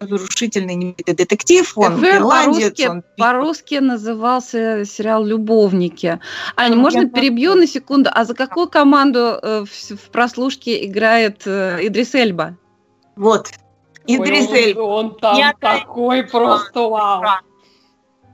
разрушительный 0.00 0.96
детектив, 1.06 1.72
он 1.76 2.02
Affair 2.02 2.16
ирландец. 2.16 2.62
По-русски, 2.62 2.88
он... 2.88 3.04
по-русски 3.18 3.74
назывался 3.76 4.84
сериал 4.86 5.24
«Любовники». 5.24 6.18
Аня, 6.56 6.74
ну, 6.74 6.80
можно 6.80 7.08
перебью 7.08 7.54
на 7.54 7.66
секунду? 7.66 8.08
А 8.12 8.24
за 8.24 8.34
какую 8.34 8.68
команду 8.68 9.38
э, 9.42 9.64
в, 9.64 9.96
в 9.96 10.10
прослушке 10.10 10.86
играет 10.86 11.42
э, 11.44 11.80
Идрис 11.82 12.14
Эльба? 12.14 12.56
Вот, 13.16 13.50
Идрис 14.16 14.50
Эльба. 14.50 14.80
Он, 14.80 15.06
он 15.06 15.14
там 15.16 15.36
Я 15.36 15.52
такой 15.58 16.24
просто 16.24 16.88
вау. 16.88 17.22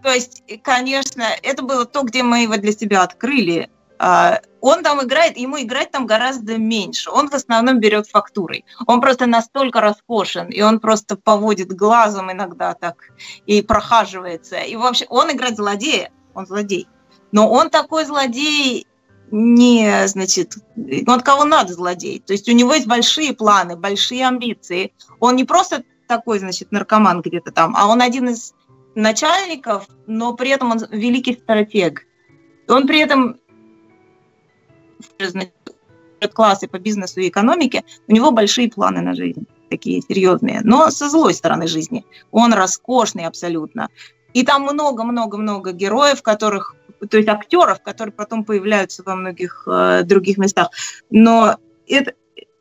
То 0.02 0.12
есть, 0.12 0.42
конечно, 0.62 1.24
это 1.42 1.62
было 1.62 1.84
то, 1.84 2.02
где 2.02 2.22
мы 2.22 2.42
его 2.42 2.56
для 2.56 2.72
себя 2.72 3.02
открыли. 3.02 3.68
А, 3.98 4.40
он 4.60 4.82
там 4.82 5.02
играет, 5.02 5.36
ему 5.36 5.60
играть 5.60 5.90
там 5.90 6.06
гораздо 6.06 6.58
меньше. 6.58 7.10
Он 7.10 7.28
в 7.28 7.34
основном 7.34 7.80
берет 7.80 8.08
фактурой. 8.08 8.64
Он 8.86 9.00
просто 9.00 9.26
настолько 9.26 9.80
роскошен, 9.80 10.48
и 10.48 10.60
он 10.62 10.80
просто 10.80 11.16
поводит 11.16 11.72
глазом 11.72 12.30
иногда 12.30 12.74
так 12.74 12.96
и 13.46 13.62
прохаживается. 13.62 14.58
И 14.58 14.76
вообще, 14.76 15.06
он 15.08 15.32
играет 15.32 15.56
злодея, 15.56 16.10
он 16.34 16.46
злодей. 16.46 16.86
Но 17.32 17.50
он 17.50 17.70
такой 17.70 18.04
злодей 18.04 18.86
не, 19.30 20.06
значит, 20.06 20.54
он 21.06 21.20
кого 21.20 21.44
надо 21.44 21.74
злодей. 21.74 22.22
То 22.24 22.32
есть 22.32 22.48
у 22.48 22.52
него 22.52 22.74
есть 22.74 22.86
большие 22.86 23.32
планы, 23.32 23.76
большие 23.76 24.26
амбиции. 24.26 24.92
Он 25.20 25.36
не 25.36 25.44
просто 25.44 25.82
такой, 26.06 26.38
значит, 26.38 26.70
наркоман 26.72 27.22
где-то 27.22 27.50
там, 27.50 27.74
а 27.76 27.86
он 27.88 28.00
один 28.00 28.28
из 28.28 28.54
начальников, 28.94 29.88
но 30.06 30.34
при 30.34 30.50
этом 30.50 30.70
он 30.70 30.78
великий 30.90 31.34
стратег. 31.34 32.06
Он 32.68 32.86
при 32.86 33.00
этом 33.00 33.38
значит, 35.18 35.52
классы 36.32 36.68
по 36.68 36.78
бизнесу 36.78 37.20
и 37.20 37.28
экономике, 37.28 37.84
у 38.08 38.12
него 38.12 38.30
большие 38.30 38.70
планы 38.70 39.00
на 39.00 39.14
жизнь, 39.14 39.46
такие 39.70 40.00
серьезные, 40.02 40.60
но 40.64 40.90
со 40.90 41.08
злой 41.10 41.34
стороны 41.34 41.66
жизни. 41.66 42.04
Он 42.30 42.54
роскошный 42.54 43.26
абсолютно. 43.26 43.88
И 44.32 44.44
там 44.44 44.62
много-много-много 44.62 45.72
героев, 45.72 46.22
которых 46.22 46.74
то 47.10 47.16
есть 47.16 47.28
актеров, 47.28 47.82
которые 47.82 48.12
потом 48.12 48.44
появляются 48.44 49.02
во 49.04 49.14
многих 49.14 49.66
э, 49.66 50.02
других 50.04 50.38
местах. 50.38 50.70
Но 51.10 51.56
это, 51.86 52.12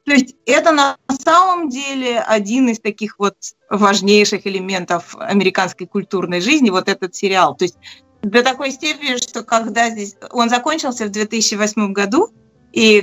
То 0.05 0.11
есть 0.11 0.35
это 0.45 0.71
на 0.71 0.97
самом 1.09 1.69
деле 1.69 2.19
один 2.19 2.69
из 2.69 2.79
таких 2.79 3.19
вот 3.19 3.35
важнейших 3.69 4.45
элементов 4.45 5.15
американской 5.17 5.87
культурной 5.87 6.41
жизни, 6.41 6.69
вот 6.69 6.89
этот 6.89 7.15
сериал. 7.15 7.55
То 7.55 7.65
есть 7.65 7.77
до 8.21 8.43
такой 8.43 8.71
степени, 8.71 9.17
что 9.17 9.43
когда 9.43 9.89
здесь... 9.89 10.15
Он 10.31 10.49
закончился 10.49 11.05
в 11.05 11.11
2008 11.11 11.93
году, 11.93 12.29
и 12.73 13.01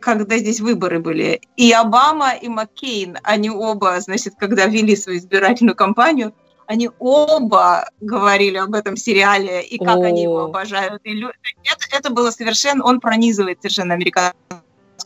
когда 0.00 0.38
здесь 0.38 0.60
выборы 0.60 0.98
были. 0.98 1.40
И 1.56 1.70
Обама, 1.70 2.32
и 2.32 2.48
Маккейн, 2.48 3.18
они 3.22 3.50
оба, 3.50 4.00
значит, 4.00 4.34
когда 4.38 4.66
вели 4.66 4.96
свою 4.96 5.18
избирательную 5.18 5.76
кампанию, 5.76 6.34
они 6.68 6.90
оба 6.98 7.88
говорили 8.00 8.58
об 8.58 8.74
этом 8.74 8.96
сериале 8.96 9.62
и 9.62 9.78
как 9.78 9.96
О. 9.96 10.02
они 10.02 10.24
его 10.24 10.44
обожают. 10.44 11.00
И 11.02 11.18
это, 11.18 11.86
это 11.90 12.10
было 12.10 12.30
совершенно... 12.30 12.84
Он 12.84 13.00
пронизывает 13.00 13.62
совершенно 13.62 13.94
американскую 13.94 14.62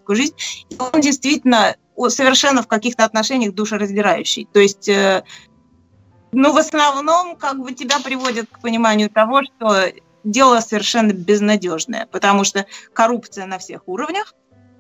жизнь. 0.09 0.35
И 0.71 0.77
он 0.77 1.01
действительно 1.01 1.77
совершенно 2.09 2.63
в 2.63 2.67
каких-то 2.67 3.05
отношениях 3.05 3.55
душераздирающий. 3.55 4.49
То 4.53 4.59
есть 4.59 4.89
э, 4.89 5.23
ну, 6.33 6.53
в 6.53 6.57
основном, 6.57 7.37
как 7.37 7.61
бы 7.61 7.73
тебя 7.73 8.01
приводят 8.01 8.49
к 8.51 8.61
пониманию 8.61 9.09
того, 9.09 9.43
что 9.45 9.85
дело 10.25 10.59
совершенно 10.59 11.13
безнадежное, 11.13 12.09
потому 12.11 12.43
что 12.43 12.67
коррупция 12.93 13.47
на 13.47 13.59
всех 13.59 13.83
уровнях, 13.87 14.35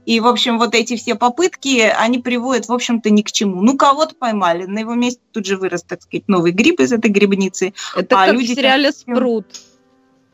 и, 0.05 0.21
в 0.21 0.27
общем, 0.27 0.59
вот 0.59 0.75
эти 0.75 0.97
все 0.97 1.15
попытки, 1.15 1.81
они 1.81 2.19
приводят, 2.19 2.69
в 2.69 2.73
общем-то, 2.73 3.11
ни 3.11 3.23
к 3.23 3.31
чему. 3.31 3.63
Ну, 3.63 3.77
кого-то 3.77 4.15
поймали, 4.15 4.65
на 4.65 4.81
его 4.81 4.95
месте 4.95 5.21
тут 5.33 5.47
же 5.47 5.57
вырос, 5.57 5.83
так 5.83 6.03
сказать, 6.03 6.29
новый 6.29 6.53
гриб 6.53 6.81
из 6.81 6.93
этой 6.93 7.11
грибницы. 7.11 7.73
Это 7.97 8.21
а 8.21 8.27
как 8.27 8.35
люди 8.35 8.53
в 8.53 8.57
сериале 8.57 8.93
«Спрут». 8.93 9.47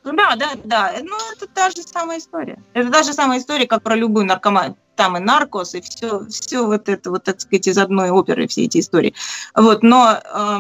Да, 0.05 0.37
да, 0.37 0.53
да. 0.65 0.95
Ну, 1.03 1.17
это 1.33 1.47
та 1.47 1.71
же 1.71 1.83
самая 1.83 2.19
история. 2.19 2.63
Это 2.73 2.91
та 2.91 3.03
же 3.03 3.13
самая 3.13 3.41
история, 3.41 3.67
как 3.67 3.83
про 3.83 3.95
любую 3.95 4.25
наркоманию. 4.25 4.77
Там 4.97 5.17
и 5.17 5.21
наркос, 5.21 5.75
и 5.75 5.81
все, 5.83 6.25
все 6.31 6.65
вот 6.65 6.89
это, 6.89 7.11
вот, 7.11 7.25
так 7.25 7.41
сказать, 7.41 7.67
из 7.67 7.77
одной 7.77 8.11
оперы, 8.11 8.49
все 8.49 8.65
эти 8.65 8.79
истории. 8.79 9.15
Вот, 9.55 9.83
но... 9.83 10.21
Э, 10.25 10.59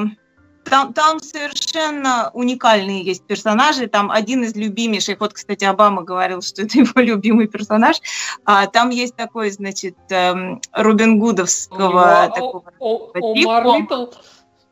там, 0.69 0.93
там 0.93 1.21
совершенно 1.21 2.31
уникальные 2.35 3.03
есть 3.03 3.25
персонажи. 3.25 3.87
Там 3.87 4.11
один 4.11 4.45
из 4.45 4.55
любимейших, 4.55 5.21
вот, 5.21 5.33
кстати, 5.33 5.65
Обама 5.65 6.03
говорил, 6.03 6.43
что 6.43 6.63
это 6.63 6.79
его 6.79 7.01
любимый 7.01 7.47
персонаж. 7.47 7.97
А, 8.45 8.67
там 8.67 8.91
есть 8.91 9.17
такой, 9.17 9.51
значит, 9.51 9.97
эм, 10.11 10.61
Робин 10.73 11.19
Гудовского 11.19 12.33
такого 12.35 12.65
типа. 13.35 14.11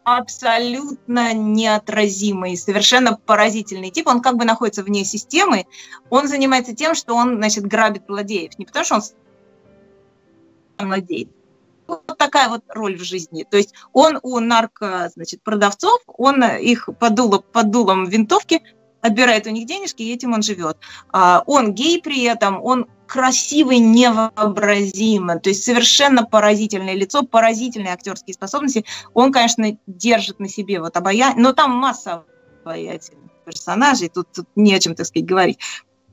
Абсолютно 0.04 1.34
неотразимый, 1.34 2.56
совершенно 2.56 3.18
поразительный 3.26 3.90
тип. 3.90 4.06
Он 4.06 4.22
как 4.22 4.36
бы 4.36 4.44
находится 4.44 4.84
вне 4.84 5.04
системы. 5.04 5.66
Он 6.10 6.28
занимается 6.28 6.76
тем, 6.76 6.94
что 6.94 7.14
он, 7.14 7.36
значит, 7.36 7.66
грабит 7.66 8.04
злодеев. 8.06 8.56
Не 8.56 8.66
потому, 8.66 8.84
что 8.84 8.94
он 8.94 9.02
владеет, 10.78 11.28
вот 11.86 12.18
такая 12.18 12.48
вот 12.48 12.62
роль 12.68 12.96
в 12.96 13.02
жизни. 13.02 13.46
То 13.48 13.56
есть 13.56 13.74
он 13.92 14.18
у 14.22 14.38
нарко, 14.40 15.10
значит, 15.14 15.42
продавцов, 15.42 16.00
он 16.06 16.42
их 16.42 16.88
под, 16.98 17.14
дуло, 17.14 17.38
под 17.38 17.70
дулом 17.70 18.06
винтовки 18.06 18.62
отбирает 19.00 19.46
у 19.46 19.50
них 19.50 19.66
денежки, 19.66 20.02
и 20.02 20.12
этим 20.12 20.32
он 20.32 20.42
живет. 20.42 20.78
А, 21.12 21.42
он 21.46 21.72
гей 21.72 22.00
при 22.02 22.24
этом, 22.24 22.62
он 22.62 22.86
красивый 23.06 23.78
невообразимо, 23.78 25.38
то 25.38 25.48
есть 25.48 25.62
совершенно 25.62 26.24
поразительное 26.24 26.94
лицо, 26.94 27.22
поразительные 27.22 27.92
актерские 27.92 28.34
способности. 28.34 28.84
Он, 29.14 29.32
конечно, 29.32 29.78
держит 29.86 30.40
на 30.40 30.48
себе 30.48 30.80
вот 30.80 30.96
обаяние, 30.96 31.40
но 31.40 31.52
там 31.52 31.70
масса 31.70 32.24
обаятельных 32.64 33.30
персонажей, 33.44 34.08
тут, 34.08 34.32
тут 34.32 34.48
не 34.56 34.74
о 34.74 34.80
чем, 34.80 34.96
так 34.96 35.06
сказать, 35.06 35.26
говорить. 35.26 35.58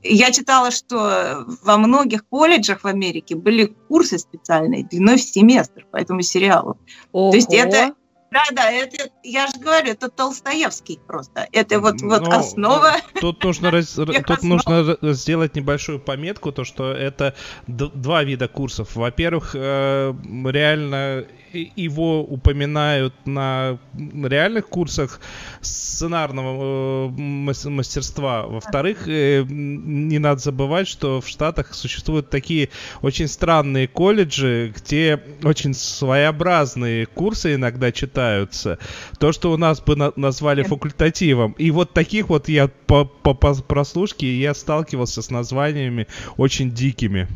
Я 0.04 0.30
читала, 0.30 0.70
что 0.70 1.44
во 1.62 1.78
многих 1.78 2.26
колледжах 2.28 2.82
в 2.82 2.86
Америке 2.86 3.36
были 3.36 3.74
курсы 3.88 4.18
специальные 4.18 4.84
длиной 4.84 5.16
в 5.16 5.22
семестр 5.22 5.86
по 5.90 5.96
этому 5.96 6.20
сериалу. 6.20 6.78
Ого. 7.12 7.30
То 7.30 7.36
есть 7.36 7.52
это 7.52 7.94
да, 8.34 8.42
да, 8.50 8.70
это, 8.72 9.10
я 9.22 9.46
же 9.46 9.52
говорю, 9.60 9.92
это 9.92 10.08
Толстоевский 10.08 10.98
просто. 11.06 11.46
Это 11.52 11.78
вот, 11.78 12.02
вот 12.02 12.22
Но, 12.22 12.36
основа. 12.36 12.96
Тут 13.20 13.44
нужно, 13.44 13.70
раз, 13.70 13.92
тут 14.26 14.42
нужно 14.42 14.98
сделать 15.14 15.54
небольшую 15.54 16.00
пометку, 16.00 16.50
то 16.50 16.64
что 16.64 16.90
это 16.90 17.36
два 17.68 18.24
вида 18.24 18.48
курсов. 18.48 18.96
Во-первых, 18.96 19.54
э, 19.54 20.12
реально 20.46 21.26
его 21.54 22.22
упоминают 22.22 23.14
на 23.24 23.78
реальных 23.94 24.68
курсах 24.68 25.20
сценарного 25.60 27.08
э, 27.08 27.68
мастерства. 27.70 28.46
Во-вторых, 28.46 29.08
э, 29.08 29.44
не 29.48 30.18
надо 30.18 30.40
забывать, 30.40 30.88
что 30.88 31.20
в 31.20 31.28
Штатах 31.28 31.74
существуют 31.74 32.30
такие 32.30 32.70
очень 33.02 33.28
странные 33.28 33.88
колледжи, 33.88 34.72
где 34.76 35.22
очень 35.42 35.74
своеобразные 35.74 37.06
курсы 37.06 37.54
иногда 37.54 37.92
читаются. 37.92 38.78
То, 39.18 39.32
что 39.32 39.52
у 39.52 39.56
нас 39.56 39.80
бы 39.80 39.96
на 39.96 40.12
назвали 40.16 40.62
факультативом. 40.62 41.52
И 41.52 41.70
вот 41.70 41.92
таких 41.92 42.28
вот 42.28 42.48
я 42.48 42.68
по, 42.68 43.04
по, 43.04 43.34
по 43.34 43.54
прослушке 43.54 44.34
я 44.38 44.54
сталкивался 44.54 45.22
с 45.22 45.30
названиями 45.30 46.06
очень 46.36 46.70
дикими. 46.70 47.28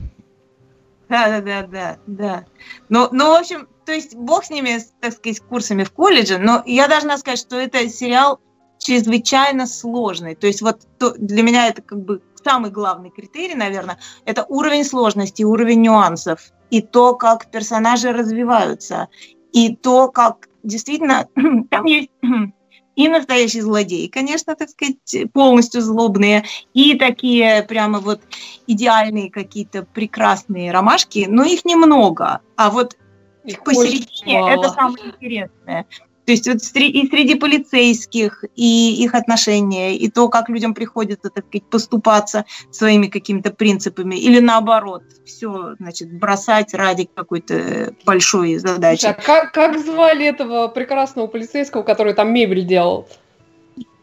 Да, 1.08 1.28
да, 1.28 1.40
да, 1.40 1.66
да, 1.66 1.98
да. 2.06 2.44
Ну, 2.88 3.08
ну, 3.12 3.32
в 3.32 3.40
общем, 3.40 3.66
то 3.88 3.94
есть 3.94 4.14
бог 4.14 4.44
с 4.44 4.50
ними, 4.50 4.78
так 5.00 5.14
сказать, 5.14 5.40
курсами 5.40 5.82
в 5.82 5.92
колледже, 5.92 6.36
но 6.36 6.62
я 6.66 6.88
должна 6.88 7.16
сказать, 7.16 7.38
что 7.38 7.56
это 7.56 7.88
сериал 7.88 8.38
чрезвычайно 8.78 9.66
сложный. 9.66 10.34
То 10.34 10.46
есть 10.46 10.60
вот 10.60 10.82
то, 10.98 11.14
для 11.16 11.42
меня 11.42 11.68
это 11.68 11.80
как 11.80 12.04
бы 12.04 12.20
самый 12.44 12.70
главный 12.70 13.08
критерий, 13.08 13.54
наверное, 13.54 13.98
это 14.26 14.44
уровень 14.50 14.84
сложности, 14.84 15.42
уровень 15.42 15.80
нюансов, 15.80 16.52
и 16.68 16.82
то, 16.82 17.14
как 17.14 17.50
персонажи 17.50 18.12
развиваются, 18.12 19.08
и 19.54 19.74
то, 19.74 20.08
как 20.10 20.48
действительно 20.62 21.26
там 21.70 21.86
есть 21.86 22.10
и 22.94 23.08
настоящие 23.08 23.62
злодеи, 23.62 24.08
конечно, 24.08 24.54
так 24.54 24.68
сказать, 24.68 25.32
полностью 25.32 25.80
злобные, 25.80 26.44
и 26.74 26.98
такие 26.98 27.62
прямо 27.62 28.00
вот 28.00 28.20
идеальные 28.66 29.30
какие-то 29.30 29.84
прекрасные 29.84 30.72
ромашки, 30.72 31.24
но 31.26 31.42
их 31.42 31.64
немного. 31.64 32.42
А 32.54 32.68
вот 32.68 32.98
их 33.44 33.62
посередине 33.64 34.54
это 34.54 34.70
самое 34.70 35.08
интересное. 35.08 35.86
То 36.28 36.32
есть 36.32 36.46
вот 36.46 36.58
и 36.74 37.08
среди 37.08 37.36
полицейских, 37.36 38.44
и 38.54 39.02
их 39.02 39.14
отношения, 39.14 39.96
и 39.96 40.10
то, 40.10 40.28
как 40.28 40.50
людям 40.50 40.74
приходится, 40.74 41.30
так 41.30 41.46
сказать, 41.46 41.64
поступаться 41.64 42.44
своими 42.70 43.06
какими-то 43.06 43.50
принципами, 43.50 44.14
или 44.14 44.38
наоборот, 44.38 45.04
все, 45.24 45.74
значит, 45.78 46.12
бросать 46.12 46.74
ради 46.74 47.08
какой-то 47.14 47.94
большой 48.04 48.58
задачи. 48.58 49.06
А 49.06 49.14
как, 49.14 49.52
как 49.52 49.78
звали 49.78 50.26
этого 50.26 50.68
прекрасного 50.68 51.28
полицейского, 51.28 51.82
который 51.82 52.12
там 52.12 52.30
мебель 52.30 52.66
делал? 52.66 53.08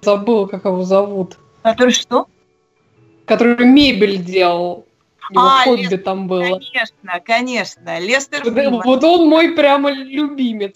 Забыла, 0.01 0.47
как 0.47 0.65
его 0.65 0.81
зовут. 0.81 1.37
Который 1.61 1.91
что? 1.91 2.25
Который 3.25 3.67
мебель 3.67 4.17
делал. 4.17 4.87
Его 5.29 5.41
а, 5.41 5.63
хобби 5.63 5.81
Лестер, 5.81 5.99
там 5.99 6.27
было. 6.27 6.59
Конечно, 6.59 7.19
конечно. 7.25 7.99
Лестер 7.99 8.43
вот, 8.43 8.85
вот 8.85 9.03
он 9.03 9.27
мой 9.27 9.51
прямо 9.51 9.91
любимец. 9.91 10.75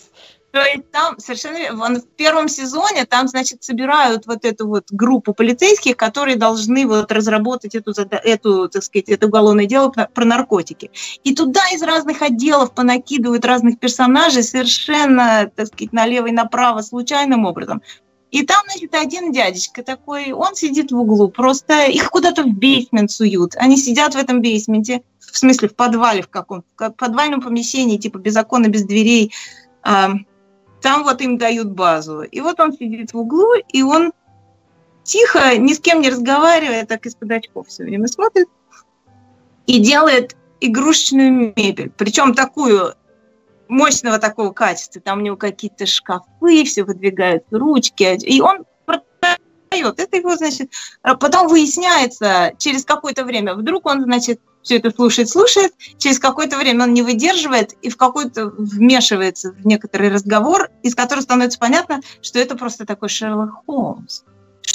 То 0.51 0.61
есть 0.63 0.89
там 0.91 1.19
совершенно 1.19 1.83
он 1.83 1.97
в 1.97 2.07
первом 2.15 2.49
сезоне 2.49 3.05
там, 3.05 3.27
значит, 3.27 3.63
собирают 3.63 4.25
вот 4.25 4.45
эту 4.45 4.67
вот 4.67 4.85
группу 4.91 5.33
полицейских, 5.33 5.95
которые 5.95 6.37
должны 6.37 6.87
вот 6.87 7.11
разработать 7.11 7.75
эту, 7.75 7.91
эту 7.91 8.67
так 8.67 8.83
сказать, 8.83 9.09
это 9.09 9.27
уголовное 9.27 9.67
дело 9.67 9.89
про 9.89 10.25
наркотики. 10.25 10.89
И 11.23 11.35
туда 11.35 11.61
из 11.71 11.83
разных 11.83 12.23
отделов 12.23 12.73
понакидывают 12.73 13.45
разных 13.45 13.77
персонажей 13.77 14.41
совершенно, 14.41 15.51
так 15.55 15.67
сказать, 15.67 15.93
налево 15.93 16.27
и 16.27 16.31
направо 16.31 16.81
случайным 16.81 17.45
образом. 17.45 17.83
И 18.31 18.45
там, 18.45 18.61
значит, 18.69 18.93
один 18.93 19.31
дядечка 19.31 19.83
такой, 19.83 20.31
он 20.33 20.55
сидит 20.55 20.91
в 20.91 20.97
углу, 20.97 21.29
просто 21.29 21.85
их 21.85 22.11
куда-то 22.11 22.43
в 22.43 22.53
бейсмент 22.53 23.09
суют. 23.09 23.55
Они 23.55 23.75
сидят 23.75 24.13
в 24.13 24.17
этом 24.17 24.41
бейсменте, 24.41 25.01
в 25.19 25.37
смысле 25.37 25.67
в 25.67 25.75
подвале 25.75 26.21
в 26.21 26.27
каком-то, 26.27 26.89
в 26.89 26.91
подвальном 26.91 27.41
помещении, 27.41 27.97
типа 27.97 28.19
без 28.19 28.37
окон 28.37 28.65
и 28.65 28.69
без 28.69 28.83
дверей. 28.83 29.33
Там 29.83 30.25
вот 31.03 31.21
им 31.21 31.37
дают 31.37 31.69
базу. 31.71 32.21
И 32.21 32.39
вот 32.39 32.59
он 32.59 32.73
сидит 32.73 33.13
в 33.13 33.17
углу, 33.17 33.53
и 33.73 33.81
он 33.81 34.13
тихо, 35.03 35.57
ни 35.57 35.73
с 35.73 35.79
кем 35.79 36.01
не 36.01 36.09
разговаривая, 36.09 36.85
так 36.85 37.05
из-под 37.07 37.31
очков 37.31 37.67
все 37.67 37.83
время 37.83 38.07
смотрит 38.07 38.47
и 39.65 39.79
делает 39.79 40.35
игрушечную 40.61 41.53
мебель. 41.55 41.91
Причем 41.97 42.33
такую 42.35 42.93
мощного 43.69 44.19
такого 44.19 44.51
качества. 44.51 45.01
Там 45.01 45.19
у 45.19 45.21
него 45.21 45.37
какие-то 45.37 45.85
шкафы, 45.85 46.65
все 46.65 46.83
выдвигают 46.83 47.45
ручки. 47.51 48.17
И 48.25 48.41
он 48.41 48.65
продает. 48.85 49.99
Это 49.99 50.17
его, 50.17 50.35
значит, 50.35 50.71
потом 51.01 51.47
выясняется 51.47 52.53
через 52.57 52.83
какое-то 52.83 53.23
время. 53.23 53.53
Вдруг 53.53 53.85
он, 53.85 54.03
значит, 54.03 54.41
все 54.61 54.77
это 54.77 54.91
слушает, 54.91 55.29
слушает, 55.29 55.73
через 55.97 56.19
какое-то 56.19 56.57
время 56.57 56.83
он 56.83 56.93
не 56.93 57.01
выдерживает 57.01 57.73
и 57.81 57.89
в 57.89 57.95
какой-то 57.95 58.47
вмешивается 58.57 59.53
в 59.53 59.65
некоторый 59.65 60.09
разговор, 60.09 60.69
из 60.83 60.95
которого 60.95 61.21
становится 61.21 61.59
понятно, 61.59 62.01
что 62.21 62.39
это 62.39 62.55
просто 62.55 62.85
такой 62.85 63.07
Шерлок 63.07 63.63
Холмс 63.65 64.23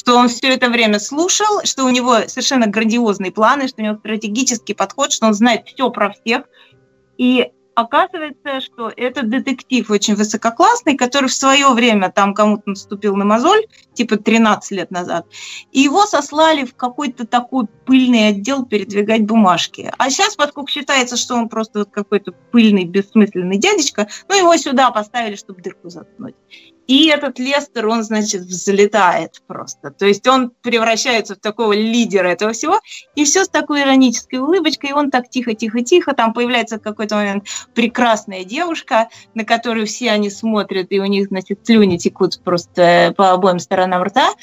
что 0.05 0.17
он 0.17 0.29
все 0.29 0.49
это 0.49 0.69
время 0.69 0.99
слушал, 0.99 1.63
что 1.65 1.85
у 1.85 1.89
него 1.89 2.27
совершенно 2.27 2.67
грандиозные 2.67 3.33
планы, 3.33 3.69
что 3.69 3.81
у 3.81 3.85
него 3.85 3.97
стратегический 3.97 4.75
подход, 4.75 5.13
что 5.13 5.27
он 5.27 5.35
знает 5.35 5.67
все 5.67 5.89
про 5.91 6.13
всех. 6.13 6.45
И 7.17 7.53
оказывается, 7.75 8.61
что 8.61 8.93
это 8.97 9.22
детектив 9.22 9.91
очень 9.91 10.14
высококлассный, 10.14 10.97
который 10.97 11.29
в 11.29 11.35
свое 11.35 11.68
время 11.70 12.11
там 12.11 12.35
кому-то 12.35 12.70
наступил 12.70 13.16
на 13.16 13.25
мозоль, 13.25 13.66
типа 13.95 14.16
13 14.16 14.70
лет 14.72 14.91
назад, 14.91 15.27
и 15.72 15.81
его 15.81 16.07
сослали 16.07 16.64
в 16.64 16.75
какой-то 16.75 17.27
такой 17.27 17.66
пыльный 17.87 18.29
отдел 18.29 18.64
передвигать 18.64 19.25
бумажки. 19.25 19.93
А 19.99 20.11
сейчас, 20.11 20.37
поскольку 20.37 20.70
считается, 20.70 21.16
что 21.16 21.35
он 21.35 21.49
просто 21.49 21.81
вот 21.81 21.91
какой-то 21.91 22.33
пыльный, 22.33 22.85
бессмысленный 22.85 23.59
дядечка, 23.59 24.09
ну, 24.29 24.37
его 24.37 24.57
сюда 24.57 24.91
поставили, 24.91 25.37
чтобы 25.37 25.62
дырку 25.62 25.89
заткнуть. 25.89 26.35
И 26.87 27.09
этот 27.09 27.39
Лестер, 27.39 27.87
он, 27.89 28.03
значит, 28.03 28.43
взлетает 28.43 29.43
просто. 29.47 29.91
То 29.91 30.07
есть 30.07 30.26
он 30.28 30.51
превращается 30.62 31.35
в 31.35 31.39
такого 31.39 31.72
лидера 31.72 32.28
этого 32.28 32.53
всего, 32.53 32.80
и 33.14 33.24
все 33.24 33.45
с 33.45 33.49
такой 33.49 33.82
иронической 33.82 34.39
улыбочкой, 34.39 34.91
и 34.91 34.93
он 34.93 35.11
так 35.11 35.30
тихо-тихо-тихо, 35.30 36.12
там 36.14 36.35
появляется 36.35 36.78
в 36.78 36.82
какой-то 36.82 37.16
момент 37.16 37.47
прекрасная 37.74 38.45
девушка, 38.45 39.09
на 39.35 39.45
которую 39.45 39.87
все 39.87 40.11
они 40.11 40.30
смотрят, 40.30 40.89
и 40.91 41.01
у 41.01 41.07
них, 41.07 41.28
значит, 41.28 41.61
слюни 41.64 41.97
текут 41.97 42.41
просто 42.43 43.14
по 43.16 43.32
обоим 43.32 43.59
сторонам 43.59 44.03
рта, 44.03 44.35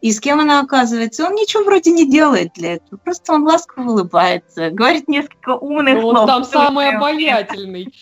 и 0.00 0.12
с 0.12 0.20
кем 0.20 0.38
она 0.38 0.60
оказывается? 0.60 1.26
Он 1.26 1.34
ничего 1.34 1.64
вроде 1.64 1.90
не 1.90 2.08
делает 2.08 2.52
для 2.54 2.74
этого. 2.74 2.98
Просто 2.98 3.32
он 3.32 3.42
ласково 3.42 3.90
улыбается, 3.90 4.70
говорит 4.70 5.08
несколько 5.08 5.56
умных 5.56 5.96
ну, 5.96 6.02
слов. 6.02 6.18
Он 6.20 6.26
там 6.26 6.44
самый 6.44 6.90
обаятельный. 6.90 7.92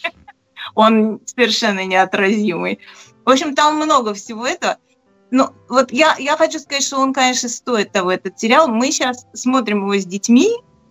Он 0.75 1.21
совершенно 1.25 1.87
неотразимый. 1.87 2.81
В 3.27 3.31
общем, 3.31 3.55
там 3.55 3.77
много 3.77 4.15
всего 4.15 4.47
этого. 4.47 4.79
Ну, 5.33 5.49
вот 5.69 5.93
я, 5.93 6.15
я 6.19 6.37
хочу 6.37 6.61
сказать, 6.61 6.85
что 6.85 6.99
он, 6.99 7.13
конечно, 7.13 7.49
стоит 7.49 7.91
того, 7.91 8.13
этот 8.13 8.39
сериал. 8.39 8.69
Мы 8.69 8.93
сейчас 8.93 9.27
смотрим 9.35 9.83
его 9.83 9.97
с 9.97 10.07
детьми, 10.07 10.49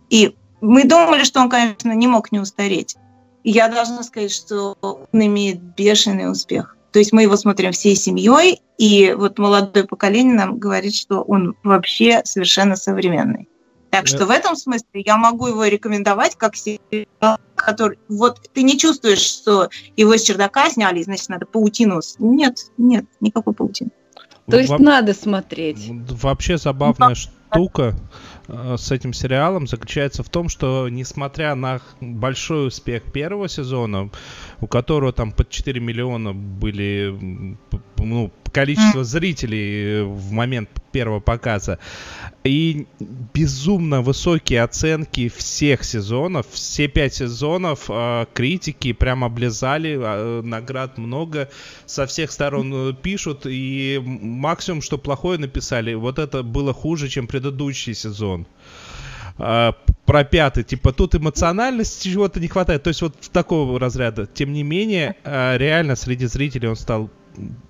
и 0.10 0.36
мы 0.60 0.84
думали, 0.84 1.24
что 1.24 1.40
он, 1.40 1.50
конечно, 1.50 1.94
не 1.94 2.08
мог 2.08 2.34
не 2.34 2.40
устареть. 2.40 2.98
И 3.44 3.52
я 3.52 3.70
должна 3.70 4.04
сказать, 4.04 4.32
что 4.32 4.78
он 4.82 5.08
имеет 5.14 5.62
бешеный 5.62 6.30
успех. 6.30 6.76
То 6.92 7.00
есть 7.00 7.14
мы 7.14 7.24
его 7.24 7.38
смотрим 7.38 7.72
всей 7.72 7.96
семьей, 7.96 8.62
и 8.78 9.14
вот 9.18 9.40
молодое 9.40 9.86
поколение 9.86 10.36
нам 10.36 10.58
говорит, 10.58 10.94
что 10.94 11.22
он 11.22 11.56
вообще 11.64 12.22
совершенно 12.26 12.76
современный. 12.76 13.48
Так 13.96 14.08
что 14.08 14.26
в 14.26 14.30
этом 14.30 14.58
смысле 14.58 15.04
я 15.06 15.16
могу 15.16 15.48
его 15.48 15.64
рекомендовать 15.64 16.36
как 16.36 16.58
сериал, 16.58 17.38
который... 17.56 17.98
Вот 18.10 18.42
ты 18.54 18.64
не 18.64 18.78
чувствуешь, 18.78 19.22
что 19.22 19.70
его 19.96 20.18
с 20.18 20.22
чердака 20.22 20.70
сняли, 20.70 21.02
значит, 21.02 21.30
надо 21.30 21.46
паутину... 21.46 22.02
Нет, 22.20 22.58
нет, 22.78 23.06
никакой 23.22 23.54
паутины. 23.54 23.92
То 24.50 24.58
есть 24.58 24.70
Во... 24.70 24.78
надо 24.78 25.14
смотреть. 25.14 25.90
Вообще 25.90 26.58
забавная 26.58 27.10
ну, 27.10 27.16
штука 27.16 27.96
э, 28.50 28.76
с 28.78 28.92
этим 28.92 29.14
сериалом 29.14 29.66
заключается 29.66 30.24
в 30.24 30.30
том, 30.30 30.50
что 30.50 30.90
несмотря 30.90 31.56
на 31.56 31.80
большой 32.02 32.68
успех 32.68 33.04
первого 33.14 33.48
сезона, 33.48 34.10
у 34.60 34.68
которого 34.68 35.14
там 35.14 35.32
под 35.32 35.50
4 35.50 35.80
миллиона 35.80 36.34
были 36.34 37.58
ну, 37.98 38.32
количество 38.52 39.04
зрителей 39.04 40.04
в 40.04 40.32
момент 40.32 40.70
первого 40.92 41.20
показа. 41.20 41.78
И 42.46 42.86
безумно 43.34 44.04
высокие 44.04 44.62
оценки 44.62 45.30
всех 45.30 45.84
сезонов. 45.84 46.46
Все 46.52 46.88
пять 46.88 47.16
сезонов 47.16 47.86
э, 47.90 48.28
критики 48.36 48.94
прям 48.94 49.24
облизали. 49.24 49.98
Э, 50.00 50.42
наград 50.44 51.00
много. 51.00 51.50
Со 51.88 52.06
всех 52.06 52.32
сторон 52.32 52.72
э, 52.72 52.94
пишут. 52.94 53.42
И 53.46 54.00
максимум, 54.06 54.84
что 54.84 55.00
плохое 55.00 55.40
написали, 55.40 55.96
вот 55.96 56.20
это 56.20 56.44
было 56.44 56.72
хуже, 56.72 57.10
чем 57.10 57.26
предыдущий 57.26 57.96
сезон 57.96 58.46
э, 59.40 59.72
про 60.06 60.24
пятый, 60.24 60.64
типа 60.64 60.94
тут 60.94 61.16
эмоциональности 61.16 62.10
чего-то 62.10 62.40
не 62.40 62.48
хватает, 62.48 62.84
то 62.84 62.90
есть 62.90 63.02
вот 63.02 63.20
такого 63.34 63.80
разряда. 63.80 64.28
Тем 64.28 64.54
не 64.54 64.62
менее, 64.62 65.16
реально 65.24 65.96
среди 65.96 66.28
зрителей 66.28 66.70
он 66.70 66.76
стал 66.76 67.10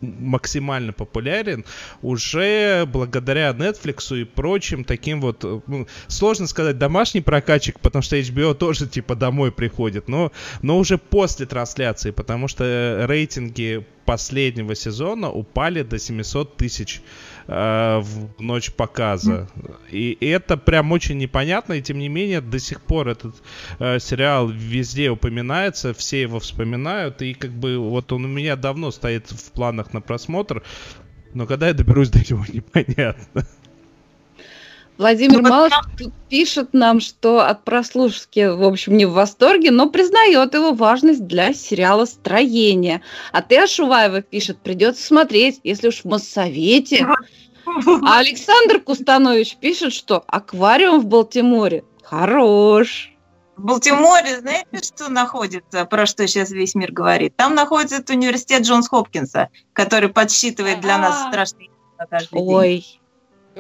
максимально 0.01 0.93
популярен 0.93 1.65
уже 2.01 2.85
благодаря 2.85 3.51
Netflix 3.51 4.15
и 4.19 4.23
прочим 4.23 4.83
таким 4.83 5.21
вот, 5.21 5.43
ну, 5.43 5.87
сложно 6.07 6.47
сказать 6.47 6.77
домашний 6.77 7.21
прокачик, 7.21 7.79
потому 7.79 8.01
что 8.01 8.17
HBO 8.17 8.53
тоже 8.53 8.87
типа 8.87 9.15
домой 9.15 9.51
приходит, 9.51 10.07
но, 10.07 10.31
но 10.61 10.77
уже 10.77 10.97
после 10.97 11.45
трансляции, 11.45 12.11
потому 12.11 12.47
что 12.47 13.05
рейтинги 13.07 13.85
последнего 14.05 14.75
сезона 14.75 15.31
упали 15.31 15.81
до 15.81 15.99
700 15.99 16.57
тысяч 16.57 17.01
э, 17.47 17.99
в 17.99 18.41
ночь 18.41 18.71
показа. 18.71 19.49
И, 19.91 20.17
это 20.21 20.57
прям 20.57 20.91
очень 20.91 21.17
непонятно, 21.17 21.73
и 21.73 21.81
тем 21.81 21.99
не 21.99 22.09
менее 22.09 22.41
до 22.41 22.59
сих 22.59 22.81
пор 22.81 23.09
этот 23.09 23.35
э, 23.79 23.99
сериал 23.99 24.47
везде 24.47 25.09
упоминается, 25.09 25.93
все 25.93 26.21
его 26.21 26.39
вспоминают, 26.39 27.21
и 27.21 27.33
как 27.33 27.51
бы 27.51 27.77
вот 27.77 28.11
он 28.11 28.25
у 28.25 28.29
меня 28.29 28.55
давно 28.55 28.91
стоит 28.91 29.31
в 29.31 29.51
планах 29.51 29.93
на 29.93 30.01
просмотр, 30.01 30.63
но 31.33 31.45
когда 31.45 31.67
я 31.67 31.73
доберусь 31.73 32.09
до 32.09 32.19
него, 32.19 32.45
непонятно. 32.53 33.45
Владимир 34.97 35.41
ну, 35.41 35.49
Малыш 35.49 35.73
тут 35.97 36.13
пишет 36.29 36.73
нам, 36.73 37.01
что 37.01 37.41
от 37.41 37.63
прослушки, 37.65 38.47
в 38.47 38.63
общем, 38.63 38.95
не 38.95 39.05
в 39.05 39.11
восторге, 39.11 39.71
но 39.71 39.89
признает 39.89 40.53
его 40.53 40.71
важность 40.71 41.27
для 41.27 41.53
сериала 41.53 42.05
«Строение». 42.05 43.01
А 43.33 43.41
ты, 43.41 43.57
Ашуваева, 43.57 44.21
пишет, 44.21 44.57
придется 44.59 45.05
смотреть, 45.05 45.59
если 45.63 45.89
уж 45.89 46.01
в 46.01 46.05
Моссовете. 46.05 47.05
А 47.65 48.19
Александр 48.19 48.79
Кустанович 48.79 49.57
пишет, 49.57 49.91
что 49.91 50.23
аквариум 50.27 51.01
в 51.01 51.07
Балтиморе 51.07 51.83
хорош. 52.03 53.11
В 53.57 53.65
Балтиморе, 53.65 54.39
знаете, 54.39 54.81
что 54.83 55.09
находится, 55.09 55.85
про 55.85 56.05
что 56.05 56.27
сейчас 56.27 56.51
весь 56.51 56.75
мир 56.75 56.91
говорит? 56.91 57.35
Там 57.35 57.55
находится 57.55 58.03
университет 58.13 58.63
Джонс 58.63 58.87
Хопкинса, 58.87 59.49
который 59.73 60.09
подсчитывает 60.09 60.79
для 60.81 60.97
нас 60.97 61.23
а. 61.25 61.29
страшные 61.29 61.69
каждый 62.09 62.39
Ой. 62.39 62.73
день. 62.77 63.04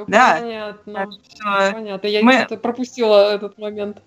Да. 0.07 0.37
Понятно. 0.39 1.09
Что 1.27 1.71
Понятно. 1.73 2.07
Я 2.07 2.23
мы... 2.23 2.47
пропустила 2.57 3.33
этот 3.33 3.57
момент. 3.57 4.01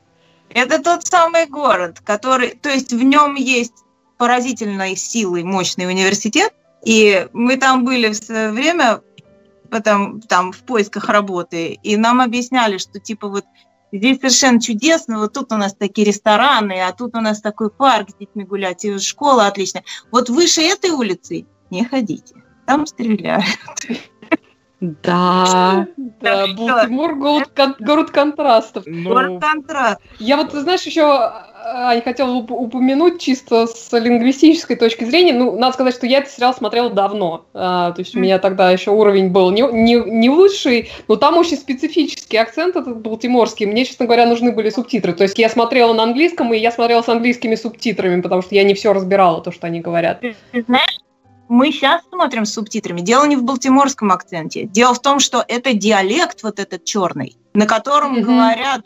Это 0.51 0.83
тот 0.83 1.07
самый 1.07 1.47
город, 1.47 2.01
который, 2.05 2.51
то 2.51 2.71
есть 2.71 2.93
в 2.93 3.03
нем 3.03 3.35
есть 3.35 3.85
поразительной 4.17 4.97
силой 4.97 5.45
мощный 5.45 5.87
университет, 5.87 6.53
и 6.85 7.29
мы 7.33 7.57
там 7.57 7.85
были 7.85 8.09
в 8.09 8.17
свое 8.17 8.51
время, 8.51 9.03
потом, 9.71 10.21
там 10.21 10.53
в 10.53 10.59
поисках 10.61 11.09
работы, 11.09 11.79
и 11.83 11.97
нам 11.97 12.21
объясняли, 12.21 12.79
что 12.79 12.99
типа 12.99 13.29
вот 13.29 13.45
здесь 13.93 14.19
совершенно 14.19 14.61
чудесно, 14.61 15.19
вот 15.19 15.35
тут 15.35 15.53
у 15.53 15.57
нас 15.57 15.75
такие 15.75 16.07
рестораны, 16.07 16.81
а 16.81 16.93
тут 16.93 17.15
у 17.15 17.21
нас 17.21 17.41
такой 17.41 17.71
парк 17.71 18.11
с 18.11 18.15
детьми 18.15 18.45
гулять, 18.45 18.85
и 18.85 18.99
школа 18.99 19.47
отличная. 19.47 19.85
Вот 20.11 20.31
выше 20.31 20.63
этой 20.63 20.91
улицы 20.91 21.47
не 21.71 21.85
ходите, 21.85 22.35
там 22.67 22.87
стреляют. 22.87 23.45
Да. 25.03 25.87
Да, 26.21 26.47
Балтимор 26.47 27.15
город, 27.17 27.51
город 27.81 28.11
контрастов. 28.11 28.85
Ну, 28.87 29.11
город 29.11 29.41
контраст. 29.41 30.01
Я 30.21 30.37
вот, 30.37 30.53
знаешь, 30.53 30.83
еще 30.83 31.03
Ань, 31.65 32.03
хотела 32.03 32.31
упомянуть 32.31 33.21
чисто 33.21 33.67
с 33.67 33.93
лингвистической 33.93 34.77
точки 34.77 35.05
зрения. 35.05 35.33
Ну, 35.33 35.59
надо 35.59 35.75
сказать, 35.75 35.95
что 35.95 36.07
я 36.07 36.19
этот 36.19 36.31
сериал 36.31 36.55
смотрела 36.55 36.91
давно. 36.91 37.47
А, 37.55 37.93
то 37.93 38.01
есть 38.01 38.15
у 38.15 38.21
меня 38.21 38.39
тогда 38.39 38.71
еще 38.71 38.91
уровень 38.91 39.29
был 39.29 39.51
не, 39.51 39.63
не, 39.63 39.97
не 39.97 40.31
лучший, 40.31 40.91
но 41.09 41.17
там 41.17 41.37
очень 41.37 41.57
специфический 41.57 42.37
акцент 42.37 42.77
этот 42.77 43.01
балтиморский. 43.01 43.67
Мне, 43.67 43.85
честно 43.85 44.07
говоря, 44.07 44.27
нужны 44.27 44.53
были 44.53 44.71
субтитры. 44.71 45.13
То 45.13 45.25
есть 45.25 45.39
я 45.39 45.49
смотрела 45.49 45.93
на 45.93 46.05
английском, 46.05 46.55
и 46.55 46.59
я 46.59 46.71
смотрела 46.71 47.03
с 47.03 47.09
английскими 47.09 47.57
субтитрами, 47.57 48.21
потому 48.21 48.43
что 48.43 48.55
я 48.55 48.63
не 48.65 48.75
все 48.75 48.93
разбирала, 48.93 49.41
то, 49.41 49.51
что 49.51 49.67
они 49.67 49.81
говорят. 49.81 50.21
Ты 50.21 50.63
знаешь, 50.67 50.99
мы 51.49 51.73
сейчас 51.73 52.03
смотрим 52.11 52.45
с 52.45 52.53
субтитрами. 52.53 53.01
Дело 53.01 53.25
не 53.25 53.37
в 53.37 53.43
балтиморском 53.43 54.13
акценте. 54.13 54.65
Дело 54.65 54.95
в 54.95 55.01
том, 55.01 55.19
что 55.21 55.45
это 55.47 55.73
диалект 55.73 56.43
вот 56.43 56.59
этот 56.59 56.85
черный, 56.85 57.37
на 57.55 57.67
котором 57.67 58.17
mm-hmm. 58.17 58.23
говорят 58.23 58.83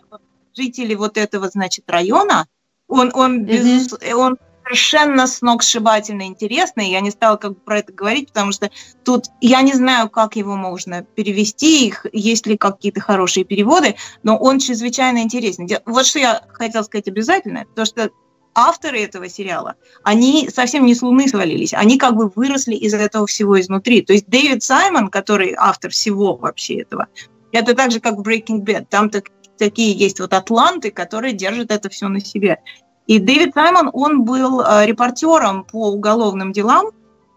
жители 0.57 0.95
вот 0.95 1.17
этого, 1.17 1.49
значит, 1.49 1.85
района. 1.89 2.47
Он, 2.89 3.11
он, 3.15 3.41
mm-hmm. 3.41 3.47
без, 3.47 4.15
он 4.15 4.39
совершенно 4.65 5.27
сногсшибательно 5.27 6.23
интересный. 6.23 6.91
Я 6.91 7.01
не 7.01 7.11
стала 7.11 7.37
как 7.37 7.53
бы 7.53 7.61
про 7.61 7.79
это 7.79 7.93
говорить, 7.93 8.29
потому 8.29 8.53
что 8.53 8.71
тут 9.05 9.27
я 9.41 9.63
не 9.63 9.73
знаю, 9.73 10.09
как 10.09 10.37
его 10.37 10.57
можно 10.57 11.03
перевести, 11.03 11.87
их, 11.87 12.07
есть 12.13 12.47
ли 12.47 12.57
какие-то 12.57 13.01
хорошие 13.01 13.45
переводы, 13.45 13.97
но 14.23 14.37
он 14.37 14.59
чрезвычайно 14.59 15.19
интересный. 15.19 15.69
Вот 15.87 16.07
что 16.07 16.19
я 16.19 16.43
хотела 16.53 16.83
сказать 16.83 17.09
обязательно, 17.09 17.67
то 17.75 17.85
что 17.85 18.11
авторы 18.55 19.01
этого 19.01 19.29
сериала, 19.29 19.77
они 20.03 20.49
совсем 20.53 20.87
не 20.87 20.95
с 20.95 21.03
Луны 21.03 21.29
свалились, 21.29 21.75
они 21.75 21.99
как 21.99 22.17
бы 22.17 22.29
выросли 22.35 22.75
из 22.75 22.95
этого 22.95 23.27
всего 23.27 23.61
изнутри. 23.61 24.03
То 24.03 24.13
есть 24.13 24.27
Дэвид 24.27 24.63
Саймон, 24.63 25.09
который 25.09 25.55
автор 25.57 25.91
всего 25.91 26.37
вообще 26.37 26.83
этого, 26.83 27.07
это 27.53 27.75
так 27.75 27.91
же, 27.91 28.01
как 28.01 28.17
в 28.17 28.23
Breaking 28.23 28.61
Bad. 28.61 28.87
Там 28.89 29.11
так, 29.11 29.25
такие 29.59 29.93
есть 29.93 30.21
вот 30.21 30.33
атланты, 30.33 30.91
которые 30.91 31.35
держат 31.35 31.71
это 31.71 31.89
все 31.89 32.09
на 32.09 32.21
себе. 32.21 32.59
И 33.07 33.19
Дэвид 33.19 33.55
Саймон, 33.55 33.91
он 33.93 34.25
был 34.25 34.61
э, 34.61 34.87
репортером 34.87 35.65
по 35.65 35.91
уголовным 35.91 36.53
делам 36.53 36.91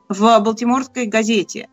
в 0.09 0.39
Балтиморской 0.39 1.05
газете. 1.05 1.69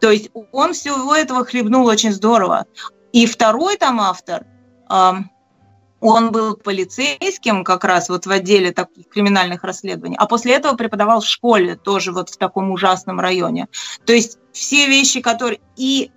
То 0.00 0.10
есть 0.10 0.30
он 0.52 0.72
всего 0.72 1.14
этого 1.14 1.44
хлебнул 1.44 1.86
очень 1.86 2.12
здорово. 2.12 2.66
И 3.12 3.26
второй 3.26 3.76
там 3.76 4.00
автор, 4.00 4.46
э, 4.90 5.12
Он 6.02 6.32
был 6.32 6.56
полицейским 6.56 7.62
как 7.62 7.84
раз 7.84 8.08
вот 8.08 8.26
в 8.26 8.30
отделе 8.30 8.72
таких 8.72 9.08
криминальных 9.08 9.62
расследований, 9.62 10.16
а 10.18 10.26
после 10.26 10.54
этого 10.54 10.76
преподавал 10.76 11.20
в 11.20 11.26
школе 11.26 11.76
тоже 11.76 12.10
вот 12.10 12.28
в 12.28 12.36
таком 12.36 12.72
ужасном 12.72 13.20
районе. 13.20 13.68
То 14.04 14.12
есть 14.12 14.38
все 14.52 14.88
вещи, 14.88 15.20
которые... 15.20 15.60
И 15.76 16.10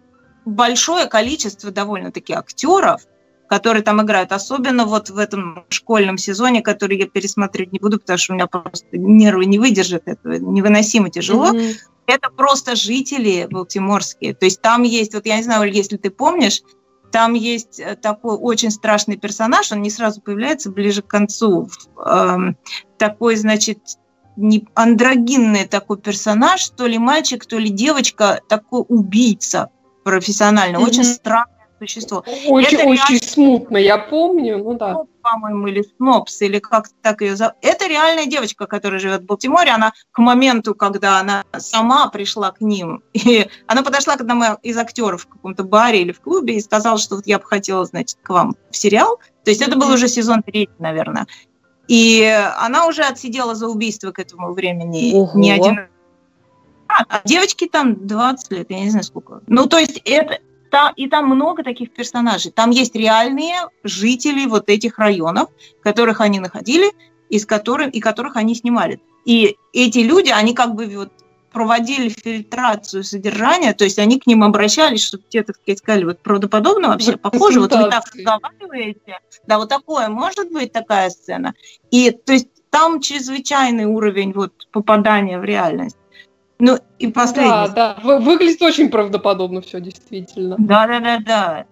большое 0.43 1.05
количество 1.05 1.69
довольно-таки 1.69 2.33
актеров, 2.33 3.01
которые 3.47 3.83
там 3.83 4.01
играют, 4.01 4.31
особенно 4.31 4.85
вот 4.85 5.11
в 5.11 5.19
этом 5.19 5.65
школьном 5.69 6.17
сезоне, 6.17 6.63
который 6.63 6.97
я 6.97 7.07
пересмотреть 7.07 7.71
не 7.71 7.77
буду, 7.77 7.99
потому 7.99 8.17
что 8.17 8.33
у 8.33 8.35
меня 8.35 8.47
просто 8.47 8.87
нервы 8.91 9.45
не 9.45 9.59
выдержат 9.59 10.07
этого, 10.07 10.33
невыносимо 10.33 11.11
тяжело. 11.11 11.51
Mm-hmm. 11.51 11.75
Это 12.07 12.29
просто 12.31 12.75
жители 12.75 13.47
балтиморские. 13.49 14.33
То 14.33 14.45
есть 14.45 14.61
там 14.61 14.81
есть, 14.81 15.13
вот 15.13 15.27
я 15.27 15.37
не 15.37 15.43
знаю, 15.43 15.71
если 15.71 15.97
ты 15.97 16.09
помнишь, 16.09 16.61
там 17.15 17.33
есть 17.33 17.79
э, 17.79 17.95
такой 17.95 18.35
очень 18.35 18.71
страшный 18.71 19.15
персонаж, 19.15 19.71
он 19.71 19.81
не 19.81 19.89
сразу 19.89 20.19
появляется, 20.19 20.69
ближе 20.69 21.01
к 21.01 21.07
концу. 21.07 21.69
Эм, 22.05 22.57
такой, 22.97 23.37
значит, 23.37 23.79
не 24.35 24.67
андрогинный 24.73 25.65
такой 25.65 25.97
персонаж, 25.97 26.67
то 26.71 26.85
ли 26.85 26.97
мальчик, 26.97 27.45
то 27.45 27.57
ли 27.57 27.69
девочка, 27.69 28.41
такой 28.49 28.83
убийца 28.89 29.69
профессиональный, 30.03 30.77
mm-hmm. 30.77 30.87
очень 30.89 31.05
странный 31.05 31.55
существо. 31.79 32.25
Очень, 32.49 32.79
это 32.79 32.89
очень 32.89 33.15
реально... 33.15 33.27
смутно, 33.27 33.77
я 33.77 33.97
помню, 33.97 34.57
ну 34.57 34.73
да. 34.73 35.03
По-моему, 35.25 35.65
или 35.65 35.83
Снопс, 35.97 36.39
или 36.43 36.59
как 36.59 36.85
так 37.01 37.21
ее 37.21 37.35
зовут. 37.35 37.55
Это 37.61 37.87
реальная 37.87 38.27
девочка, 38.27 38.67
которая 38.67 38.99
живет 38.99 39.21
в 39.21 39.25
Балтиморе. 39.25 39.71
Она 39.71 39.91
к 40.11 40.19
моменту, 40.19 40.75
когда 40.75 41.19
она 41.19 41.43
сама 41.57 42.09
пришла 42.09 42.51
к 42.51 42.61
ним, 42.61 43.01
и 43.13 43.49
она 43.65 43.81
подошла 43.81 44.17
к 44.17 44.21
одному 44.21 44.59
из 44.61 44.77
актеров 44.77 45.23
в 45.23 45.27
каком-то 45.27 45.63
баре 45.63 46.03
или 46.03 46.11
в 46.11 46.21
клубе 46.21 46.57
и 46.57 46.61
сказала, 46.61 46.99
что 46.99 47.15
вот 47.15 47.25
я 47.25 47.39
бы 47.39 47.45
хотела, 47.45 47.85
значит, 47.85 48.19
к 48.21 48.29
вам 48.29 48.55
в 48.69 48.77
сериал. 48.77 49.19
То 49.43 49.49
есть 49.49 49.63
это 49.63 49.75
был 49.75 49.89
уже 49.89 50.07
сезон 50.07 50.43
третий, 50.43 50.69
наверное. 50.77 51.25
И 51.87 52.23
она 52.57 52.85
уже 52.85 53.01
отсидела 53.01 53.55
за 53.55 53.67
убийство 53.67 54.11
к 54.11 54.19
этому 54.19 54.53
времени 54.53 55.11
Ого. 55.13 55.39
не 55.39 55.51
один 55.51 55.87
а 56.87 57.21
девочки 57.25 57.67
там 57.67 58.07
20 58.07 58.51
лет, 58.51 58.67
я 58.69 58.79
не 58.79 58.89
знаю 58.89 59.03
сколько. 59.03 59.41
Ну, 59.47 59.65
то 59.67 59.77
есть 59.77 60.01
это, 60.05 60.39
там, 60.75 60.91
и 60.97 61.07
там 61.07 61.29
много 61.29 61.63
таких 61.63 61.93
персонажей. 61.93 62.51
Там 62.51 62.69
есть 62.69 62.95
реальные 62.95 63.69
жители 63.85 64.45
вот 64.45 64.67
этих 64.67 64.99
районов, 64.99 65.47
которых 65.81 66.19
они 66.19 66.41
находили, 66.41 66.91
из 67.29 67.45
которых, 67.45 67.93
и 67.93 68.01
которых 68.01 68.35
они 68.35 68.55
снимали. 68.55 68.99
И 69.23 69.55
эти 69.71 69.99
люди, 69.99 70.31
они 70.31 70.53
как 70.53 70.75
бы 70.75 70.85
вот 70.87 71.13
проводили 71.53 72.09
фильтрацию 72.09 73.05
содержания, 73.05 73.73
то 73.73 73.85
есть 73.85 73.99
они 73.99 74.19
к 74.19 74.27
ним 74.27 74.43
обращались, 74.43 75.01
чтобы 75.01 75.23
те, 75.29 75.43
так 75.43 75.55
сказать, 75.55 75.79
сказали, 75.79 76.03
вот 76.03 76.19
правдоподобно 76.19 76.89
вообще, 76.89 77.15
похоже, 77.15 77.61
вот 77.61 77.71
вы 77.71 77.89
так 77.89 78.03
разговариваете, 78.13 79.19
да, 79.47 79.57
вот 79.57 79.69
такое, 79.69 80.09
может 80.09 80.51
быть 80.51 80.73
такая 80.73 81.09
сцена. 81.09 81.53
И 81.89 82.11
то 82.11 82.33
есть 82.33 82.49
там 82.69 82.99
чрезвычайный 82.99 83.85
уровень 83.85 84.33
вот 84.33 84.51
попадания 84.73 85.39
в 85.39 85.45
реальность. 85.45 85.95
Ну, 86.59 86.79
и 86.99 87.07
последний. 87.07 87.51
Да, 87.51 87.95
да, 87.95 88.19
выглядит 88.19 88.61
очень 88.61 88.89
правдоподобно 88.89 89.61
все, 89.61 89.79
действительно. 89.81 90.55
Да, 90.57 90.87
да, 90.87 90.99
да, 90.99 91.19
да. 91.19 91.65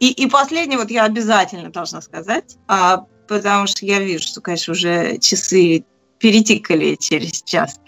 И, 0.00 0.10
и 0.10 0.28
последний 0.28 0.76
вот 0.76 0.90
я 0.90 1.04
обязательно 1.04 1.70
должна 1.70 2.00
сказать, 2.00 2.56
а, 2.66 3.06
потому 3.28 3.66
что 3.66 3.86
я 3.86 4.00
вижу, 4.00 4.26
что, 4.26 4.40
конечно, 4.40 4.72
уже 4.72 5.18
часы 5.18 5.84
перетикали 6.18 6.96
через 6.96 7.42
час. 7.42 7.80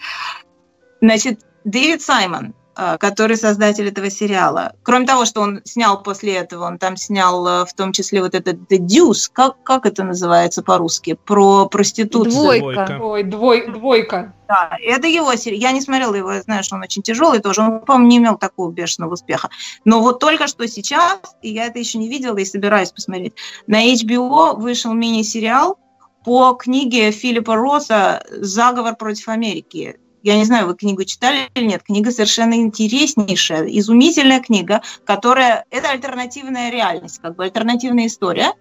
Значит, 1.00 1.40
Дэвид 1.64 2.00
Саймон– 2.02 2.54
который 2.98 3.36
создатель 3.36 3.88
этого 3.88 4.10
сериала. 4.10 4.74
Кроме 4.82 5.06
того, 5.06 5.24
что 5.24 5.40
он 5.40 5.60
снял 5.64 6.02
после 6.02 6.34
этого, 6.34 6.64
он 6.64 6.78
там 6.78 6.96
снял 6.96 7.46
э, 7.46 7.64
в 7.64 7.72
том 7.74 7.92
числе 7.92 8.20
вот 8.20 8.34
этот 8.34 8.56
The 8.70 8.78
Deuce, 8.78 9.30
как, 9.32 9.62
как 9.62 9.86
это 9.86 10.04
называется 10.04 10.62
по-русски, 10.62 11.14
про 11.24 11.66
проституцию. 11.66 12.60
Двойка. 12.60 12.98
Ой, 13.00 13.22
двой, 13.22 13.66
двойка. 13.70 14.34
Да, 14.48 14.76
это 14.80 15.08
его 15.08 15.34
сериал. 15.36 15.60
Я 15.60 15.72
не 15.72 15.80
смотрела 15.80 16.14
его, 16.14 16.32
я 16.32 16.42
знаю, 16.42 16.62
что 16.62 16.76
он 16.76 16.82
очень 16.82 17.02
тяжелый 17.02 17.40
тоже. 17.40 17.62
Он, 17.62 17.80
по-моему, 17.80 18.08
не 18.08 18.18
имел 18.18 18.36
такого 18.36 18.70
бешеного 18.70 19.14
успеха. 19.14 19.48
Но 19.84 20.00
вот 20.00 20.20
только 20.20 20.46
что 20.46 20.68
сейчас, 20.68 21.18
и 21.42 21.50
я 21.50 21.66
это 21.66 21.78
еще 21.78 21.98
не 21.98 22.08
видела 22.08 22.36
и 22.36 22.44
собираюсь 22.44 22.92
посмотреть, 22.92 23.34
на 23.66 23.92
HBO 23.92 24.54
вышел 24.56 24.92
мини-сериал 24.92 25.78
по 26.24 26.54
книге 26.54 27.10
Филиппа 27.10 27.56
Росса 27.56 28.22
«Заговор 28.30 28.96
против 28.96 29.28
Америки». 29.28 29.98
Я 30.26 30.36
не 30.36 30.44
знаю, 30.44 30.66
вы 30.66 30.74
книгу 30.74 31.04
читали 31.04 31.48
или 31.54 31.66
нет. 31.66 31.84
Книга 31.84 32.10
совершенно 32.10 32.54
интереснейшая, 32.54 33.66
изумительная 33.66 34.40
книга, 34.40 34.82
которая... 35.04 35.64
Это 35.70 35.90
альтернативная 35.90 36.72
реальность, 36.72 37.20
как 37.22 37.36
бы 37.36 37.44
альтернативная 37.44 38.08
история, 38.08 38.52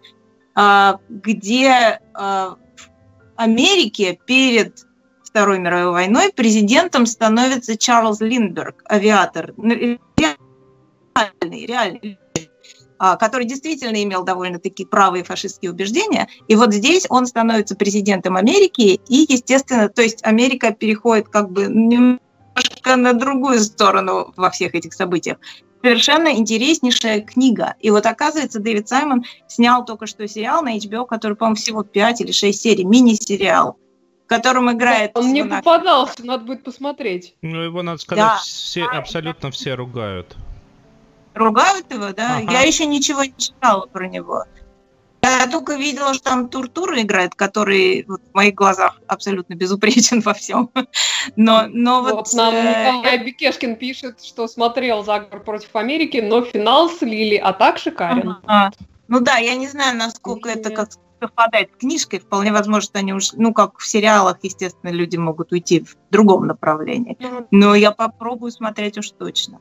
а, 0.53 0.99
где 1.09 1.99
а, 2.13 2.57
в 2.77 2.89
Америке 3.35 4.19
перед 4.27 4.85
Второй 5.23 5.57
мировой 5.57 5.91
войной 5.91 6.31
президентом 6.31 7.07
становится 7.07 7.75
Чарльз 7.75 8.21
Линдберг, 8.21 8.83
авиатор. 8.87 9.55
Реальный, 9.57 9.99
реальный 11.65 12.19
а, 12.21 12.24
который 12.97 13.45
действительно 13.45 14.03
имел 14.03 14.23
довольно-таки 14.23 14.85
правые 14.85 15.23
фашистские 15.23 15.71
убеждения. 15.71 16.27
И 16.47 16.55
вот 16.55 16.73
здесь 16.73 17.05
он 17.09 17.25
становится 17.27 17.75
президентом 17.75 18.35
Америки, 18.35 18.99
и, 19.07 19.25
естественно, 19.27 19.89
то 19.89 20.01
есть 20.01 20.23
Америка 20.23 20.71
переходит 20.71 21.29
как 21.29 21.51
бы 21.51 21.65
немножко 21.65 22.95
на 22.95 23.13
другую 23.13 23.59
сторону 23.59 24.33
во 24.37 24.49
всех 24.49 24.75
этих 24.75 24.93
событиях. 24.93 25.37
Совершенно 25.83 26.29
интереснейшая 26.29 27.21
книга. 27.21 27.75
И 27.79 27.91
вот, 27.91 28.05
оказывается, 28.05 28.59
Дэвид 28.59 28.89
Саймон 28.89 29.23
снял 29.47 29.85
только 29.85 30.07
что 30.07 30.27
сериал 30.27 30.63
на 30.63 30.77
HBO, 30.77 31.05
который, 31.05 31.35
по-моему, 31.35 31.57
всего 31.57 31.83
5 31.83 32.21
или 32.21 32.31
6 32.31 32.59
серий, 32.59 32.83
мини-сериал 32.83 33.77
в 34.25 34.27
котором 34.27 34.71
играет... 34.71 35.11
Он 35.13 35.27
мне 35.27 35.45
попадался, 35.45 36.25
надо 36.25 36.45
будет 36.45 36.63
посмотреть. 36.63 37.35
Ну, 37.43 37.61
его, 37.61 37.83
надо 37.83 37.99
сказать, 37.99 38.25
да. 38.25 38.37
все, 38.37 38.83
абсолютно 38.85 39.51
все 39.51 39.75
ругают 39.75 40.35
ругают 41.35 41.91
его, 41.91 42.11
да. 42.13 42.37
Ага. 42.37 42.51
Я 42.51 42.61
еще 42.61 42.85
ничего 42.85 43.23
не 43.23 43.33
читала 43.37 43.85
про 43.85 44.07
него. 44.07 44.45
Я 45.21 45.47
только 45.47 45.75
видела, 45.75 46.13
что 46.13 46.23
там 46.23 46.49
Туртур 46.49 46.97
играет, 46.99 47.33
который 47.33 48.05
вот, 48.07 48.21
в 48.31 48.35
моих 48.35 48.53
глазах 48.53 49.01
абсолютно 49.07 49.55
безупречен 49.55 50.21
во 50.25 50.33
всем. 50.33 50.69
Но, 51.35 51.65
но 51.67 52.03
вот, 52.03 52.13
вот 52.13 52.33
нам 52.33 52.53
э... 52.53 52.61
Николай 52.61 53.23
Бекешкин 53.23 53.75
пишет, 53.75 54.23
что 54.23 54.47
смотрел 54.47 55.03
«Заговор 55.03 55.43
против 55.43 55.75
Америки», 55.75 56.17
но 56.17 56.43
финал 56.43 56.89
слили, 56.89 57.35
а 57.35 57.53
так 57.53 57.79
шикарен. 57.79 58.37
Ага. 58.45 58.71
Ну 59.07 59.19
да, 59.19 59.37
я 59.37 59.55
не 59.55 59.67
знаю, 59.67 59.97
насколько 59.97 60.49
Нет. 60.49 60.59
это 60.59 60.69
как 60.69 60.89
совпадает 61.19 61.71
с 61.73 61.77
книжкой. 61.77 62.19
Вполне 62.19 62.51
возможно, 62.51 62.81
что 62.81 62.99
они 62.99 63.13
уж, 63.13 63.33
ну, 63.33 63.53
как 63.53 63.79
в 63.79 63.87
сериалах, 63.87 64.37
естественно, 64.43 64.91
люди 64.91 65.17
могут 65.17 65.51
уйти 65.51 65.81
в 65.81 65.95
другом 66.11 66.45
направлении. 66.45 67.17
Но 67.51 67.75
я 67.75 67.91
попробую 67.91 68.51
смотреть 68.51 68.97
уж 68.97 69.09
точно. 69.11 69.59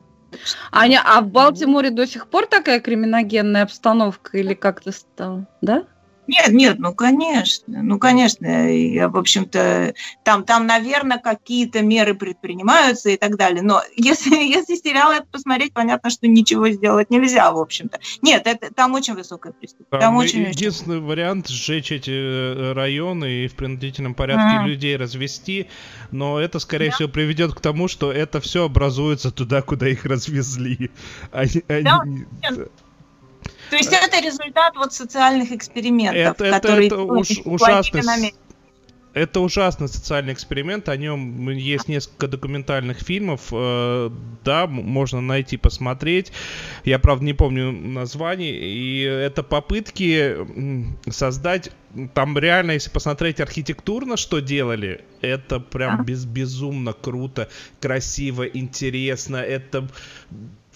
Аня, 0.71 1.01
а 1.05 1.21
в 1.21 1.27
Балтиморе 1.27 1.89
до 1.89 2.05
сих 2.07 2.27
пор 2.27 2.47
такая 2.47 2.79
криминогенная 2.79 3.63
обстановка 3.63 4.37
или 4.37 4.53
как-то 4.53 4.91
стало, 4.91 5.47
да? 5.61 5.85
Нет, 6.27 6.49
нет, 6.49 6.79
ну 6.79 6.93
конечно, 6.93 7.81
ну 7.83 7.99
конечно, 7.99 8.47
я, 8.71 9.09
в 9.09 9.17
общем-то, 9.17 9.93
там, 10.23 10.43
там, 10.43 10.65
наверное, 10.65 11.19
какие-то 11.19 11.81
меры 11.81 12.15
предпринимаются 12.15 13.09
и 13.09 13.17
так 13.17 13.37
далее, 13.37 13.61
но 13.61 13.81
если, 13.95 14.35
если 14.35 14.75
сериал 14.75 15.11
это 15.11 15.25
посмотреть, 15.31 15.73
понятно, 15.73 16.09
что 16.09 16.27
ничего 16.27 16.69
сделать 16.69 17.09
нельзя, 17.09 17.51
в 17.51 17.59
общем-то. 17.59 17.99
Нет, 18.21 18.43
это, 18.45 18.73
там 18.73 18.93
очень 18.93 19.13
высокая 19.13 19.53
преступность. 19.53 19.89
Там, 19.91 19.99
там 19.99 20.15
очень, 20.15 20.43
единственный 20.43 20.97
очень... 20.97 21.07
вариант 21.07 21.47
сжечь 21.47 21.91
эти 21.91 22.11
э, 22.11 22.73
районы 22.73 23.45
и 23.45 23.47
в 23.47 23.55
принудительном 23.55 24.15
порядке 24.15 24.57
mm-hmm. 24.57 24.67
людей 24.67 24.97
развести, 24.97 25.67
но 26.11 26.39
это, 26.39 26.59
скорее 26.59 26.89
да. 26.89 26.95
всего, 26.95 27.09
приведет 27.09 27.53
к 27.53 27.61
тому, 27.61 27.87
что 27.87 28.11
это 28.11 28.41
все 28.41 28.65
образуется 28.65 29.31
туда, 29.31 29.61
куда 29.61 29.87
их 29.87 30.05
развезли. 30.05 30.91
Они, 31.31 31.63
да, 31.67 32.01
они... 32.01 32.25
То 33.69 33.75
есть 33.75 33.91
это 33.91 34.19
результат 34.19 34.75
вот 34.75 34.93
социальных 34.93 35.51
экспериментов, 35.51 36.39
это, 36.39 36.51
которые 36.51 36.87
это, 36.87 36.95
это 36.95 37.03
уж, 37.03 37.29
ужасный, 37.45 38.33
это 39.15 39.39
ужасный 39.39 39.87
социальный 39.87 40.33
эксперимент, 40.33 40.89
о 40.89 40.97
нем 40.97 41.49
есть 41.49 41.87
несколько 41.87 42.27
документальных 42.27 42.99
фильмов, 42.99 43.47
э, 43.49 44.09
да, 44.43 44.67
можно 44.67 45.21
найти, 45.21 45.55
посмотреть. 45.55 46.33
Я, 46.83 46.99
правда, 46.99 47.23
не 47.23 47.33
помню 47.33 47.71
названий, 47.71 48.51
и 48.51 49.01
это 49.03 49.41
попытки 49.41 50.35
создать, 51.09 51.71
там 52.13 52.37
реально, 52.37 52.71
если 52.71 52.89
посмотреть 52.89 53.39
архитектурно, 53.39 54.17
что 54.17 54.41
делали, 54.41 55.05
это 55.21 55.61
прям 55.61 56.03
без, 56.03 56.25
безумно 56.25 56.91
круто, 56.91 57.47
красиво, 57.79 58.43
интересно, 58.43 59.37
это 59.37 59.87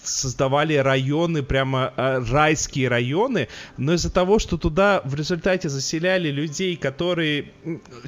создавали 0.02 0.74
районы, 0.74 1.42
прямо 1.42 1.92
э, 1.96 2.22
райские 2.30 2.88
районы, 2.88 3.48
но 3.76 3.94
из-за 3.94 4.10
того, 4.12 4.38
что 4.38 4.56
туда 4.56 5.02
в 5.04 5.14
результате 5.14 5.68
заселяли 5.68 6.30
людей, 6.30 6.76
которые, 6.76 7.52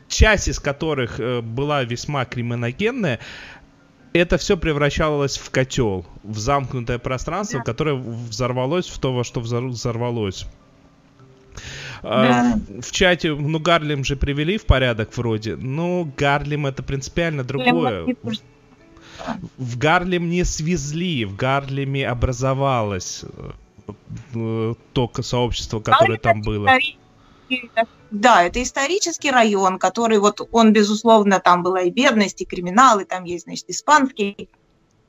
часть 0.09 0.48
из 0.48 0.59
которых 0.59 1.20
э, 1.20 1.40
была 1.40 1.85
весьма 1.85 2.24
криминогенная, 2.24 3.20
это 4.12 4.36
все 4.36 4.56
превращалось 4.56 5.39
в 5.39 5.51
котел, 5.51 6.06
в 6.23 6.39
замкнутое 6.39 6.98
пространство, 6.98 7.60
да. 7.60 7.64
которое 7.64 7.94
взорвалось 7.94 8.89
в 8.89 8.98
то, 8.98 9.14
во 9.14 9.24
что 9.24 9.40
взорвалось. 9.40 10.47
А, 12.02 12.55
в 12.81 12.90
чате, 12.90 13.35
ну, 13.35 13.59
Гарлем 13.60 14.05
же 14.05 14.16
привели 14.16 14.59
в 14.59 14.66
порядок 14.66 15.16
вроде. 15.16 15.56
Ну, 15.56 16.10
Гарлем 16.16 16.66
это 16.66 16.82
принципиально 16.82 17.44
другое. 17.44 18.16
В 19.57 19.78
Гарлем 19.78 20.28
не 20.28 20.44
свезли, 20.44 21.24
в 21.24 21.36
Гарлеме 21.36 22.09
образовалось 22.09 23.24
э, 24.35 24.74
только 24.93 25.23
сообщество, 25.23 25.81
которое 25.81 26.19
там 26.19 26.43
было. 26.43 26.69
Да, 28.11 28.43
это 28.44 28.62
исторический 28.62 29.31
район, 29.31 29.78
который 29.78 30.19
вот 30.19 30.47
он, 30.53 30.73
безусловно, 30.73 31.40
там 31.40 31.62
была 31.62 31.82
и 31.82 31.90
бедность, 31.90 32.40
и 32.40 32.44
криминал, 32.44 33.01
и 33.01 33.05
там 33.05 33.24
есть, 33.24 33.44
значит, 33.44 33.69
испанский 33.69 34.49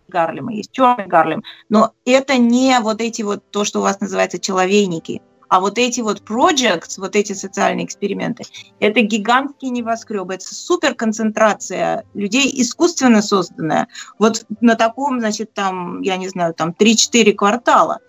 Гарлем, 0.08 0.50
и 0.50 0.58
есть 0.58 0.72
черный 0.72 1.08
Гарлем. 1.08 1.44
Но 1.70 1.94
это 2.06 2.38
не 2.38 2.80
вот 2.80 3.02
эти 3.02 3.22
вот, 3.22 3.44
то, 3.52 3.66
что 3.66 3.80
у 3.80 3.84
вас 3.84 4.00
называется 4.00 4.40
человейники, 4.40 5.22
а 5.54 5.60
вот 5.60 5.78
эти 5.78 6.02
вот 6.02 6.24
projects, 6.28 6.96
вот 6.98 7.16
эти 7.16 7.34
социальные 7.34 7.86
эксперименты, 7.86 8.44
это 8.80 9.02
гигантские 9.02 9.70
небоскребы, 9.70 10.34
это 10.34 10.52
суперконцентрация 10.52 12.06
людей, 12.16 12.52
искусственно 12.60 13.22
созданная. 13.22 13.88
Вот 14.18 14.48
на 14.62 14.74
таком, 14.74 15.20
значит, 15.20 15.54
там, 15.54 16.02
я 16.02 16.18
не 16.18 16.28
знаю, 16.28 16.56
там 16.56 16.72
3-4 16.72 17.34
квартала. 17.34 18.00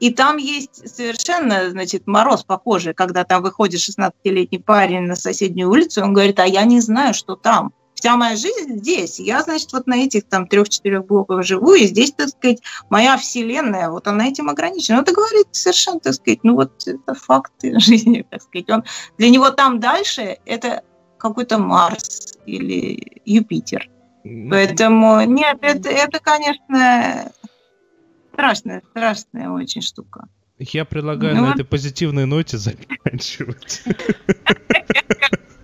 И 0.00 0.10
там 0.10 0.38
есть 0.38 0.88
совершенно, 0.88 1.68
значит, 1.68 2.06
мороз 2.06 2.44
по 2.44 2.56
коже, 2.56 2.94
когда 2.94 3.24
там 3.24 3.42
выходит 3.42 3.78
16-летний 3.78 4.58
парень 4.58 5.02
на 5.02 5.16
соседнюю 5.16 5.68
улицу, 5.68 6.02
он 6.02 6.14
говорит, 6.14 6.40
а 6.40 6.46
я 6.46 6.64
не 6.64 6.80
знаю, 6.80 7.12
что 7.12 7.36
там 7.36 7.74
вся 8.06 8.16
моя 8.16 8.36
жизнь 8.36 8.78
здесь. 8.78 9.18
Я, 9.18 9.42
значит, 9.42 9.72
вот 9.72 9.88
на 9.88 9.96
этих 9.96 10.28
там 10.28 10.46
трех-четырех 10.46 11.06
блоках 11.06 11.42
живу, 11.44 11.74
и 11.74 11.86
здесь, 11.86 12.12
так 12.12 12.28
сказать, 12.28 12.62
моя 12.88 13.16
вселенная, 13.16 13.90
вот 13.90 14.06
она 14.06 14.28
этим 14.28 14.48
ограничена. 14.48 14.98
Ну, 14.98 15.02
это 15.02 15.12
говорит 15.12 15.48
совершенно, 15.50 15.98
так 15.98 16.14
сказать, 16.14 16.38
ну 16.44 16.54
вот 16.54 16.86
это 16.86 17.14
факты 17.14 17.80
жизни, 17.80 18.24
так 18.30 18.42
сказать. 18.42 18.70
Он, 18.70 18.84
для 19.18 19.28
него 19.28 19.50
там 19.50 19.80
дальше 19.80 20.38
это 20.46 20.84
какой-то 21.18 21.58
Марс 21.58 22.34
или 22.46 23.20
Юпитер. 23.24 23.90
Поэтому 24.22 25.22
нет, 25.22 25.58
это, 25.62 25.88
это 25.88 26.20
конечно, 26.20 27.32
страшная, 28.32 28.82
страшная 28.90 29.50
очень 29.50 29.82
штука. 29.82 30.28
Я 30.58 30.84
предлагаю 30.84 31.34
ну, 31.34 31.46
на 31.46 31.50
этой 31.54 31.64
позитивной 31.64 32.26
ноте 32.26 32.56
заканчивать. 32.58 33.82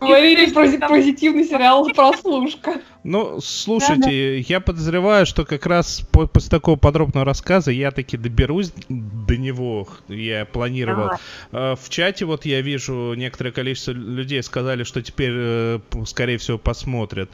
Говорили 0.00 0.50
про 0.52 0.88
позитивный 0.88 1.44
сериал 1.44 1.88
«Прослушка». 1.94 2.80
Ну, 3.04 3.40
слушайте, 3.40 4.40
я 4.40 4.60
подозреваю, 4.60 5.26
что 5.26 5.44
как 5.44 5.66
раз 5.66 6.02
после 6.10 6.50
такого 6.50 6.76
подробного 6.76 7.24
рассказа 7.24 7.70
я 7.70 7.90
таки 7.90 8.16
доберусь 8.16 8.72
до 8.88 9.36
него. 9.36 9.86
Я 10.08 10.44
планировал. 10.44 11.10
А, 11.52 11.76
в 11.76 11.88
чате 11.88 12.24
вот 12.24 12.44
я 12.44 12.60
вижу 12.60 13.14
некоторое 13.14 13.52
количество 13.52 13.92
людей 13.92 14.42
сказали, 14.42 14.82
что 14.82 15.02
теперь, 15.02 15.32
э, 15.34 15.78
скорее 16.04 16.38
всего, 16.38 16.58
посмотрят. 16.58 17.30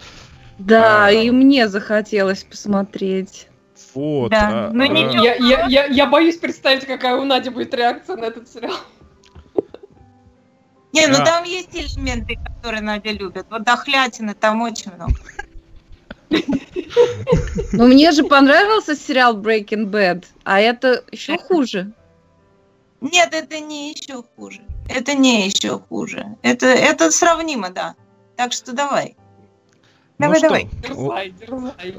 Да, 0.59 1.07
а... 1.07 1.11
и 1.11 1.31
мне 1.31 1.69
захотелось 1.69 2.45
посмотреть. 2.45 3.49
Вот. 3.95 4.31
Да. 4.31 4.69
А, 4.69 4.71
ну, 4.73 4.85
а... 4.85 5.25
Я, 5.25 5.35
я, 5.37 5.67
я, 5.67 5.87
я 5.87 6.07
боюсь 6.07 6.37
представить, 6.37 6.87
какая 6.87 7.17
у 7.17 7.25
Нади 7.25 7.51
будет 7.51 7.75
реакция 7.75 8.17
на 8.17 8.27
этот 8.27 8.49
сериал. 8.49 8.77
Не, 10.93 11.07
ну 11.07 11.25
там 11.25 11.45
есть 11.45 11.75
элементы, 11.75 12.39
которые 12.57 12.83
Надя 12.83 13.13
любит. 13.13 13.47
Вот 13.51 13.63
дохлятины 13.65 14.35
там 14.35 14.63
очень 14.63 14.93
много. 14.93 15.15
Ну, 17.73 17.87
мне 17.87 18.13
же 18.13 18.25
понравился 18.25 18.95
сериал 18.95 19.39
Breaking 19.39 19.87
Bad, 19.87 20.25
а 20.45 20.61
это 20.61 21.05
еще 21.11 21.39
хуже. 21.39 21.93
Нет, 23.01 23.31
это 23.33 23.59
не 23.61 23.93
еще 23.93 24.23
хуже. 24.37 24.61
Это 24.89 25.15
не 25.15 25.47
еще 25.47 25.79
хуже. 25.79 26.37
Это, 26.43 26.67
это 26.67 27.11
сравнимо, 27.11 27.71
да. 27.71 27.95
Так 28.37 28.53
что 28.53 28.73
давай. 28.73 29.17
Давай, 30.23 30.41
ну 30.41 30.49
давай. 30.49 30.69
Дерзай, 30.83 31.31
дерзай. 31.31 31.95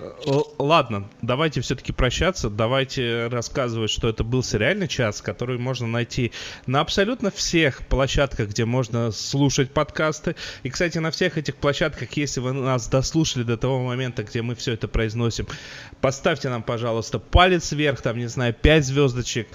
Ладно, 0.58 1.10
давайте 1.22 1.62
все-таки 1.62 1.92
прощаться. 1.92 2.50
Давайте 2.50 3.28
рассказывать, 3.28 3.92
что 3.92 4.08
это 4.08 4.24
был 4.24 4.44
сериальный 4.44 4.88
час, 4.88 5.22
который 5.22 5.58
можно 5.58 5.88
найти 5.88 6.32
на 6.66 6.80
абсолютно 6.80 7.32
всех 7.32 7.86
площадках, 7.88 8.50
где 8.50 8.66
можно 8.66 9.12
слушать 9.12 9.72
подкасты. 9.72 10.36
И, 10.64 10.70
кстати, 10.70 10.98
на 11.00 11.12
всех 11.12 11.38
этих 11.38 11.58
площадках, 11.58 12.12
если 12.14 12.40
вы 12.40 12.54
нас 12.54 12.88
дослушали 12.88 13.44
до 13.44 13.58
того 13.58 13.84
момента, 13.84 14.24
где 14.24 14.42
мы 14.42 14.56
все 14.56 14.74
это 14.74 14.88
произносим, 14.88 15.46
поставьте 16.00 16.50
нам, 16.50 16.64
пожалуйста, 16.64 17.20
палец 17.20 17.72
вверх, 17.74 18.02
там, 18.02 18.18
не 18.18 18.28
знаю, 18.28 18.54
5 18.54 18.86
звездочек. 18.86 19.48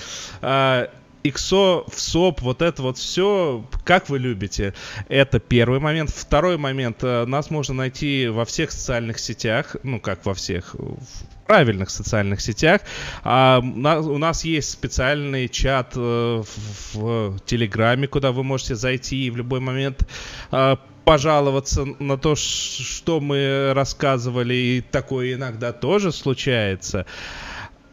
Иксо, 1.29 1.85
в 1.89 2.01
СОП, 2.01 2.41
вот 2.43 2.63
это 2.63 2.83
вот 2.83 2.99
все, 2.99 3.65
как 3.85 4.09
вы 4.09 4.19
любите. 4.19 4.75
Это 5.09 5.39
первый 5.39 5.81
момент. 5.81 6.11
Второй 6.11 6.57
момент. 6.59 6.99
Э, 7.03 7.25
нас 7.27 7.51
можно 7.51 7.75
найти 7.75 8.29
во 8.29 8.45
всех 8.45 8.71
социальных 8.71 9.19
сетях, 9.19 9.77
ну 9.83 10.01
как 10.01 10.25
во 10.27 10.35
всех, 10.35 10.75
в 10.75 11.47
правильных 11.47 11.91
социальных 11.91 12.41
сетях. 12.41 12.83
А, 13.25 13.61
у 13.61 14.19
нас 14.19 14.45
есть 14.45 14.71
специальный 14.71 15.49
чат 15.49 15.93
э, 15.97 16.43
в, 16.43 16.95
в 16.95 17.41
Телеграме, 17.41 18.07
куда 18.07 18.33
вы 18.33 18.45
можете 18.45 18.75
зайти 18.75 19.27
и 19.27 19.31
в 19.31 19.37
любой 19.37 19.61
момент 19.61 20.07
а, 20.51 20.79
пожаловаться 21.05 21.87
на 21.99 22.19
то, 22.19 22.37
что 22.37 23.19
мы 23.19 23.73
рассказывали, 23.75 24.55
и 24.55 24.81
такое 24.83 25.35
иногда 25.35 25.73
тоже 25.73 26.13
случается. 26.13 27.07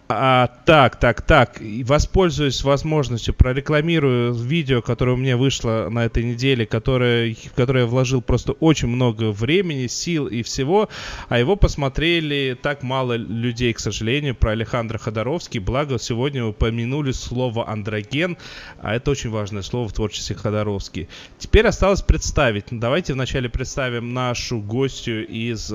А, 0.07 0.51
так, 0.65 0.97
так, 0.97 1.23
так. 1.23 1.59
Воспользуюсь 1.83 2.63
возможностью, 2.63 3.33
прорекламирую 3.33 4.35
видео, 4.35 4.83
которое 4.83 5.13
у 5.13 5.17
меня 5.17 5.35
вышло 5.35 5.87
на 5.89 6.05
этой 6.05 6.23
неделе, 6.23 6.67
которое, 6.67 7.33
в 7.33 7.53
которое 7.53 7.81
я 7.81 7.85
вложил 7.87 8.21
просто 8.21 8.51
очень 8.53 8.87
много 8.87 9.31
времени, 9.31 9.87
сил 9.87 10.27
и 10.27 10.43
всего, 10.43 10.89
а 11.27 11.39
его 11.39 11.55
посмотрели 11.55 12.55
так 12.61 12.83
мало 12.83 13.13
людей, 13.13 13.73
к 13.73 13.79
сожалению, 13.79 14.35
про 14.35 14.51
Александра 14.51 14.99
Ходоровский. 14.99 15.59
Благо, 15.59 15.97
сегодня 15.97 16.45
упомянули 16.45 17.11
слово 17.11 17.67
андроген, 17.67 18.37
а 18.83 18.95
это 18.95 19.09
очень 19.09 19.31
важное 19.31 19.63
слово 19.63 19.87
в 19.87 19.93
творчестве 19.93 20.35
Ходоровский. 20.35 21.09
Теперь 21.39 21.65
осталось 21.65 22.03
представить. 22.03 22.65
Давайте 22.69 23.13
вначале 23.13 23.49
представим 23.49 24.13
нашу 24.13 24.59
гостью 24.61 25.27
из 25.27 25.71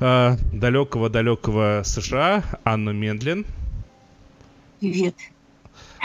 э, 0.00 0.36
далекого 0.52 1.08
далекого-далекого 1.08 1.82
США, 1.84 2.42
Анну 2.64 2.92
Мендлин. 2.92 3.46
Привет. 4.80 5.14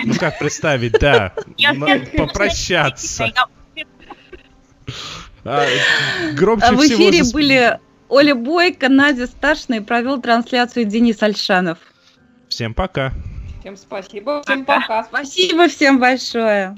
Ну 0.04 0.14
как 0.16 0.40
представить, 0.40 0.94
да, 0.94 1.34
попрощаться. 2.18 3.32
А, 5.44 5.66
громче 6.34 6.72
В 6.74 6.80
эфире 6.82 7.24
были 7.32 7.80
Оля 8.10 8.36
Бойко, 8.36 8.90
Надя 8.90 9.28
Сташина 9.28 9.76
и 9.76 9.80
провел 9.80 10.22
трансляцию 10.22 10.86
Денис 10.86 11.22
Альшанов. 11.24 11.80
Всем 12.48 12.74
пока. 12.74 13.12
Всем 13.62 13.78
спасибо. 13.78 14.42
Всем 14.44 14.66
пока. 14.66 15.04
Спасибо 15.06 15.68
всем 15.68 16.00
большое. 16.00 16.76